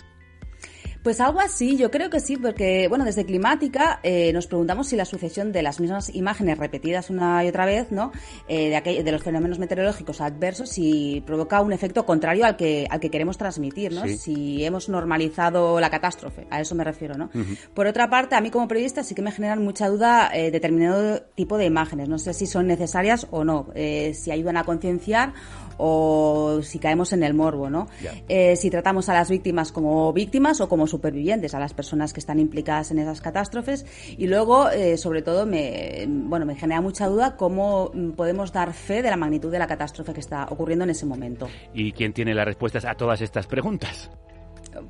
Pues 1.03 1.21
algo 1.21 1.39
así, 1.39 1.77
yo 1.77 1.91
creo 1.91 2.09
que 2.09 2.19
sí, 2.19 2.35
porque 2.35 2.87
bueno, 2.89 3.05
desde 3.05 3.25
Climática 3.25 4.01
eh, 4.03 4.33
nos 4.33 4.47
preguntamos 4.47 4.87
si 4.87 4.97
la 4.97 5.05
sucesión 5.05 5.53
de 5.53 5.61
las 5.61 5.79
mismas 5.79 6.13
imágenes 6.13 6.57
repetidas 6.57 7.09
una 7.09 7.45
y 7.45 7.47
otra 7.47 7.65
vez, 7.65 7.89
¿no? 7.91 8.11
Eh, 8.49 8.69
de, 8.69 9.03
de 9.03 9.11
los 9.11 9.23
fenómenos 9.23 9.59
meteorológicos 9.59 10.19
adversos, 10.19 10.69
si 10.69 11.23
provoca 11.25 11.61
un 11.61 11.71
efecto 11.71 12.05
contrario 12.05 12.45
al 12.45 12.57
que 12.57 12.85
al 12.89 12.99
que 12.99 13.09
queremos 13.09 13.37
transmitir, 13.37 13.93
¿no? 13.93 14.05
Si 14.07 14.65
hemos 14.65 14.89
normalizado 14.89 15.79
la 15.79 15.89
catástrofe, 15.89 16.47
a 16.49 16.59
eso 16.59 16.75
me 16.75 16.83
refiero, 16.83 17.15
¿no? 17.15 17.29
Por 17.73 17.87
otra 17.87 18.09
parte, 18.09 18.35
a 18.35 18.41
mí 18.41 18.49
como 18.49 18.67
periodista 18.67 19.01
sí 19.01 19.15
que 19.15 19.21
me 19.21 19.31
generan 19.31 19.63
mucha 19.63 19.87
duda 19.87 20.29
eh, 20.33 20.51
determinado 20.51 21.21
tipo 21.33 21.57
de 21.57 21.65
imágenes. 21.65 22.09
No 22.09 22.19
sé 22.19 22.33
si 22.33 22.45
son 22.45 22.67
necesarias 22.67 23.25
o 23.31 23.45
no, 23.45 23.69
si 23.73 24.31
ayudan 24.31 24.57
a 24.57 24.65
concienciar 24.65 25.33
o 25.79 26.59
si 26.61 26.77
caemos 26.77 27.13
en 27.13 27.23
el 27.23 27.33
morbo, 27.33 27.69
¿no? 27.69 27.87
Eh, 28.27 28.55
si 28.55 28.69
tratamos 28.69 29.09
a 29.09 29.13
las 29.13 29.29
víctimas 29.29 29.71
como 29.71 30.11
víctimas 30.13 30.61
o 30.61 30.69
como 30.69 30.85
supervivientes, 30.87 31.53
a 31.55 31.59
las 31.59 31.73
personas 31.73 32.13
que 32.13 32.19
están 32.19 32.39
implicadas 32.39 32.91
en 32.91 32.99
esas 32.99 33.21
catástrofes. 33.21 33.85
Y 34.17 34.27
luego, 34.27 34.69
eh, 34.69 34.97
sobre 34.97 35.21
todo, 35.21 35.45
me, 35.45 36.05
bueno, 36.07 36.45
me 36.45 36.55
genera 36.55 36.81
mucha 36.81 37.07
duda 37.07 37.37
cómo 37.37 37.91
podemos 38.15 38.51
dar 38.51 38.73
fe 38.73 39.01
de 39.01 39.09
la 39.09 39.17
magnitud 39.17 39.51
de 39.51 39.59
la 39.59 39.67
catástrofe 39.67 40.13
que 40.13 40.19
está 40.19 40.47
ocurriendo 40.49 40.83
en 40.83 40.91
ese 40.91 41.05
momento. 41.05 41.47
¿Y 41.73 41.93
quién 41.93 42.13
tiene 42.13 42.33
las 42.33 42.45
respuestas 42.45 42.85
a 42.85 42.95
todas 42.95 43.21
estas 43.21 43.47
preguntas? 43.47 44.11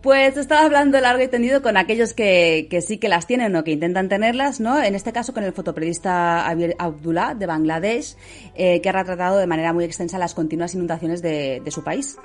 Pues 0.01 0.37
estaba 0.37 0.65
hablando 0.65 0.99
largo 1.01 1.23
y 1.23 1.27
tendido 1.27 1.61
con 1.61 1.75
aquellos 1.75 2.13
que, 2.13 2.67
sí 2.85 2.97
que 2.97 3.09
las 3.09 3.27
tienen 3.27 3.55
o 3.55 3.63
que 3.63 3.71
intentan 3.71 4.07
tenerlas, 4.07 4.59
¿no? 4.59 4.81
En 4.81 4.95
este 4.95 5.11
caso 5.11 5.33
con 5.33 5.43
el 5.43 5.51
fotoperiodista 5.51 6.47
Abdullah 6.47 7.35
de 7.35 7.45
Bangladesh, 7.45 8.15
eh, 8.55 8.79
que 8.81 8.89
ha 8.89 8.93
retratado 8.93 9.37
de 9.37 9.47
manera 9.47 9.73
muy 9.73 9.83
extensa 9.83 10.17
las 10.17 10.33
continuas 10.33 10.73
inundaciones 10.73 11.21
de 11.21 11.61
su 11.69 11.83
país. 11.83 12.17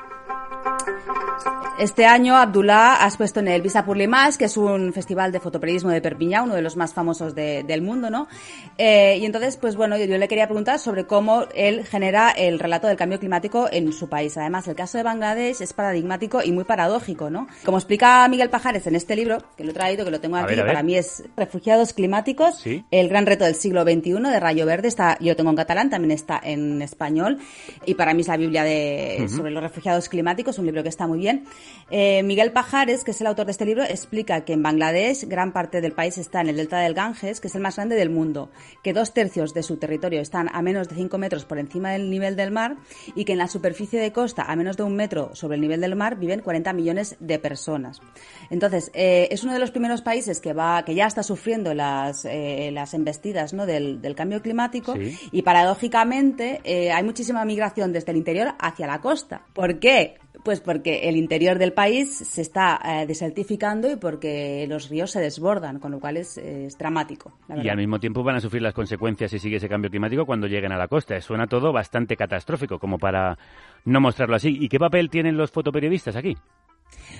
Este 1.76 2.06
año 2.06 2.36
Abdullah 2.36 3.02
ha 3.02 3.06
expuesto 3.08 3.40
en 3.40 3.48
el 3.48 3.60
Visa 3.60 3.84
pour 3.84 3.96
l'Image, 3.96 4.38
que 4.38 4.44
es 4.44 4.56
un 4.56 4.92
festival 4.92 5.32
de 5.32 5.40
fotoperiodismo 5.40 5.90
de 5.90 6.00
Perpiñán, 6.00 6.44
uno 6.44 6.54
de 6.54 6.62
los 6.62 6.76
más 6.76 6.94
famosos 6.94 7.34
del 7.34 7.82
mundo, 7.82 8.10
¿no? 8.10 8.28
Eh, 8.78 9.18
y 9.20 9.26
entonces, 9.26 9.56
pues 9.56 9.74
bueno, 9.74 9.98
yo, 9.98 10.06
le 10.06 10.28
quería 10.28 10.46
preguntar 10.46 10.78
sobre 10.78 11.04
cómo 11.04 11.46
él 11.52 11.84
genera 11.84 12.30
el 12.30 12.60
relato 12.60 12.86
del 12.86 12.96
cambio 12.96 13.18
climático 13.18 13.68
en 13.72 13.92
su 13.92 14.08
país. 14.08 14.36
Además, 14.36 14.68
el 14.68 14.76
caso 14.76 14.98
de 14.98 15.04
Bangladesh 15.04 15.62
es 15.62 15.72
paradigmático 15.72 16.44
y 16.44 16.52
muy 16.52 16.62
paradójico, 16.62 17.28
¿no? 17.28 17.48
Como 17.64 17.76
explica 17.76 18.26
Miguel 18.28 18.50
Pajares 18.50 18.86
en 18.86 18.94
este 18.94 19.16
libro, 19.16 19.38
que 19.56 19.64
lo 19.64 19.72
he 19.72 19.74
traído, 19.74 20.04
que 20.04 20.12
lo 20.12 20.20
tengo 20.20 20.36
aquí, 20.36 20.54
para 20.54 20.84
mí 20.84 20.94
es 20.94 21.24
Refugiados 21.36 21.92
Climáticos, 21.92 22.64
el 22.92 23.08
gran 23.08 23.26
reto 23.26 23.44
del 23.44 23.56
siglo 23.56 23.82
XXI 23.82 24.12
de 24.12 24.38
Rayo 24.38 24.64
Verde, 24.64 24.86
está, 24.86 25.18
yo 25.18 25.32
lo 25.32 25.36
tengo 25.36 25.50
en 25.50 25.56
catalán, 25.56 25.90
también 25.90 26.12
está 26.12 26.40
en 26.40 26.80
español, 26.82 27.38
y 27.84 27.94
para 27.94 28.14
mí 28.14 28.20
es 28.20 28.28
la 28.28 28.36
Biblia 28.36 28.62
de, 28.62 29.26
sobre 29.28 29.50
los 29.50 29.60
refugiados 29.60 30.08
climáticos, 30.08 30.60
un 30.60 30.66
libro 30.66 30.84
que 30.84 30.88
está 30.88 31.08
muy 31.08 31.18
bien. 31.18 31.44
Eh, 31.90 32.22
Miguel 32.22 32.52
Pajares, 32.52 33.04
que 33.04 33.10
es 33.10 33.20
el 33.20 33.26
autor 33.26 33.46
de 33.46 33.52
este 33.52 33.66
libro, 33.66 33.84
explica 33.84 34.44
que 34.44 34.54
en 34.54 34.62
Bangladesh 34.62 35.28
gran 35.28 35.52
parte 35.52 35.80
del 35.80 35.92
país 35.92 36.18
está 36.18 36.40
en 36.40 36.48
el 36.48 36.56
delta 36.56 36.78
del 36.80 36.94
Ganges, 36.94 37.40
que 37.40 37.48
es 37.48 37.54
el 37.54 37.60
más 37.60 37.76
grande 37.76 37.94
del 37.94 38.10
mundo, 38.10 38.50
que 38.82 38.92
dos 38.92 39.12
tercios 39.12 39.54
de 39.54 39.62
su 39.62 39.76
territorio 39.76 40.20
están 40.20 40.48
a 40.52 40.62
menos 40.62 40.88
de 40.88 40.96
5 40.96 41.18
metros 41.18 41.44
por 41.44 41.58
encima 41.58 41.92
del 41.92 42.10
nivel 42.10 42.36
del 42.36 42.50
mar 42.50 42.76
y 43.14 43.24
que 43.24 43.32
en 43.32 43.38
la 43.38 43.48
superficie 43.48 44.00
de 44.00 44.12
costa, 44.12 44.44
a 44.44 44.56
menos 44.56 44.76
de 44.76 44.82
un 44.82 44.96
metro 44.96 45.34
sobre 45.34 45.56
el 45.56 45.60
nivel 45.60 45.80
del 45.80 45.94
mar, 45.94 46.16
viven 46.16 46.40
40 46.40 46.72
millones 46.72 47.16
de 47.20 47.38
personas. 47.38 48.00
Entonces, 48.50 48.90
eh, 48.94 49.28
es 49.30 49.44
uno 49.44 49.52
de 49.52 49.58
los 49.58 49.70
primeros 49.70 50.02
países 50.02 50.40
que 50.40 50.52
va, 50.52 50.84
que 50.84 50.94
ya 50.94 51.06
está 51.06 51.22
sufriendo 51.22 51.74
las, 51.74 52.24
eh, 52.24 52.70
las 52.72 52.94
embestidas 52.94 53.52
¿no? 53.52 53.66
del, 53.66 54.00
cambio 54.14 54.42
climático 54.42 54.94
y 55.32 55.42
paradójicamente 55.42 56.60
hay 56.92 57.02
muchísima 57.02 57.44
migración 57.44 57.92
desde 57.92 58.12
el 58.12 58.18
interior 58.18 58.54
hacia 58.60 58.86
la 58.86 59.00
costa. 59.00 59.42
¿Por 59.52 59.80
qué? 59.80 60.18
Pues 60.44 60.60
porque 60.60 61.08
el 61.08 61.16
interior 61.16 61.58
del 61.58 61.72
país 61.72 62.14
se 62.14 62.42
está 62.42 62.78
eh, 62.84 63.06
desertificando 63.06 63.90
y 63.90 63.96
porque 63.96 64.66
los 64.68 64.90
ríos 64.90 65.10
se 65.10 65.20
desbordan, 65.20 65.80
con 65.80 65.90
lo 65.90 66.00
cual 66.00 66.18
es, 66.18 66.38
dramático. 66.78 67.32
y 67.48 67.68
al 67.68 67.78
mismo 67.78 67.98
tiempo 67.98 68.22
van 68.22 68.36
a 68.36 68.40
sufrir 68.40 68.62
las 68.62 68.74
consecuencias 68.74 69.30
si 69.30 69.38
sigue 69.38 69.56
ese 69.56 69.68
cambio 69.68 69.90
climático 69.90 70.26
cuando 70.26 70.46
lleguen 70.46 70.72
a 70.72 70.76
la 70.76 70.86
costa. 70.86 71.18
Suena 71.20 71.46
todo 71.46 71.72
bastante 71.72 72.16
catastrófico, 72.16 72.78
como 72.78 72.98
para 72.98 73.38
no 73.86 74.00
mostrarlo 74.00 74.36
así. 74.36 74.56
¿Y 74.60 74.68
qué 74.68 74.78
papel 74.78 75.08
tienen 75.08 75.36
los 75.36 75.50
fotoperiodistas 75.50 76.14
aquí? 76.14 76.36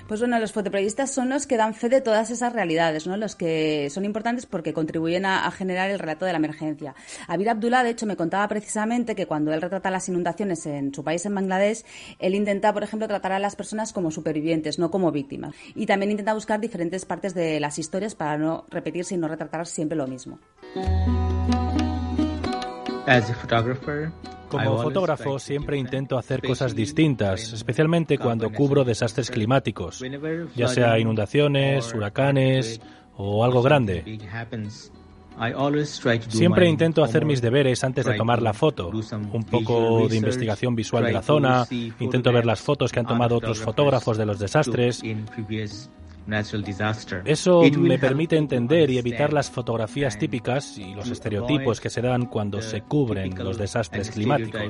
Pues 0.07 0.21
bueno, 0.21 0.39
los 0.39 0.53
fotoperiodistas 0.53 1.11
son 1.11 1.31
los 1.31 1.47
que 1.47 1.57
dan 1.57 1.75
fe 1.75 1.89
de 1.89 2.03
todas 2.03 2.31
esas 2.31 2.53
realidades, 2.53 3.07
¿no? 3.07 3.17
Los 3.17 3.37
que 3.37 3.89
son 3.91 4.05
importantes 4.05 4.45
porque 4.45 4.75
contribuyen 4.75 5.25
a, 5.25 5.51
generar 5.51 5.91
el 5.91 5.99
relato 5.99 6.27
de 6.27 6.33
la 6.33 6.39
emergencia. 6.39 6.95
Abir 7.27 7.49
Abdullah, 7.49 7.83
de 7.83 7.91
hecho, 7.91 8.05
me 8.05 8.17
contaba 8.17 8.47
precisamente 8.49 9.15
que 9.15 9.27
cuando 9.27 9.53
él 9.55 9.63
retrata 9.63 9.91
las 9.91 10.07
inundaciones 10.11 10.67
en 10.67 10.93
su 10.95 11.03
país, 11.03 11.25
en 11.25 11.35
Bangladesh, 11.35 11.85
él 12.19 12.35
intenta, 12.35 12.73
por 12.75 12.83
ejemplo, 12.83 13.09
tratar 13.09 13.33
a 13.33 13.39
las 13.39 13.57
personas 13.57 13.95
como 13.95 14.11
supervivientes, 14.11 14.79
no 14.79 14.91
como 14.91 15.11
víctimas. 15.11 15.55
Y 15.75 15.87
también 15.87 16.11
intenta 16.11 16.35
buscar 16.35 16.61
diferentes 16.61 17.07
partes 17.07 17.33
de 17.33 17.59
las 17.59 17.79
historias 17.79 18.15
para 18.15 18.37
no 18.37 18.67
repetirse 18.69 19.15
y 19.15 19.19
no 19.19 19.29
retratar 19.29 19.67
siempre 19.67 19.97
lo 19.97 20.07
mismo. 20.07 20.39
As 23.07 23.31
a 23.31 23.35
photographer, 23.35 24.11
como 24.49 24.83
fotógrafo 24.83 25.39
siempre 25.39 25.77
intento 25.77 26.17
hacer 26.17 26.41
cosas 26.41 26.75
distintas, 26.75 27.53
especialmente 27.53 28.19
cuando 28.19 28.51
cubro 28.51 28.85
desastres 28.85 29.31
climáticos, 29.31 30.03
ya 30.55 30.69
sea 30.69 30.99
inundaciones, 30.99 31.93
huracanes 31.93 32.81
o 33.17 33.45
algo 33.45 33.63
grande. 33.63 34.19
Siempre 36.29 36.69
intento 36.69 37.03
hacer 37.03 37.25
mis 37.25 37.43
deberes 37.43 37.83
antes 37.83 38.07
de 38.07 38.15
tomar 38.15 38.41
la 38.41 38.53
foto, 38.53 38.89
un 38.89 39.45
poco 39.45 40.09
de 40.09 40.17
investigación 40.17 40.77
visual 40.77 41.05
de 41.05 41.13
la 41.13 41.23
zona, 41.23 41.67
intento 41.71 42.33
ver 42.33 42.47
las 42.47 42.61
fotos 42.61 42.93
que 42.93 43.01
han 43.01 43.07
tomado 43.07 43.37
otros 43.37 43.59
fotógrafos 43.61 44.17
de 44.17 44.27
los 44.27 44.39
desastres 44.39 45.03
eso 47.25 47.63
me 47.79 47.99
permite 47.99 48.37
entender 48.37 48.91
y 48.91 48.99
evitar 48.99 49.33
las 49.33 49.51
fotografías 49.51 50.19
típicas 50.19 50.79
y 50.79 50.95
los 50.95 51.11
estereotipos 51.11 51.81
que 51.81 51.91
se 51.91 52.01
dan 52.01 52.27
cuando 52.27 52.63
se 52.63 52.83
cubren 52.83 53.35
los 53.37 53.59
desastres 53.59 54.11
climáticos. 54.11 54.63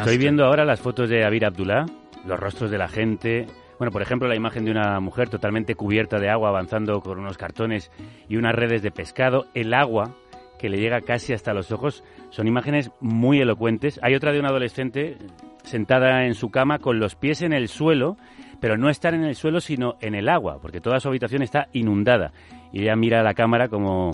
Estoy 0.00 0.18
viendo 0.18 0.44
ahora 0.44 0.64
las 0.64 0.80
fotos 0.80 1.08
de 1.08 1.24
Abir 1.24 1.44
Abdullah, 1.44 1.86
los 2.26 2.38
rostros 2.38 2.70
de 2.70 2.78
la 2.78 2.88
gente. 2.88 3.46
Bueno, 3.78 3.90
por 3.90 4.02
ejemplo, 4.02 4.28
la 4.28 4.36
imagen 4.36 4.64
de 4.64 4.70
una 4.70 5.00
mujer 5.00 5.28
totalmente 5.28 5.74
cubierta 5.74 6.18
de 6.18 6.30
agua 6.30 6.50
avanzando 6.50 7.00
con 7.00 7.18
unos 7.18 7.36
cartones 7.36 7.90
y 8.28 8.36
unas 8.36 8.54
redes 8.54 8.82
de 8.82 8.92
pescado. 8.92 9.46
El 9.54 9.74
agua 9.74 10.14
que 10.58 10.68
le 10.68 10.78
llega 10.78 11.00
casi 11.00 11.32
hasta 11.32 11.52
los 11.52 11.72
ojos. 11.72 12.04
Son 12.30 12.46
imágenes 12.46 12.90
muy 13.00 13.40
elocuentes. 13.40 13.98
Hay 14.02 14.14
otra 14.14 14.32
de 14.32 14.38
una 14.38 14.48
adolescente 14.48 15.18
sentada 15.64 16.26
en 16.26 16.34
su 16.34 16.50
cama 16.50 16.78
con 16.78 16.98
los 17.00 17.16
pies 17.16 17.42
en 17.42 17.52
el 17.52 17.68
suelo 17.68 18.16
pero 18.60 18.76
no 18.76 18.88
estar 18.88 19.14
en 19.14 19.24
el 19.24 19.34
suelo, 19.34 19.60
sino 19.60 19.96
en 20.00 20.14
el 20.14 20.28
agua, 20.28 20.58
porque 20.60 20.80
toda 20.80 21.00
su 21.00 21.08
habitación 21.08 21.42
está 21.42 21.68
inundada. 21.72 22.32
Y 22.72 22.82
ella 22.82 22.96
mira 22.96 23.20
a 23.20 23.22
la 23.22 23.34
cámara 23.34 23.68
como, 23.68 24.12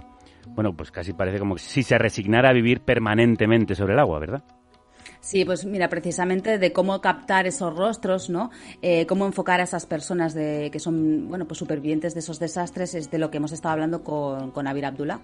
bueno, 0.48 0.74
pues 0.74 0.90
casi 0.90 1.12
parece 1.12 1.38
como 1.38 1.58
si 1.58 1.82
se 1.82 1.98
resignara 1.98 2.50
a 2.50 2.52
vivir 2.52 2.80
permanentemente 2.80 3.74
sobre 3.74 3.94
el 3.94 3.98
agua, 3.98 4.18
¿verdad? 4.18 4.42
Sí, 5.20 5.44
pues 5.44 5.66
mira, 5.66 5.88
precisamente 5.88 6.58
de 6.58 6.72
cómo 6.72 7.00
captar 7.00 7.46
esos 7.46 7.76
rostros, 7.76 8.30
¿no? 8.30 8.50
Eh, 8.80 9.06
cómo 9.06 9.26
enfocar 9.26 9.60
a 9.60 9.64
esas 9.64 9.84
personas 9.84 10.32
de, 10.32 10.70
que 10.72 10.78
son, 10.78 11.28
bueno, 11.28 11.46
pues 11.46 11.58
supervivientes 11.58 12.14
de 12.14 12.20
esos 12.20 12.38
desastres 12.38 12.94
es 12.94 13.10
de 13.10 13.18
lo 13.18 13.30
que 13.30 13.36
hemos 13.36 13.52
estado 13.52 13.74
hablando 13.74 14.02
con, 14.02 14.50
con 14.50 14.66
Abir 14.66 14.86
Abdullah. 14.86 15.20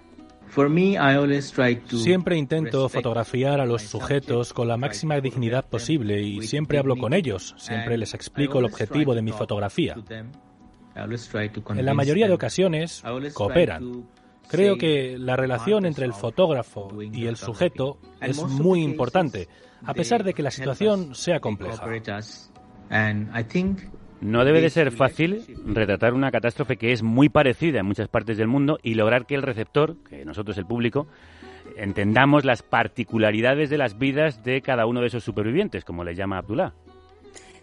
Siempre 1.97 2.37
intento 2.37 2.89
fotografiar 2.89 3.59
a 3.59 3.65
los 3.65 3.83
sujetos 3.83 4.53
con 4.53 4.67
la 4.67 4.77
máxima 4.77 5.19
dignidad 5.19 5.65
posible 5.67 6.21
y 6.21 6.41
siempre 6.41 6.79
hablo 6.79 6.95
con 6.95 7.13
ellos, 7.13 7.55
siempre 7.57 7.97
les 7.97 8.13
explico 8.13 8.59
el 8.59 8.65
objetivo 8.65 9.13
de 9.13 9.21
mi 9.21 9.31
fotografía. 9.31 9.95
En 10.95 11.85
la 11.85 11.93
mayoría 11.93 12.27
de 12.27 12.33
ocasiones 12.33 13.03
cooperan. 13.33 14.07
Creo 14.49 14.77
que 14.77 15.17
la 15.17 15.35
relación 15.35 15.85
entre 15.85 16.05
el 16.05 16.13
fotógrafo 16.13 16.89
y 17.01 17.25
el 17.25 17.35
sujeto 17.35 17.99
es 18.21 18.41
muy 18.41 18.81
importante, 18.81 19.49
a 19.83 19.93
pesar 19.93 20.23
de 20.23 20.33
que 20.33 20.41
la 20.41 20.51
situación 20.51 21.13
sea 21.13 21.39
compleja. 21.39 21.85
No 24.21 24.45
debe 24.45 24.61
de 24.61 24.69
ser 24.69 24.91
fácil 24.91 25.43
retratar 25.65 26.13
una 26.13 26.31
catástrofe 26.31 26.77
que 26.77 26.91
es 26.91 27.03
muy 27.03 27.29
parecida 27.29 27.79
en 27.79 27.85
muchas 27.85 28.07
partes 28.07 28.37
del 28.37 28.47
mundo 28.47 28.79
y 28.81 28.95
lograr 28.95 29.25
que 29.25 29.35
el 29.35 29.43
receptor, 29.43 29.95
que 30.09 30.25
nosotros 30.25 30.57
el 30.57 30.65
público, 30.65 31.07
entendamos 31.75 32.43
las 32.43 32.63
particularidades 32.63 33.69
de 33.69 33.77
las 33.77 33.97
vidas 33.99 34.43
de 34.43 34.61
cada 34.61 34.85
uno 34.87 35.01
de 35.01 35.07
esos 35.07 35.23
supervivientes, 35.23 35.85
como 35.85 36.03
le 36.03 36.15
llama 36.15 36.39
Abdullah. 36.39 36.73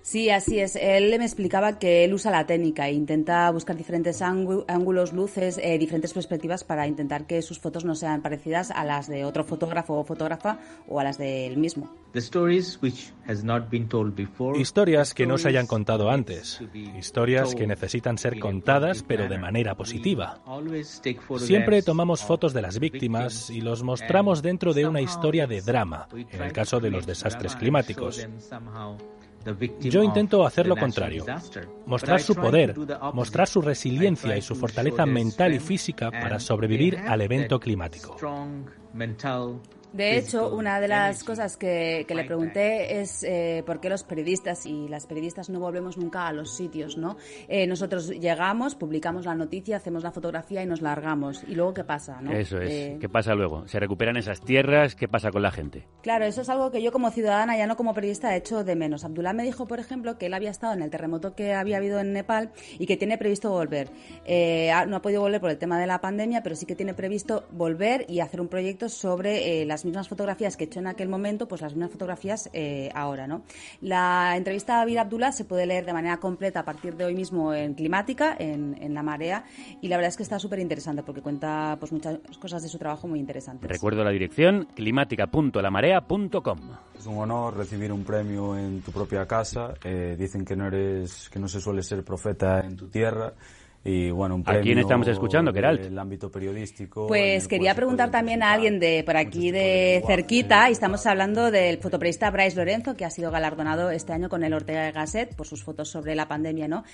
Sí, 0.04 0.28
así 0.28 0.60
es. 0.60 0.76
Él 0.76 1.18
me 1.18 1.24
explicaba 1.24 1.78
que 1.78 2.04
él 2.04 2.12
usa 2.12 2.30
la 2.30 2.44
técnica 2.44 2.86
e 2.88 2.92
intenta 2.92 3.50
buscar 3.50 3.74
diferentes 3.74 4.20
ángulos, 4.20 5.14
luces, 5.14 5.58
eh, 5.62 5.78
diferentes 5.78 6.12
perspectivas 6.12 6.62
para 6.62 6.86
intentar 6.86 7.26
que 7.26 7.40
sus 7.40 7.58
fotos 7.58 7.86
no 7.86 7.94
sean 7.94 8.20
parecidas 8.20 8.70
a 8.70 8.84
las 8.84 9.08
de 9.08 9.24
otro 9.24 9.44
fotógrafo 9.44 9.94
o 9.94 10.04
fotógrafa 10.04 10.58
o 10.86 11.00
a 11.00 11.04
las 11.04 11.16
de 11.16 11.46
él 11.46 11.56
mismo. 11.56 11.90
Historias 14.56 15.14
que 15.14 15.26
no 15.26 15.38
se 15.38 15.48
hayan 15.48 15.66
contado 15.66 16.10
antes. 16.10 16.60
Historias 16.98 17.54
que 17.54 17.66
necesitan 17.66 18.18
ser 18.18 18.38
contadas 18.38 19.02
pero 19.02 19.26
de 19.26 19.38
manera 19.38 19.74
positiva. 19.74 20.38
Siempre 21.38 21.80
tomamos 21.80 22.22
fotos 22.22 22.52
de 22.52 22.60
las 22.60 22.78
víctimas 22.78 23.48
y 23.48 23.62
los 23.62 23.82
mostramos 23.82 24.42
dentro 24.42 24.74
de 24.74 24.86
una 24.86 25.00
historia 25.00 25.46
de 25.46 25.62
drama, 25.62 26.08
en 26.12 26.42
el 26.42 26.52
caso 26.52 26.78
de 26.78 26.90
los 26.90 27.06
desastres 27.06 27.56
climáticos. 27.56 28.28
Yo 29.80 30.02
intento 30.02 30.46
hacer 30.46 30.66
lo 30.66 30.76
contrario, 30.76 31.24
mostrar 31.86 32.20
su 32.20 32.34
poder, 32.34 32.74
mostrar 33.12 33.48
su 33.48 33.60
resiliencia 33.60 34.36
y 34.36 34.42
su 34.42 34.54
fortaleza 34.54 35.06
mental 35.06 35.54
y 35.54 35.58
física 35.58 36.10
para 36.10 36.38
sobrevivir 36.40 36.98
al 36.98 37.20
evento 37.20 37.60
climático. 37.60 38.16
De 39.94 40.18
hecho, 40.18 40.52
una 40.52 40.80
de 40.80 40.88
las 40.88 41.22
cosas 41.22 41.56
que, 41.56 42.04
le 42.08 42.24
pregunté 42.24 43.00
es 43.00 43.22
eh, 43.22 43.62
por 43.64 43.78
qué 43.78 43.88
los 43.88 44.02
periodistas 44.02 44.66
y 44.66 44.88
las 44.88 45.06
periodistas 45.06 45.50
no 45.50 45.60
volvemos 45.60 45.96
nunca 45.96 46.26
a 46.26 46.32
los 46.32 46.56
sitios, 46.56 46.98
¿no? 46.98 47.16
Eh, 47.46 47.68
nosotros 47.68 48.08
llegamos, 48.08 48.74
publicamos 48.74 49.24
la 49.24 49.36
noticia, 49.36 49.76
hacemos 49.76 50.02
la 50.02 50.10
fotografía 50.10 50.64
y 50.64 50.66
nos 50.66 50.82
largamos. 50.82 51.44
¿Y 51.46 51.54
luego 51.54 51.74
qué 51.74 51.84
pasa, 51.84 52.20
no? 52.20 52.32
Eso 52.32 52.60
es. 52.60 52.70
Eh, 52.72 52.98
¿Qué 53.00 53.08
pasa 53.08 53.36
luego? 53.36 53.68
¿Se 53.68 53.78
recuperan 53.78 54.16
esas 54.16 54.40
tierras? 54.40 54.96
¿Qué 54.96 55.06
pasa 55.06 55.30
con 55.30 55.42
la 55.42 55.52
gente? 55.52 55.86
Claro, 56.02 56.24
eso 56.24 56.40
es 56.40 56.48
algo 56.48 56.72
que 56.72 56.82
yo 56.82 56.90
como 56.90 57.12
ciudadana, 57.12 57.56
ya 57.56 57.68
no 57.68 57.76
como 57.76 57.94
periodista, 57.94 58.34
he 58.34 58.38
hecho 58.38 58.64
de 58.64 58.74
menos. 58.74 59.04
Abdullah 59.04 59.32
me 59.32 59.44
dijo, 59.44 59.68
por 59.68 59.78
ejemplo, 59.78 60.18
que 60.18 60.26
él 60.26 60.34
había 60.34 60.50
estado 60.50 60.72
en 60.72 60.82
el 60.82 60.90
terremoto 60.90 61.36
que 61.36 61.54
había 61.54 61.76
habido 61.76 62.00
en 62.00 62.12
Nepal 62.12 62.50
y 62.80 62.86
que 62.86 62.96
tiene 62.96 63.16
previsto 63.16 63.50
volver. 63.50 63.90
no 64.88 64.96
ha 64.96 65.02
podido 65.02 65.20
volver 65.20 65.40
por 65.40 65.50
el 65.50 65.58
tema 65.58 65.78
de 65.78 65.86
la 65.86 66.00
pandemia, 66.00 66.42
pero 66.42 66.56
sí 66.56 66.66
que 66.66 66.74
tiene 66.74 66.94
previsto 66.94 67.46
volver 67.52 68.06
y 68.08 68.18
hacer 68.18 68.40
un 68.40 68.48
proyecto 68.48 68.88
sobre 68.88 69.64
las 69.64 69.83
mismas 69.84 70.08
fotografías 70.08 70.56
que 70.56 70.64
he 70.64 70.66
hecho 70.66 70.80
en 70.80 70.86
aquel 70.86 71.08
momento, 71.08 71.46
pues 71.48 71.60
las 71.60 71.72
mismas 71.72 71.90
fotografías 71.90 72.50
eh, 72.52 72.90
ahora, 72.94 73.26
¿no? 73.26 73.42
La 73.80 74.36
entrevista 74.36 74.76
a 74.76 74.78
David 74.78 74.98
Abdullah 74.98 75.32
se 75.32 75.44
puede 75.44 75.66
leer 75.66 75.84
de 75.84 75.92
manera 75.92 76.18
completa 76.18 76.60
a 76.60 76.64
partir 76.64 76.96
de 76.96 77.04
hoy 77.04 77.14
mismo 77.14 77.52
en 77.52 77.74
Climática, 77.74 78.36
en, 78.38 78.94
La 78.94 79.02
Marea, 79.02 79.44
y 79.80 79.88
la 79.88 79.96
verdad 79.96 80.08
es 80.08 80.16
que 80.16 80.22
está 80.22 80.38
súper 80.38 80.58
interesante 80.58 81.02
porque 81.02 81.20
cuenta 81.20 81.76
pues 81.78 81.92
muchas 81.92 82.18
cosas 82.38 82.62
de 82.62 82.68
su 82.68 82.78
trabajo 82.78 83.08
muy 83.08 83.18
interesantes. 83.18 83.68
Recuerdo 83.68 84.04
la 84.04 84.10
dirección 84.10 84.68
climática.lamarea.com. 84.74 86.58
Es 86.98 87.06
un 87.06 87.18
honor 87.18 87.56
recibir 87.56 87.92
un 87.92 88.04
premio 88.04 88.56
en 88.56 88.80
tu 88.82 88.92
propia 88.92 89.26
casa. 89.26 89.74
Eh, 89.84 90.16
dicen 90.18 90.44
que 90.44 90.56
no 90.56 90.66
eres, 90.66 91.28
que 91.28 91.38
no 91.38 91.48
se 91.48 91.60
suele 91.60 91.82
ser 91.82 92.04
profeta 92.04 92.60
en 92.60 92.76
tu 92.76 92.88
tierra 92.88 93.32
y 93.84 94.10
bueno, 94.10 94.36
un 94.36 94.42
¿A 94.46 94.60
quién 94.60 94.78
estamos 94.78 95.06
escuchando, 95.08 95.52
Geralt? 95.52 95.84
El 95.84 95.98
ámbito 95.98 96.30
periodístico. 96.30 97.06
Pues 97.06 97.46
quería 97.46 97.74
preguntar 97.74 98.10
también 98.10 98.42
a 98.42 98.52
alguien 98.52 98.80
de 98.80 99.02
por 99.04 99.18
aquí 99.18 99.50
de 99.50 100.02
cerquita, 100.06 100.70
y 100.70 100.72
estamos 100.72 101.04
hablando 101.04 101.50
del 101.50 101.76
fotoperiodista 101.78 102.30
Bryce 102.30 102.56
Lorenzo, 102.56 102.96
que 102.96 103.04
ha 103.04 103.10
sido 103.10 103.30
galardonado 103.30 103.90
este 103.90 104.14
año 104.14 104.30
con 104.30 104.42
el 104.42 104.54
Ortega 104.54 104.90
Gasset 104.90 105.36
por 105.36 105.46
sus 105.46 105.62
fotos 105.62 105.90
sobre 105.90 106.14
la 106.14 106.28
pandemia, 106.28 106.66
¿no? 106.66 106.84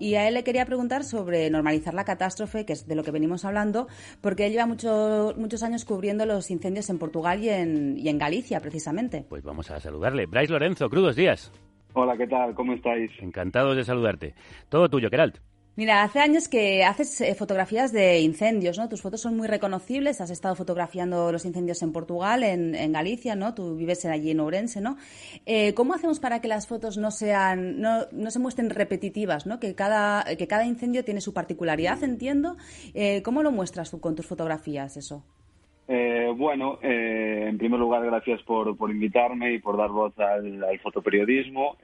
Y 0.00 0.16
a 0.16 0.26
él 0.26 0.34
le 0.34 0.42
quería 0.42 0.66
preguntar 0.66 1.04
sobre 1.04 1.48
normalizar 1.50 1.94
la 1.94 2.04
catástrofe, 2.04 2.66
que 2.66 2.72
es 2.72 2.88
de 2.88 2.96
lo 2.96 3.04
que 3.04 3.12
venimos 3.12 3.44
hablando, 3.44 3.86
porque 4.20 4.46
él 4.46 4.52
lleva 4.52 4.66
muchos 4.66 5.36
muchos 5.36 5.62
años 5.62 5.84
cubriendo 5.84 6.26
los 6.26 6.50
incendios 6.50 6.90
en 6.90 6.98
Portugal 6.98 7.44
y 7.44 7.48
en, 7.48 7.96
y 7.96 8.08
en 8.08 8.18
Galicia, 8.18 8.58
precisamente. 8.58 9.24
Pues 9.28 9.44
vamos 9.44 9.70
a 9.70 9.78
saludarle. 9.78 10.26
Bryce 10.26 10.52
Lorenzo, 10.52 10.90
crudos 10.90 11.14
días. 11.14 11.52
Hola, 11.92 12.16
¿qué 12.16 12.26
tal? 12.26 12.54
¿Cómo 12.54 12.72
estáis? 12.72 13.10
Encantados 13.20 13.76
de 13.76 13.84
saludarte. 13.84 14.34
Todo 14.68 14.88
tuyo, 14.88 15.08
Geralt. 15.10 15.38
Mira, 15.80 16.02
hace 16.02 16.18
años 16.18 16.46
que 16.46 16.84
haces 16.84 17.22
eh, 17.22 17.34
fotografías 17.34 17.90
de 17.90 18.20
incendios, 18.20 18.76
¿no? 18.78 18.90
Tus 18.90 19.00
fotos 19.00 19.22
son 19.22 19.34
muy 19.34 19.48
reconocibles. 19.48 20.20
Has 20.20 20.28
estado 20.28 20.54
fotografiando 20.54 21.32
los 21.32 21.46
incendios 21.46 21.82
en 21.82 21.90
Portugal, 21.90 22.42
en, 22.42 22.92
Galicia, 22.92 23.34
¿no? 23.34 23.54
Tú 23.54 23.76
vives 23.76 24.04
allí 24.04 24.32
en 24.32 24.40
Ourense, 24.40 24.82
¿no? 24.82 24.98
Eh, 25.46 25.72
¿Cómo 25.72 25.94
hacemos 25.94 26.20
para 26.20 26.42
que 26.42 26.48
las 26.48 26.68
fotos 26.68 26.98
no 26.98 27.10
sean, 27.10 27.80
no, 27.80 28.00
no, 28.12 28.30
se 28.30 28.38
muestren 28.38 28.68
repetitivas, 28.68 29.46
¿no? 29.46 29.58
Que 29.58 29.74
cada, 29.74 30.22
que 30.36 30.46
cada 30.46 30.66
incendio 30.66 31.02
tiene 31.02 31.22
su 31.22 31.32
particularidad, 31.32 32.04
entiendo. 32.04 32.58
Eh, 32.92 33.22
¿Cómo 33.22 33.42
lo 33.42 33.50
muestras 33.50 33.90
tú 33.90 34.00
con 34.00 34.14
tus 34.14 34.26
fotografías, 34.26 34.98
eso? 34.98 35.24
bueno, 36.36 36.78
en 36.82 37.58
primer 37.58 37.80
lugar, 37.80 38.04
gracias 38.06 38.40
por, 38.44 38.76
por 38.76 38.90
invitarme 38.90 39.54
y 39.54 39.58
por 39.58 39.76
dar 39.76 39.90
voz 39.90 40.16
al, 40.20 40.62
al 40.62 40.78
fotoperiodismo 40.78 41.76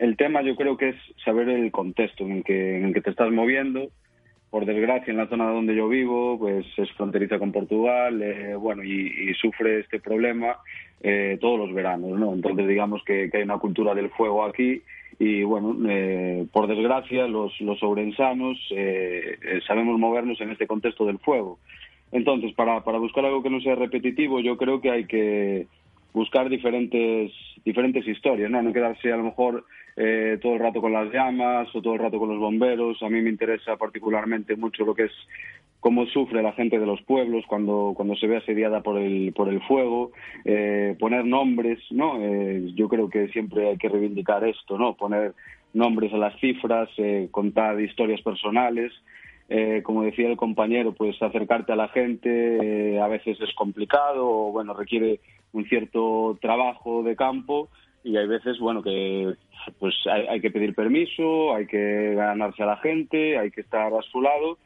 el 0.00 0.16
tema 0.16 0.40
yo 0.40 0.56
creo 0.56 0.76
que 0.78 0.88
es 0.90 0.96
saber 1.24 1.48
el 1.50 1.70
contexto 1.70 2.24
en 2.24 2.32
el 2.32 2.44
que, 2.44 2.78
en 2.78 2.86
el 2.86 2.94
que 2.94 3.02
te 3.02 3.10
estás 3.10 3.30
moviendo. 3.30 3.90
Por 4.48 4.64
desgracia, 4.64 5.12
en 5.12 5.18
la 5.18 5.28
zona 5.28 5.44
donde 5.50 5.76
yo 5.76 5.88
vivo, 5.88 6.38
pues 6.38 6.66
es 6.76 6.90
fronteriza 6.92 7.38
con 7.38 7.52
Portugal, 7.52 8.20
eh, 8.20 8.56
bueno, 8.56 8.82
y, 8.82 9.32
sufre 9.34 9.80
este 9.80 10.00
problema 10.00 10.56
eh, 11.02 11.38
todos 11.40 11.58
los 11.58 11.72
veranos, 11.72 12.18
¿no? 12.18 12.34
Entonces, 12.34 12.66
digamos 12.66 13.04
que, 13.04 13.30
hay 13.32 13.42
una 13.42 13.58
cultura 13.58 13.94
del 13.94 14.10
fuego 14.10 14.44
aquí 14.44 14.82
y, 15.20 15.44
bueno, 15.44 15.76
eh, 15.88 16.46
por 16.50 16.66
desgracia, 16.66 17.28
los, 17.28 17.60
los 17.60 17.80
ourensanos 17.82 18.58
sabemos 19.66 20.00
movernos 20.00 20.40
en 20.40 20.50
este 20.50 20.66
contexto 20.66 21.04
del 21.04 21.18
fuego. 21.18 21.58
Entonces, 22.10 22.52
para, 22.54 22.82
para 22.82 22.98
buscar 22.98 23.24
algo 23.24 23.42
que 23.42 23.50
no 23.50 23.60
sea 23.60 23.76
repetitivo, 23.76 24.40
yo 24.40 24.56
creo 24.56 24.80
que 24.80 24.90
hay 24.90 25.04
que 25.04 25.66
buscar 26.12 26.48
diferentes 26.48 27.30
diferentes 27.64 28.06
historias, 28.06 28.50
¿no? 28.50 28.62
No 28.62 28.72
quedarse 28.72 29.12
a 29.12 29.16
lo 29.16 29.24
mejor 29.24 29.64
eh, 30.02 30.38
todo 30.40 30.54
el 30.54 30.60
rato 30.60 30.80
con 30.80 30.94
las 30.94 31.12
llamas 31.12 31.68
o 31.74 31.82
todo 31.82 31.92
el 31.92 31.98
rato 31.98 32.18
con 32.18 32.30
los 32.30 32.38
bomberos. 32.38 33.02
A 33.02 33.10
mí 33.10 33.20
me 33.20 33.28
interesa 33.28 33.76
particularmente 33.76 34.56
mucho 34.56 34.86
lo 34.86 34.94
que 34.94 35.04
es 35.04 35.12
cómo 35.78 36.06
sufre 36.06 36.42
la 36.42 36.54
gente 36.54 36.78
de 36.78 36.86
los 36.86 37.02
pueblos 37.02 37.44
cuando, 37.46 37.92
cuando 37.94 38.16
se 38.16 38.26
ve 38.26 38.38
asediada 38.38 38.80
por 38.80 38.98
el, 38.98 39.34
por 39.34 39.50
el 39.50 39.60
fuego, 39.60 40.12
eh, 40.46 40.96
poner 40.98 41.26
nombres, 41.26 41.80
¿no? 41.90 42.16
Eh, 42.18 42.72
yo 42.74 42.88
creo 42.88 43.10
que 43.10 43.28
siempre 43.28 43.68
hay 43.68 43.76
que 43.76 43.90
reivindicar 43.90 44.42
esto, 44.42 44.78
¿no? 44.78 44.94
Poner 44.94 45.34
nombres 45.74 46.14
a 46.14 46.16
las 46.16 46.34
cifras, 46.40 46.88
contar 47.30 47.78
historias 47.78 48.22
personales. 48.22 48.92
como 49.82 50.04
decía 50.04 50.30
el 50.30 50.36
compañero, 50.38 50.92
pues 50.92 51.20
acercarte 51.20 51.72
a 51.72 51.76
la 51.76 51.88
gente 51.88 52.98
a 52.98 53.06
veces 53.06 53.38
es 53.38 53.52
complicado 53.54 54.26
o, 54.26 54.52
bueno, 54.52 54.72
requiere 54.72 55.20
un 55.52 55.66
cierto 55.66 56.38
trabajo 56.40 57.02
de 57.02 57.16
campo 57.16 57.68
y 58.04 58.16
hay 58.16 58.26
veces, 58.26 58.58
bueno, 58.58 58.82
que 58.82 59.34
pues 59.78 59.94
hay, 60.06 60.40
que 60.40 60.50
pedir 60.50 60.74
permiso, 60.74 61.54
hay 61.54 61.66
que 61.66 62.14
ganarse 62.14 62.62
a 62.62 62.66
la 62.66 62.76
gente, 62.78 63.38
hay 63.38 63.50
que 63.50 63.60
estar 63.60 63.92
a 63.92 64.02
su 64.02 64.20
lado 64.22 64.58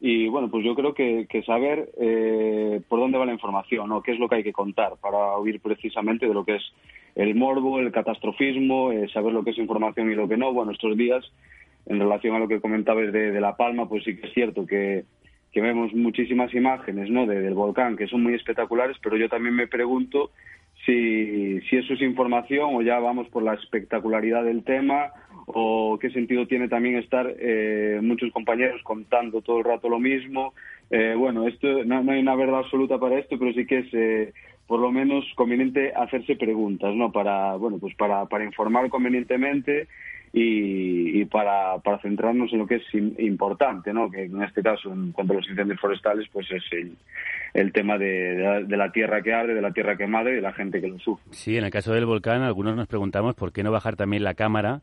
y 0.00 0.28
bueno, 0.28 0.50
pues 0.50 0.64
yo 0.64 0.74
creo 0.74 0.94
que, 0.94 1.26
saber 1.46 1.90
eh, 2.00 2.80
por 2.88 2.98
dónde 2.98 3.18
va 3.18 3.26
la 3.26 3.32
información, 3.32 3.88
¿no? 3.88 4.02
qué 4.02 4.12
es 4.12 4.18
lo 4.18 4.28
que 4.28 4.36
hay 4.36 4.42
que 4.42 4.52
contar 4.52 4.94
para 5.00 5.36
oír 5.36 5.60
precisamente 5.60 6.26
de 6.26 6.34
lo 6.34 6.44
que 6.44 6.56
es 6.56 6.72
el 7.14 7.34
morbo, 7.34 7.78
el 7.78 7.92
catastrofismo, 7.92 8.90
eh, 8.90 9.08
saber 9.12 9.32
lo 9.32 9.44
que 9.44 9.50
es 9.50 9.58
información 9.58 10.10
y 10.10 10.14
lo 10.14 10.28
que 10.28 10.36
no. 10.36 10.52
Bueno, 10.52 10.72
estos 10.72 10.96
días, 10.96 11.24
en 11.86 12.00
relación 12.00 12.34
a 12.34 12.40
lo 12.40 12.48
que 12.48 12.60
comentabas 12.60 13.12
de, 13.12 13.30
de 13.30 13.40
La 13.40 13.56
Palma, 13.56 13.88
pues 13.88 14.04
sí 14.04 14.16
que 14.16 14.26
es 14.26 14.32
cierto 14.34 14.66
que, 14.66 15.04
que 15.52 15.60
vemos 15.60 15.92
muchísimas 15.92 16.52
imágenes 16.54 17.10
¿no? 17.10 17.26
del 17.26 17.54
volcán 17.54 17.96
que 17.96 18.08
son 18.08 18.22
muy 18.22 18.34
espectaculares, 18.34 18.96
pero 19.02 19.16
yo 19.16 19.28
también 19.28 19.54
me 19.54 19.66
pregunto 19.66 20.30
si, 20.84 21.60
si 21.62 21.76
eso 21.76 21.94
es 21.94 22.02
información 22.02 22.74
o 22.74 22.82
ya 22.82 22.98
vamos 22.98 23.28
por 23.28 23.42
la 23.42 23.54
espectacularidad 23.54 24.44
del 24.44 24.64
tema 24.64 25.12
o 25.46 25.98
qué 26.00 26.10
sentido 26.10 26.46
tiene 26.46 26.68
también 26.68 26.96
estar 26.96 27.32
eh, 27.38 28.00
muchos 28.02 28.32
compañeros 28.32 28.80
contando 28.82 29.42
todo 29.42 29.58
el 29.58 29.64
rato 29.64 29.88
lo 29.88 29.98
mismo. 29.98 30.54
Eh, 30.90 31.14
bueno, 31.16 31.46
esto 31.46 31.84
no, 31.84 32.10
hay 32.10 32.20
una 32.20 32.34
verdad 32.34 32.60
absoluta 32.60 32.98
para 32.98 33.18
esto, 33.18 33.38
pero 33.38 33.52
sí 33.52 33.66
que 33.66 33.78
es 33.78 33.86
eh, 33.92 34.32
por 34.72 34.80
lo 34.80 34.90
menos 34.90 35.26
conveniente 35.34 35.92
hacerse 35.94 36.34
preguntas, 36.34 36.94
¿no? 36.94 37.12
Para 37.12 37.56
bueno, 37.56 37.76
pues 37.78 37.94
para, 37.94 38.24
para 38.24 38.42
informar 38.42 38.88
convenientemente 38.88 39.86
y, 40.32 41.26
para, 41.26 41.76
para, 41.80 41.98
centrarnos 41.98 42.50
en 42.54 42.60
lo 42.60 42.66
que 42.66 42.76
es 42.76 42.94
importante, 43.18 43.92
¿no? 43.92 44.10
que 44.10 44.22
en 44.22 44.42
este 44.42 44.62
caso, 44.62 44.90
en 44.90 45.12
cuanto 45.12 45.34
a 45.34 45.36
los 45.36 45.50
incendios 45.50 45.78
forestales, 45.78 46.26
pues 46.32 46.50
es 46.52 46.64
el, 47.52 47.72
tema 47.74 47.98
de, 47.98 48.64
de, 48.66 48.76
la, 48.78 48.90
tierra 48.92 49.20
que 49.20 49.34
arde, 49.34 49.52
de 49.52 49.60
la 49.60 49.72
tierra 49.72 49.98
quemada 49.98 50.30
y 50.30 50.36
de 50.36 50.40
la 50.40 50.54
gente 50.54 50.80
que 50.80 50.88
lo 50.88 50.98
sufre. 51.00 51.26
Sí, 51.32 51.58
en 51.58 51.64
el 51.64 51.70
caso 51.70 51.92
del 51.92 52.06
volcán, 52.06 52.40
algunos 52.40 52.74
nos 52.74 52.88
preguntamos 52.88 53.34
por 53.34 53.52
qué 53.52 53.62
no 53.62 53.72
bajar 53.72 53.96
también 53.96 54.24
la 54.24 54.32
cámara 54.32 54.80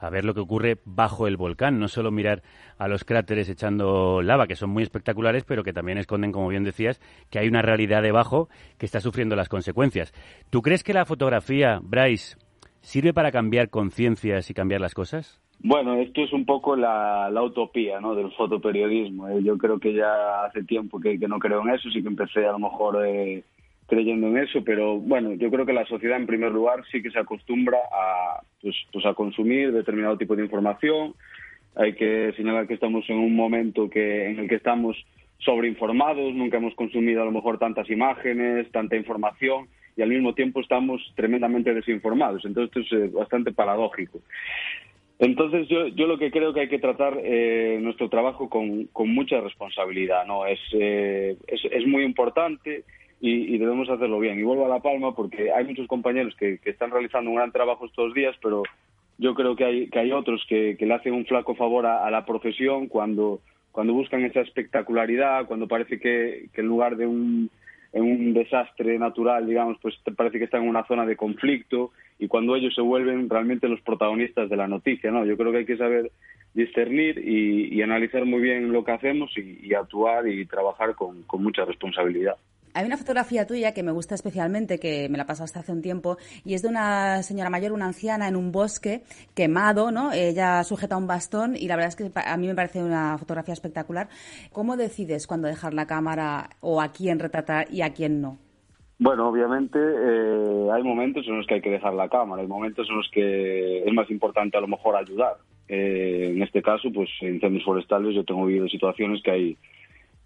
a 0.00 0.10
ver 0.10 0.24
lo 0.24 0.34
que 0.34 0.40
ocurre 0.40 0.78
bajo 0.84 1.26
el 1.26 1.36
volcán, 1.36 1.78
no 1.78 1.88
solo 1.88 2.10
mirar 2.10 2.42
a 2.78 2.88
los 2.88 3.04
cráteres 3.04 3.48
echando 3.48 4.22
lava, 4.22 4.46
que 4.46 4.56
son 4.56 4.70
muy 4.70 4.82
espectaculares, 4.82 5.44
pero 5.44 5.62
que 5.62 5.72
también 5.72 5.98
esconden, 5.98 6.32
como 6.32 6.48
bien 6.48 6.64
decías, 6.64 7.00
que 7.30 7.38
hay 7.38 7.48
una 7.48 7.62
realidad 7.62 8.02
debajo 8.02 8.48
que 8.78 8.86
está 8.86 9.00
sufriendo 9.00 9.36
las 9.36 9.48
consecuencias. 9.48 10.12
¿Tú 10.48 10.62
crees 10.62 10.82
que 10.82 10.94
la 10.94 11.04
fotografía, 11.04 11.80
Bryce, 11.82 12.36
sirve 12.80 13.12
para 13.12 13.30
cambiar 13.30 13.68
conciencias 13.68 14.50
y 14.50 14.54
cambiar 14.54 14.80
las 14.80 14.94
cosas? 14.94 15.40
Bueno, 15.62 15.94
esto 15.96 16.22
es 16.22 16.32
un 16.32 16.46
poco 16.46 16.74
la, 16.74 17.30
utopía 17.42 18.00
¿no? 18.00 18.14
del 18.14 18.32
fotoperiodismo. 18.32 19.28
¿eh? 19.28 19.42
Yo 19.42 19.58
creo 19.58 19.78
que 19.78 19.92
ya 19.92 20.44
hace 20.44 20.64
tiempo 20.64 20.98
que, 20.98 21.18
no 21.18 21.38
creo 21.38 21.60
en 21.60 21.74
eso, 21.74 21.90
sí 21.90 22.00
que 22.02 22.08
empecé 22.08 22.46
a 22.46 22.52
lo 22.52 22.58
mejor 22.58 23.06
eh, 23.06 23.44
creyendo 23.90 24.28
en 24.28 24.38
eso, 24.38 24.62
pero 24.64 24.98
bueno, 24.98 25.34
yo 25.34 25.50
creo 25.50 25.66
que 25.66 25.72
la 25.72 25.84
sociedad 25.84 26.16
en 26.16 26.26
primer 26.26 26.52
lugar 26.52 26.84
sí 26.90 27.02
que 27.02 27.10
se 27.10 27.18
acostumbra 27.18 27.78
a, 27.92 28.40
pues, 28.62 28.76
pues 28.92 29.04
a 29.04 29.14
consumir 29.14 29.72
determinado 29.72 30.16
tipo 30.16 30.36
de 30.36 30.44
información. 30.44 31.14
Hay 31.74 31.94
que 31.94 32.32
señalar 32.36 32.68
que 32.68 32.74
estamos 32.74 33.04
en 33.10 33.18
un 33.18 33.34
momento 33.34 33.90
que, 33.90 34.30
en 34.30 34.38
el 34.38 34.48
que 34.48 34.54
estamos 34.54 34.96
sobreinformados, 35.38 36.32
nunca 36.34 36.58
hemos 36.58 36.74
consumido 36.74 37.22
a 37.22 37.24
lo 37.24 37.32
mejor 37.32 37.58
tantas 37.58 37.90
imágenes, 37.90 38.70
tanta 38.70 38.96
información 38.96 39.66
y 39.96 40.02
al 40.02 40.08
mismo 40.08 40.34
tiempo 40.34 40.60
estamos 40.60 41.02
tremendamente 41.16 41.74
desinformados. 41.74 42.44
Entonces 42.44 42.70
esto 42.76 42.96
es 42.96 43.02
eh, 43.02 43.10
bastante 43.12 43.52
paradójico. 43.52 44.20
Entonces 45.18 45.68
yo, 45.68 45.88
yo 45.88 46.06
lo 46.06 46.16
que 46.16 46.30
creo 46.30 46.54
que 46.54 46.60
hay 46.60 46.68
que 46.68 46.78
tratar 46.78 47.18
eh, 47.22 47.78
nuestro 47.82 48.08
trabajo 48.08 48.48
con, 48.48 48.86
con 48.86 49.12
mucha 49.12 49.40
responsabilidad, 49.40 50.24
¿no? 50.26 50.46
Es, 50.46 50.60
eh, 50.72 51.36
es, 51.46 51.60
es, 51.70 51.86
muy 51.86 52.04
importante 52.04 52.84
y, 53.20 53.58
debemos 53.58 53.88
hacerlo 53.90 54.18
bien. 54.18 54.38
Y 54.38 54.42
vuelvo 54.42 54.64
a 54.64 54.68
La 54.68 54.80
Palma 54.80 55.14
porque 55.14 55.52
hay 55.52 55.64
muchos 55.64 55.86
compañeros 55.86 56.34
que, 56.36 56.58
están 56.64 56.90
realizando 56.90 57.30
un 57.30 57.36
gran 57.36 57.52
trabajo 57.52 57.84
estos 57.84 58.14
días, 58.14 58.34
pero 58.42 58.62
yo 59.18 59.34
creo 59.34 59.54
que 59.54 59.64
hay, 59.64 59.88
que 59.88 59.98
hay 59.98 60.12
otros 60.12 60.44
que, 60.48 60.76
le 60.78 60.94
hacen 60.94 61.12
un 61.12 61.26
flaco 61.26 61.54
favor 61.54 61.84
a, 61.84 62.10
la 62.10 62.24
profesión 62.24 62.88
cuando, 62.88 63.40
cuando 63.72 63.92
buscan 63.92 64.24
esa 64.24 64.40
espectacularidad, 64.40 65.46
cuando 65.46 65.68
parece 65.68 66.00
que, 66.00 66.48
en 66.54 66.66
lugar 66.66 66.96
de 66.96 67.06
un, 67.06 67.50
en 67.92 68.02
un 68.02 68.32
desastre 68.32 68.98
natural, 68.98 69.46
digamos, 69.46 69.76
pues 69.82 69.96
parece 70.16 70.38
que 70.38 70.44
están 70.44 70.62
en 70.62 70.70
una 70.70 70.86
zona 70.86 71.04
de 71.04 71.16
conflicto 71.16 71.90
y 72.18 72.26
cuando 72.26 72.56
ellos 72.56 72.74
se 72.74 72.80
vuelven 72.80 73.28
realmente 73.28 73.68
los 73.68 73.82
protagonistas 73.82 74.48
de 74.48 74.56
la 74.56 74.66
noticia, 74.66 75.10
¿no? 75.10 75.26
Yo 75.26 75.36
creo 75.36 75.52
que 75.52 75.58
hay 75.58 75.66
que 75.66 75.76
saber 75.76 76.10
discernir 76.54 77.18
y, 77.18 77.82
analizar 77.82 78.24
muy 78.24 78.40
bien 78.40 78.72
lo 78.72 78.82
que 78.82 78.92
hacemos 78.92 79.30
y, 79.36 79.74
actuar 79.74 80.26
y 80.26 80.46
trabajar 80.46 80.94
con 80.94 81.24
mucha 81.42 81.64
responsabilidad. 81.64 82.36
Hay 82.72 82.86
una 82.86 82.96
fotografía 82.96 83.46
tuya 83.46 83.74
que 83.74 83.82
me 83.82 83.90
gusta 83.90 84.14
especialmente, 84.14 84.78
que 84.78 85.08
me 85.08 85.18
la 85.18 85.26
pasaste 85.26 85.58
hace 85.58 85.72
un 85.72 85.82
tiempo, 85.82 86.18
y 86.44 86.54
es 86.54 86.62
de 86.62 86.68
una 86.68 87.22
señora 87.22 87.50
mayor, 87.50 87.72
una 87.72 87.86
anciana, 87.86 88.28
en 88.28 88.36
un 88.36 88.52
bosque 88.52 89.02
quemado, 89.34 89.90
¿no? 89.90 90.12
Ella 90.12 90.62
sujeta 90.62 90.96
un 90.96 91.06
bastón 91.06 91.56
y 91.56 91.66
la 91.66 91.76
verdad 91.76 91.88
es 91.88 91.96
que 91.96 92.10
a 92.14 92.36
mí 92.36 92.46
me 92.46 92.54
parece 92.54 92.82
una 92.82 93.18
fotografía 93.18 93.54
espectacular. 93.54 94.08
¿Cómo 94.52 94.76
decides 94.76 95.26
cuándo 95.26 95.48
dejar 95.48 95.74
la 95.74 95.86
cámara 95.86 96.50
o 96.60 96.80
a 96.80 96.92
quién 96.92 97.18
retratar 97.18 97.66
y 97.72 97.82
a 97.82 97.92
quién 97.92 98.20
no? 98.20 98.38
Bueno, 98.98 99.28
obviamente 99.28 99.78
eh, 99.78 100.68
hay 100.72 100.82
momentos 100.82 101.26
en 101.26 101.38
los 101.38 101.46
que 101.46 101.54
hay 101.54 101.60
que 101.62 101.70
dejar 101.70 101.94
la 101.94 102.08
cámara, 102.08 102.42
hay 102.42 102.48
momentos 102.48 102.86
en 102.88 102.96
los 102.96 103.08
que 103.10 103.82
es 103.82 103.92
más 103.94 104.10
importante 104.10 104.58
a 104.58 104.60
lo 104.60 104.68
mejor 104.68 104.94
ayudar. 104.94 105.38
Eh, 105.68 106.32
en 106.34 106.42
este 106.42 106.60
caso, 106.62 106.90
pues 106.92 107.08
en 107.20 107.36
incendios 107.36 107.64
forestales 107.64 108.14
yo 108.14 108.24
tengo 108.24 108.44
vivido 108.44 108.68
situaciones 108.68 109.22
que 109.22 109.30
hay 109.30 109.56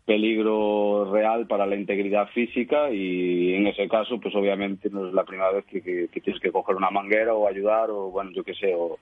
peligro 0.05 1.11
real 1.11 1.47
para 1.47 1.67
la 1.67 1.77
integridad 1.77 2.29
física 2.29 2.91
y 2.91 3.55
en 3.55 3.67
ese 3.67 3.89
caso 3.89 4.21
pues 4.21 4.35
obviamente 4.35 4.91
no 4.91 5.09
es 5.09 5.15
la 5.15 5.25
primera 5.25 5.51
vez 5.51 5.65
que, 5.65 6.09
tienes 6.21 6.41
que 6.43 6.53
coger 6.53 6.77
una 6.77 6.91
manguera 6.91 7.33
o 7.33 7.49
ayudar 7.49 7.91
o 7.91 8.11
bueno 8.11 8.31
yo 8.33 8.45
qué 8.45 8.55
sé 8.55 8.75
o, 8.77 8.99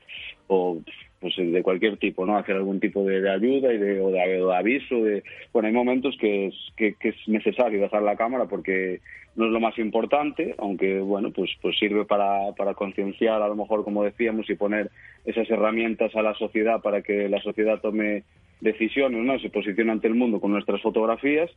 pues 1.20 1.34
de 1.36 1.62
cualquier 1.62 1.96
tipo 1.96 2.24
no 2.24 2.36
hacer 2.36 2.54
algún 2.54 2.78
tipo 2.78 3.04
de, 3.04 3.28
ayuda 3.28 3.72
y 3.72 3.78
de, 3.78 4.00
o 4.00 4.10
de, 4.10 4.54
aviso 4.54 4.94
de 5.02 5.24
bueno 5.52 5.66
hay 5.66 5.74
momentos 5.74 6.16
que 6.20 6.46
es, 6.46 6.54
que, 6.76 6.94
es 7.00 7.16
necesario 7.26 7.80
dejar 7.80 8.02
la 8.02 8.16
cámara 8.16 8.44
porque 8.46 9.00
no 9.34 9.46
es 9.46 9.50
lo 9.50 9.58
más 9.58 9.76
importante 9.78 10.54
aunque 10.58 11.00
bueno 11.00 11.32
pues 11.32 11.50
pues 11.60 11.76
sirve 11.80 12.04
para, 12.04 12.52
para 12.56 12.74
concienciar 12.74 13.42
a 13.42 13.48
lo 13.48 13.56
mejor 13.56 13.82
como 13.82 14.04
decíamos 14.04 14.48
y 14.48 14.54
poner 14.54 14.90
esas 15.24 15.50
herramientas 15.50 16.14
a 16.14 16.22
la 16.22 16.34
sociedad 16.34 16.80
para 16.80 17.02
que 17.02 17.28
la 17.28 17.40
sociedad 17.42 17.80
tome 17.80 18.22
decisiones, 18.62 19.22
¿no? 19.22 19.38
Se 19.40 19.50
posiciona 19.50 19.92
ante 19.92 20.06
el 20.06 20.14
mundo 20.14 20.40
con 20.40 20.52
nuestras 20.52 20.80
fotografías 20.80 21.50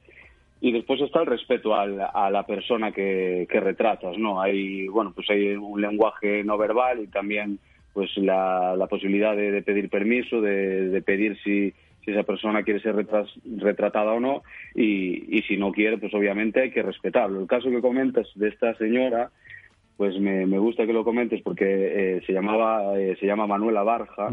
y 0.60 0.72
después 0.72 1.00
está 1.02 1.22
el 1.22 1.28
respeto 1.28 1.76
a 1.76 1.86
la, 1.86 2.44
persona 2.48 2.92
que, 2.92 3.48
retratas, 3.50 4.18
¿no? 4.18 4.42
Hay, 4.42 4.88
bueno, 4.88 5.12
pues 5.14 5.30
hay 5.30 5.56
un 5.56 5.80
lenguaje 5.80 6.44
no 6.44 6.58
verbal 6.58 7.02
y 7.02 7.08
también 7.08 7.60
pues 7.94 8.10
la, 8.18 8.88
posibilidad 8.90 9.36
de, 9.36 9.62
pedir 9.62 9.90
permiso, 9.90 10.42
de, 10.42 11.02
pedir 11.06 11.38
si, 11.44 11.72
si, 12.04 12.12
esa 12.12 12.24
persona 12.24 12.64
quiere 12.64 12.80
ser 12.82 12.96
retratada 12.96 14.14
o 14.14 14.20
no 14.20 14.44
y, 14.74 15.44
si 15.48 15.58
no 15.58 15.72
quiere, 15.72 16.00
pues 16.00 16.14
obviamente 16.14 16.62
hay 16.62 16.72
que 16.72 16.82
respetarlo. 16.82 17.42
El 17.42 17.48
caso 17.48 17.70
que 17.70 17.82
comentas 17.82 18.28
de 18.34 18.50
esta 18.50 18.76
señora, 18.76 19.30
pues 19.98 20.20
me, 20.20 20.58
gusta 20.58 20.88
que 20.88 20.94
lo 20.94 21.04
comentes 21.04 21.42
porque 21.44 21.66
eh, 21.68 22.22
se 22.26 22.34
llamaba, 22.34 22.98
eh, 22.98 23.16
se 23.20 23.28
llama 23.28 23.46
Manuela 23.46 23.84
Barja 23.84 24.30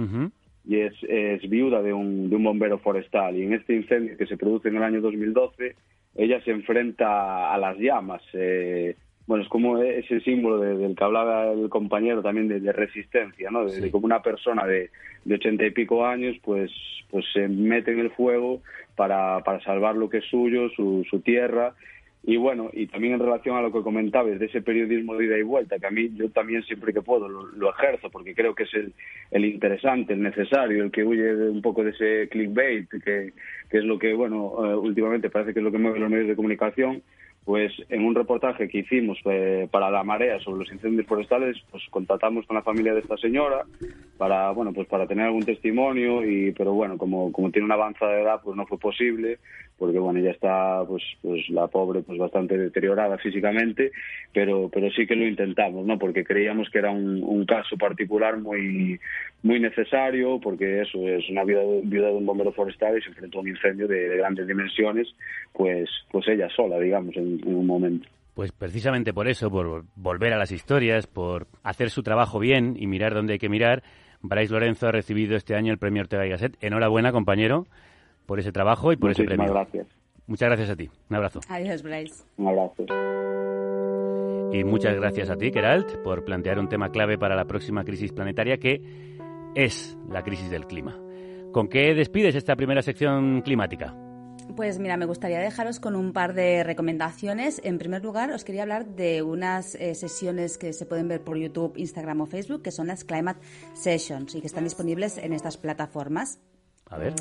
y 0.65 0.81
es, 0.81 0.95
es 1.09 1.49
viuda 1.49 1.83
de 1.83 1.93
un, 1.93 2.31
de 2.31 2.37
un 2.37 2.45
bombero 2.45 2.79
forestal. 2.79 3.37
Y 3.37 3.43
en 3.43 3.55
este 3.55 3.75
incendio 3.75 4.17
que 4.17 4.27
se 4.27 4.37
produce 4.37 4.69
en 4.69 4.77
el 4.77 4.83
año 4.83 5.01
2012, 5.01 5.75
ella 6.17 6.41
se 6.45 6.51
enfrenta 6.51 7.53
a 7.53 7.59
las 7.59 7.79
llamas. 7.79 8.23
Eh, 8.33 8.97
bueno, 9.27 9.45
es 9.45 9.49
como 9.49 9.79
ese 9.79 10.21
símbolo 10.21 10.59
del 10.59 10.95
que 10.97 11.05
hablaba 11.05 11.53
el 11.53 11.69
compañero 11.69 12.23
también 12.23 12.49
de, 12.49 12.73
resistencia, 12.73 13.51
¿no? 13.51 13.65
De, 13.65 13.91
como 13.91 14.07
una 14.07 14.23
persona 14.23 14.67
de, 14.67 14.91
de 15.25 15.35
ochenta 15.35 15.65
y 15.65 15.71
pico 15.71 16.05
años, 16.05 16.37
pues, 16.43 16.71
pues 17.11 17.25
se 17.33 17.49
mete 17.49 17.93
en 17.93 18.01
el 18.01 18.11
fuego 18.11 18.63
para, 18.97 19.41
para 19.41 19.61
salvar 19.61 19.97
lo 19.97 20.09
que 20.11 20.19
es 20.19 20.25
suyo, 20.27 20.69
su, 20.71 21.05
su 21.09 21.21
tierra, 21.21 21.75
y 22.25 22.37
bueno, 22.37 22.71
y 22.73 22.87
también 22.87 23.15
en 23.15 23.21
relación 23.21 23.57
a 23.57 23.63
lo 23.63 23.73
que 23.73 23.83
comentabas 23.83 24.39
de 24.39 24.47
ese 24.47 24.63
periodismo 24.63 25.17
de 25.17 25.27
ida 25.27 25.39
y 25.39 25.43
vuelta, 25.43 25.79
que 25.81 25.87
a 25.87 25.91
mí 25.91 26.09
yo 26.15 26.31
también 26.31 26.63
siempre 26.63 26.93
que 26.93 27.03
puedo 27.03 27.29
lo, 27.29 27.71
ejerzo, 27.71 28.11
porque 28.11 28.33
creo 28.33 28.55
que 28.55 28.63
es 28.63 28.75
el, 28.75 28.93
el, 29.33 29.45
interesante, 29.45 30.13
el 30.13 30.23
necesario, 30.23 30.85
el 30.85 30.93
que 30.93 31.03
huye 31.03 31.35
un 31.35 31.61
poco 31.61 31.83
de 31.83 31.91
ese 31.91 32.29
clickbait, 32.29 32.89
que, 32.89 33.33
que 33.69 33.79
es 33.79 33.85
lo 33.85 33.99
que, 33.99 34.15
bueno, 34.15 34.55
eh, 34.65 34.77
últimamente 34.77 35.31
parece 35.31 35.53
que 35.53 35.59
es 35.59 35.65
lo 35.65 35.73
que 35.73 35.79
mueve 35.79 35.99
los 35.99 36.11
medios 36.11 36.29
de 36.29 36.37
comunicación, 36.37 37.03
pues 37.45 37.73
en 37.89 38.05
un 38.05 38.15
reportaje 38.15 38.69
que 38.69 38.79
hicimos 38.79 39.19
eh, 39.25 39.69
para 39.71 39.91
la 39.91 40.05
marea 40.05 40.39
sobre 40.41 40.61
los 40.61 40.73
incendios 40.73 41.07
forestales, 41.07 41.57
pues 41.71 41.83
contactamos 41.91 42.47
con 42.47 42.57
la 42.57 42.63
familia 42.63 42.95
de 42.95 43.01
esta 43.01 43.17
señora 43.17 43.65
para, 44.17 44.53
bueno, 44.53 44.73
pues 44.73 44.87
para 44.87 45.07
tener 45.07 45.27
algún 45.27 45.45
testimonio 45.45 46.25
y, 46.25 46.53
pero 46.53 46.73
bueno, 46.73 46.97
como, 46.99 47.33
como 47.33 47.51
tiene 47.51 47.67
una 47.67 47.75
avanzada 47.75 48.21
edad, 48.21 48.41
pues 48.45 48.57
no 48.57 48.67
fue 48.67 48.79
posible 48.79 49.39
porque 49.83 49.99
bueno, 49.99 50.21
ella 50.21 50.31
está, 50.31 50.85
pues, 50.87 51.03
pues 51.23 51.49
la 51.49 51.67
pobre, 51.67 52.03
pues 52.03 52.17
bastante 52.17 52.57
deteriorada 52.57 53.19
físicamente, 53.19 53.91
pero, 54.33 54.71
pero 54.73 54.89
sí 54.93 55.09
que 55.09 55.17
lo 55.17 55.27
intentamos, 55.27 55.85
¿no? 55.85 55.99
Porque 55.99 56.23
creíamos 56.23 56.71
que 56.71 56.79
era 56.79 56.93
un, 56.93 57.45
caso 57.47 57.77
particular 57.77 58.39
muy, 58.39 59.01
muy 59.43 59.59
necesario, 59.59 60.39
porque 60.41 60.83
eso 60.83 61.09
es 61.09 61.29
una 61.29 61.43
viuda, 61.43 61.63
de 61.63 62.13
un 62.13 62.25
bombero 62.25 62.53
forestal 62.53 62.97
y 62.97 63.03
se 63.03 63.09
enfrentó 63.09 63.39
a 63.39 63.41
un 63.41 63.49
incendio 63.49 63.89
de, 63.89 64.19
grandes 64.19 64.47
dimensiones, 64.47 65.09
pues, 65.53 65.91
pues 66.13 66.29
ella 66.29 66.49
sola, 66.51 66.79
digamos, 66.79 67.17
en, 67.17 67.32
un 67.45 67.67
momento. 67.67 68.09
Pues 68.35 68.51
precisamente 68.53 69.13
por 69.13 69.29
eso, 69.29 69.51
por 69.51 69.85
volver 69.95 70.33
a 70.33 70.39
las 70.39 70.53
historias, 70.53 71.07
por 71.07 71.49
hacer 71.63 71.91
su 71.91 72.03
trabajo 72.03 72.39
bien 72.39 72.77
y 72.79 72.87
mirar 72.87 73.15
dónde 73.15 73.35
hay 73.35 73.39
que 73.39 73.49
mirar, 73.51 73.83
Bryce 74.23 74.53
Lorenzo 74.53 74.89
ha 74.89 74.93
recibido 74.93 75.37
este 75.37 75.55
año 75.55 75.73
el 75.73 75.79
premio 75.79 76.03
Ortega 76.03 76.27
y 76.27 76.31
Gasset. 76.31 76.57
Enhorabuena, 76.63 77.13
compañero 77.13 77.67
por 78.27 78.39
ese 78.39 78.53
trabajo 78.53 78.93
y 78.93 78.97
por 78.97 79.11
ese 79.11 79.25
premio. 79.25 79.53
gracias. 79.53 79.87
Muchas 80.27 80.49
gracias 80.49 80.71
a 80.71 80.77
ti. 80.77 80.89
Un 81.11 81.17
abrazo. 81.17 81.41
Adiós, 81.49 81.83
Bryce. 81.83 82.25
Un 82.37 82.49
abrazo. 82.49 82.87
Y 84.53 84.65
muchas 84.65 84.95
gracias 84.97 85.31
a 85.31 85.37
ti, 85.37 85.51
Geralt, 85.53 85.97
por 86.03 86.25
plantear 86.25 86.59
un 86.59 86.69
tema 86.69 86.91
clave 86.91 87.19
para 87.19 87.35
la 87.35 87.47
próxima 87.47 87.85
crisis 87.85 88.13
planetaria 88.13 88.59
que 88.59 88.81
es 89.55 89.99
la 90.09 90.23
crisis 90.23 90.51
del 90.51 90.67
clima. 90.67 90.99
¿Con 91.53 91.69
qué 91.69 91.95
despides 91.95 92.35
esta 92.35 92.57
primera 92.57 92.83
sección 92.83 93.43
climática? 93.43 93.95
Pues 94.57 94.79
mira, 94.79 94.97
me 94.97 95.07
gustaría 95.07 95.39
dejaros 95.41 95.81
con 95.81 95.97
un 95.97 96.13
par 96.13 96.35
de 96.35 96.63
recomendaciones. 96.63 97.61
En 97.65 97.79
primer 97.79 98.03
lugar, 98.03 98.31
os 98.31 98.45
quería 98.45 98.63
hablar 98.63 98.87
de 98.87 99.23
unas 99.23 99.75
eh, 99.77 99.95
sesiones 99.95 100.59
que 100.59 100.73
se 100.73 100.85
pueden 100.85 101.09
ver 101.09 101.23
por 101.23 101.39
YouTube, 101.39 101.73
Instagram 101.77 102.21
o 102.21 102.27
Facebook, 102.27 102.63
que 102.63 102.71
son 102.71 102.89
las 102.89 103.05
Climate 103.05 103.41
Sessions 103.75 104.35
y 104.35 104.41
que 104.41 104.47
están 104.47 104.65
disponibles 104.65 105.17
en 105.19 105.33
estas 105.33 105.57
plataformas. 105.57 106.39
A 106.91 106.99
ver. 106.99 107.15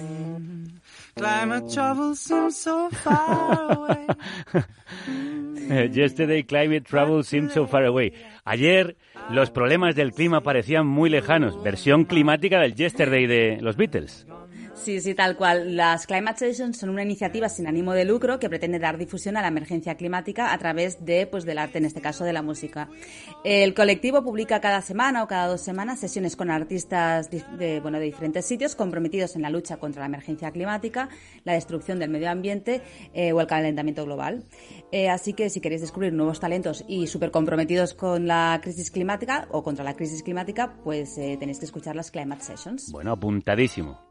Climate 1.15 1.67
trouble 1.73 2.15
seems 2.15 2.57
so 2.57 2.89
far 2.89 3.71
away. 3.71 4.07
Yesterday 5.93 6.43
climate 6.43 6.81
trouble 6.81 7.23
seemed 7.23 7.51
so 7.51 7.65
far 7.65 7.85
away. 7.85 8.13
Ayer 8.43 8.97
los 9.29 9.49
problemas 9.49 9.95
del 9.95 10.11
clima 10.11 10.41
parecían 10.41 10.85
muy 10.85 11.09
lejanos. 11.09 11.63
Versión 11.63 12.03
climática 12.03 12.59
del 12.59 12.75
Yesterday 12.75 13.27
de 13.27 13.59
los 13.61 13.77
Beatles. 13.77 14.27
Sí, 14.83 14.99
sí, 14.99 15.13
tal 15.13 15.37
cual. 15.37 15.75
Las 15.75 16.07
Climate 16.07 16.39
Sessions 16.39 16.75
son 16.75 16.89
una 16.89 17.03
iniciativa 17.03 17.47
sin 17.49 17.67
ánimo 17.67 17.93
de 17.93 18.03
lucro 18.03 18.39
que 18.39 18.49
pretende 18.49 18.79
dar 18.79 18.97
difusión 18.97 19.37
a 19.37 19.41
la 19.43 19.49
emergencia 19.49 19.95
climática 19.95 20.53
a 20.53 20.57
través 20.57 21.05
de, 21.05 21.27
pues, 21.27 21.45
del 21.45 21.59
arte, 21.59 21.77
en 21.77 21.85
este 21.85 22.01
caso 22.01 22.23
de 22.23 22.33
la 22.33 22.41
música. 22.41 22.89
El 23.43 23.75
colectivo 23.75 24.23
publica 24.23 24.59
cada 24.59 24.81
semana 24.81 25.21
o 25.21 25.27
cada 25.27 25.45
dos 25.45 25.61
semanas 25.61 25.99
sesiones 25.99 26.35
con 26.35 26.49
artistas 26.49 27.29
de, 27.29 27.79
bueno, 27.79 27.99
de 27.99 28.05
diferentes 28.05 28.43
sitios 28.43 28.75
comprometidos 28.75 29.35
en 29.35 29.43
la 29.43 29.51
lucha 29.51 29.77
contra 29.77 29.99
la 29.99 30.07
emergencia 30.07 30.49
climática, 30.49 31.09
la 31.43 31.53
destrucción 31.53 31.99
del 31.99 32.09
medio 32.09 32.31
ambiente 32.31 32.81
eh, 33.13 33.33
o 33.33 33.39
el 33.39 33.45
calentamiento 33.45 34.03
global. 34.03 34.45
Eh, 34.91 35.09
así 35.09 35.33
que 35.33 35.51
si 35.51 35.61
queréis 35.61 35.81
descubrir 35.81 36.11
nuevos 36.11 36.39
talentos 36.39 36.83
y 36.87 37.05
súper 37.05 37.29
comprometidos 37.29 37.93
con 37.93 38.25
la 38.25 38.59
crisis 38.63 38.89
climática 38.89 39.47
o 39.51 39.61
contra 39.61 39.85
la 39.85 39.95
crisis 39.95 40.23
climática, 40.23 40.73
pues 40.83 41.19
eh, 41.19 41.37
tenéis 41.39 41.59
que 41.59 41.65
escuchar 41.65 41.95
las 41.95 42.09
Climate 42.09 42.43
Sessions. 42.43 42.91
Bueno, 42.91 43.11
apuntadísimo 43.11 44.10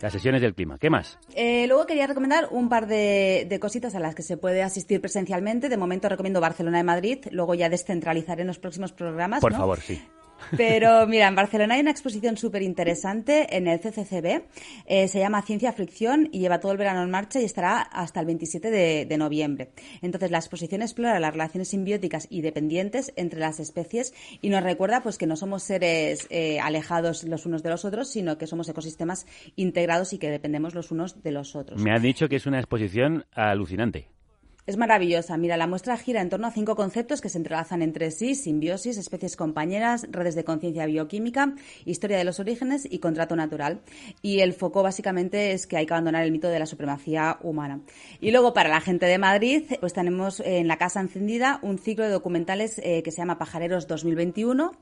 las 0.00 0.12
sesiones 0.12 0.40
del 0.40 0.54
clima. 0.54 0.78
¿Qué 0.78 0.90
más? 0.90 1.18
Eh, 1.34 1.66
luego 1.66 1.86
quería 1.86 2.06
recomendar 2.06 2.48
un 2.50 2.68
par 2.68 2.86
de, 2.86 3.58
cositas 3.60 3.94
a 3.94 4.00
las 4.00 4.14
que 4.14 4.22
se 4.22 4.36
puede 4.36 4.62
asistir 4.62 5.00
presencialmente. 5.00 5.68
De 5.68 5.76
momento 5.76 6.08
recomiendo 6.08 6.40
Barcelona 6.40 6.80
y 6.80 6.84
Madrid. 6.84 7.18
Luego 7.30 7.54
ya 7.54 7.68
descentralizaré 7.68 8.42
en 8.42 8.48
los 8.48 8.58
próximos 8.58 8.92
programas. 8.92 9.40
Por 9.40 9.52
favor, 9.52 9.80
sí. 9.80 10.02
Pero 10.56 11.06
mira, 11.06 11.28
en 11.28 11.34
Barcelona 11.34 11.74
hay 11.74 11.80
una 11.80 11.90
exposición 11.90 12.36
súper 12.36 12.62
interesante 12.62 13.56
en 13.56 13.66
el 13.66 13.80
CCCB. 13.80 14.42
Eh, 14.86 15.08
se 15.08 15.18
llama 15.18 15.42
Ciencia 15.42 15.72
Fricción 15.72 16.28
y 16.32 16.40
lleva 16.40 16.60
todo 16.60 16.72
el 16.72 16.78
verano 16.78 17.02
en 17.02 17.10
marcha 17.10 17.40
y 17.40 17.44
estará 17.44 17.80
hasta 17.80 18.20
el 18.20 18.26
27 18.26 18.70
de, 18.70 19.16
noviembre. 19.16 19.70
Entonces, 20.02 20.30
la 20.30 20.38
exposición 20.38 20.82
explora 20.82 21.18
las 21.18 21.32
relaciones 21.32 21.68
simbióticas 21.68 22.26
y 22.28 22.42
dependientes 22.42 23.12
entre 23.16 23.40
las 23.40 23.60
especies 23.60 24.12
y 24.42 24.50
nos 24.50 24.62
recuerda 24.62 25.02
pues 25.02 25.16
que 25.16 25.26
no 25.26 25.36
somos 25.36 25.62
seres 25.62 26.26
eh, 26.28 26.60
alejados 26.60 27.24
los 27.24 27.46
unos 27.46 27.62
de 27.62 27.70
los 27.70 27.86
otros, 27.86 28.10
sino 28.10 28.36
que 28.36 28.46
somos 28.46 28.68
ecosistemas 28.68 29.26
integrados 29.56 30.12
y 30.12 30.18
que 30.18 30.30
dependemos 30.30 30.74
los 30.74 30.90
unos 30.90 31.22
de 31.22 31.32
los 31.32 31.56
otros. 31.56 31.82
Me 31.82 31.92
han 31.92 32.02
dicho 32.02 32.28
que 32.28 32.36
es 32.36 32.46
una 32.46 32.58
exposición 32.58 33.24
alucinante. 33.32 34.08
Es 34.66 34.76
maravillosa. 34.76 35.36
Mira, 35.36 35.56
la 35.56 35.68
muestra 35.68 35.96
gira 35.96 36.20
en 36.20 36.28
torno 36.28 36.48
a 36.48 36.50
cinco 36.50 36.74
conceptos 36.74 37.20
que 37.20 37.28
se 37.28 37.38
entrelazan 37.38 37.82
entre 37.82 38.10
sí, 38.10 38.34
simbiosis, 38.34 38.98
especies 38.98 39.36
compañeras, 39.36 40.08
redes 40.10 40.34
de 40.34 40.42
conciencia 40.42 40.86
bioquímica, 40.86 41.54
historia 41.84 42.18
de 42.18 42.24
los 42.24 42.40
orígenes 42.40 42.84
y 42.90 42.98
contrato 42.98 43.36
natural. 43.36 43.80
Y 44.22 44.40
el 44.40 44.54
foco 44.54 44.82
básicamente 44.82 45.52
es 45.52 45.68
que 45.68 45.76
hay 45.76 45.86
que 45.86 45.94
abandonar 45.94 46.24
el 46.24 46.32
mito 46.32 46.48
de 46.48 46.58
la 46.58 46.66
supremacía 46.66 47.38
humana. 47.42 47.78
Y 48.20 48.32
luego 48.32 48.54
para 48.54 48.68
la 48.68 48.80
gente 48.80 49.06
de 49.06 49.18
Madrid, 49.18 49.62
pues 49.78 49.92
tenemos 49.92 50.40
en 50.40 50.66
la 50.66 50.78
Casa 50.78 51.00
Encendida 51.00 51.60
un 51.62 51.78
ciclo 51.78 52.04
de 52.04 52.10
documentales 52.10 52.80
eh, 52.82 53.04
que 53.04 53.12
se 53.12 53.18
llama 53.18 53.38
Pajareros 53.38 53.86
2021 53.86 54.72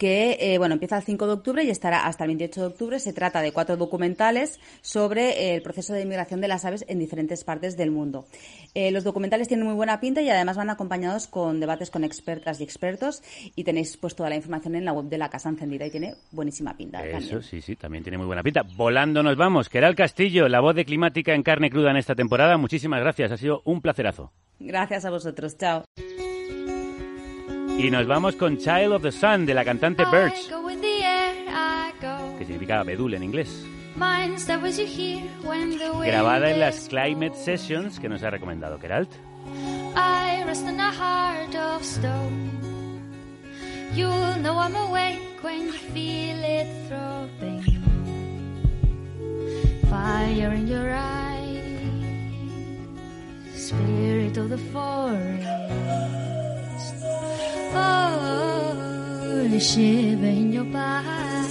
que 0.00 0.38
eh, 0.40 0.56
bueno, 0.56 0.72
empieza 0.72 0.96
el 0.96 1.02
5 1.02 1.26
de 1.26 1.32
octubre 1.34 1.62
y 1.62 1.68
estará 1.68 2.06
hasta 2.06 2.24
el 2.24 2.28
28 2.28 2.60
de 2.62 2.66
octubre. 2.68 2.98
Se 2.98 3.12
trata 3.12 3.42
de 3.42 3.52
cuatro 3.52 3.76
documentales 3.76 4.58
sobre 4.80 5.54
el 5.54 5.60
proceso 5.60 5.92
de 5.92 6.00
inmigración 6.00 6.40
de 6.40 6.48
las 6.48 6.64
aves 6.64 6.86
en 6.88 6.98
diferentes 6.98 7.44
partes 7.44 7.76
del 7.76 7.90
mundo. 7.90 8.24
Eh, 8.72 8.92
los 8.92 9.04
documentales 9.04 9.46
tienen 9.46 9.66
muy 9.66 9.74
buena 9.74 10.00
pinta 10.00 10.22
y 10.22 10.30
además 10.30 10.56
van 10.56 10.70
acompañados 10.70 11.26
con 11.26 11.60
debates 11.60 11.90
con 11.90 12.02
expertas 12.02 12.62
y 12.62 12.64
expertos 12.64 13.22
y 13.54 13.62
tenéis 13.64 13.98
pues 13.98 14.16
toda 14.16 14.30
la 14.30 14.36
información 14.36 14.74
en 14.74 14.86
la 14.86 14.94
web 14.94 15.04
de 15.04 15.18
la 15.18 15.28
Casa 15.28 15.50
Encendida 15.50 15.84
y 15.84 15.90
tiene 15.90 16.14
buenísima 16.30 16.74
pinta. 16.74 17.04
Eso, 17.04 17.42
sí, 17.42 17.60
sí, 17.60 17.76
también 17.76 18.02
tiene 18.02 18.16
muy 18.16 18.26
buena 18.26 18.42
pinta. 18.42 18.62
Volando 18.76 19.22
nos 19.22 19.36
vamos. 19.36 19.68
el 19.70 19.94
Castillo, 19.94 20.48
la 20.48 20.60
voz 20.60 20.74
de 20.74 20.86
Climática 20.86 21.34
en 21.34 21.42
carne 21.42 21.68
cruda 21.68 21.90
en 21.90 21.98
esta 21.98 22.14
temporada. 22.14 22.56
Muchísimas 22.56 23.00
gracias, 23.00 23.32
ha 23.32 23.36
sido 23.36 23.60
un 23.66 23.82
placerazo. 23.82 24.32
Gracias 24.58 25.04
a 25.04 25.10
vosotros, 25.10 25.58
chao. 25.58 25.84
Y 27.82 27.90
nos 27.90 28.06
vamos 28.06 28.36
con 28.36 28.58
Child 28.58 28.92
of 28.92 29.02
the 29.02 29.10
Sun 29.10 29.46
de 29.46 29.54
la 29.54 29.64
cantante 29.64 30.04
Birch, 30.04 30.50
que 32.38 32.44
significa 32.44 32.82
bedul 32.82 33.14
en 33.14 33.22
inglés. 33.22 33.64
Grabada 36.04 36.50
en 36.50 36.60
las 36.60 36.88
Climate 36.88 37.34
Sessions 37.34 37.98
que 37.98 38.10
nos 38.10 38.22
ha 38.22 38.28
recomendado 38.28 38.78
Keralt. 38.78 39.10
I 39.96 40.44
rest 40.44 40.68
in 40.68 40.78
a 40.78 40.92
heart 40.92 41.54
of 41.54 41.82
stone. 41.82 42.50
You'll 43.94 44.36
know 44.42 44.58
I'm 44.58 44.76
awake 44.76 45.42
when 45.42 45.68
you 45.68 45.72
feel 45.72 46.44
it 46.44 46.68
throbbing. 46.86 47.62
Fire 49.88 50.52
in 50.52 50.68
your 50.68 50.92
eyes, 50.92 51.64
spirit 53.54 54.36
of 54.36 54.50
the 54.50 54.58
forest. 54.70 56.29
Oh, 57.74 59.58
shiver 59.58 60.26
in 60.26 60.52
your 60.52 60.64
back. 60.64 61.46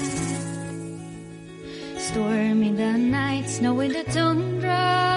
Stormy 1.97 2.71
the 2.71 2.97
night, 2.97 3.47
snow 3.47 3.79
in 3.81 3.93
the 3.93 4.03
tundra. 4.05 5.09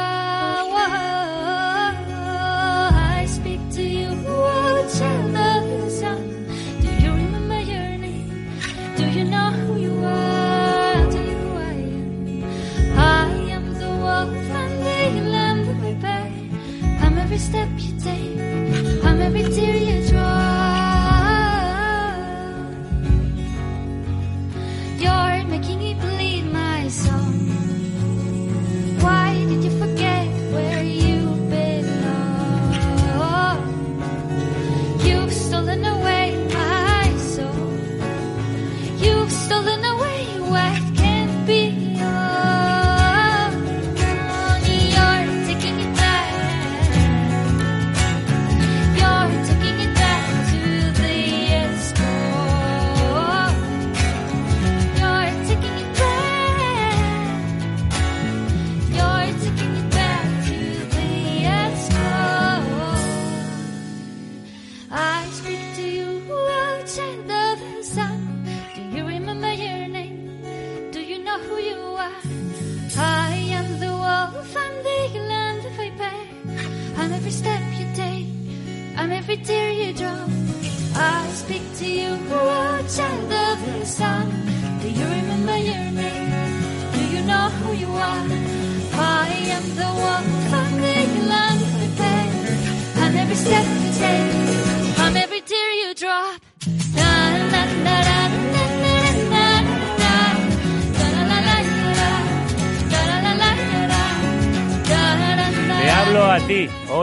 I 3.18 3.26
speak 3.26 3.60
to 3.72 3.82
you, 3.82 4.10
oh, 4.26 4.86
child 4.98 5.34
the 5.34 5.90
sun. 5.90 6.46
Do 6.82 6.88
you 7.02 7.12
remember 7.12 7.60
your 7.60 7.96
name? 7.96 8.58
Do 8.96 9.08
you 9.08 9.24
know 9.24 9.50
who 9.52 9.76
you 9.80 10.04
are? 10.04 11.10
Do 11.10 11.18
you 11.18 11.40
I 11.56 11.74
am? 11.98 12.44
I 12.98 13.30
am 13.56 13.74
the 13.74 13.88
wolf 13.88 14.36
and 14.60 14.72
the 15.16 15.22
lamb 15.30 15.64
that 15.66 15.78
we 15.84 15.94
bear. 15.94 16.30
I'm 17.00 17.16
every 17.18 17.38
step 17.38 17.68
you 17.78 17.98
take. 18.00 18.31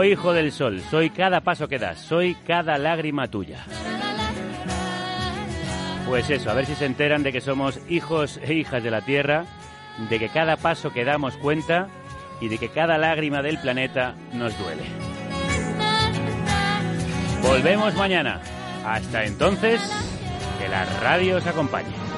Hijo 0.10 0.34
del 0.34 0.52
sol, 0.52 0.82
soy 0.90 1.10
cada 1.10 1.42
paso 1.42 1.68
que 1.68 1.80
das, 1.80 2.00
soy 2.00 2.36
cada 2.48 2.78
lágrima 2.78 3.28
tuya. 3.28 3.64
Pues 6.08 6.30
eso, 6.30 6.50
a 6.50 6.54
ver 6.54 6.66
si 6.66 6.76
se 6.76 6.86
enteran 6.86 7.22
de 7.22 7.32
que 7.32 7.42
somos 7.42 7.80
hijos 7.88 8.40
e 8.44 8.54
hijas 8.56 8.82
de 8.84 8.92
la 8.92 9.02
Tierra, 9.02 9.46
de 10.10 10.18
que 10.20 10.30
cada 10.30 10.58
paso 10.58 10.92
que 10.92 11.06
damos 11.06 11.38
cuenta 11.38 11.88
y 12.42 12.48
de 12.48 12.58
que 12.58 12.70
cada 12.70 12.98
lágrima 12.98 13.42
del 13.42 13.60
planeta 13.60 14.16
nos 14.34 14.58
duele. 14.58 14.84
Volvemos 17.44 17.94
mañana. 17.96 18.42
Hasta 18.86 19.26
entonces, 19.26 19.82
que 20.60 20.68
la 20.68 20.86
radio 21.02 21.38
os 21.38 21.46
acompañe. 21.46 22.09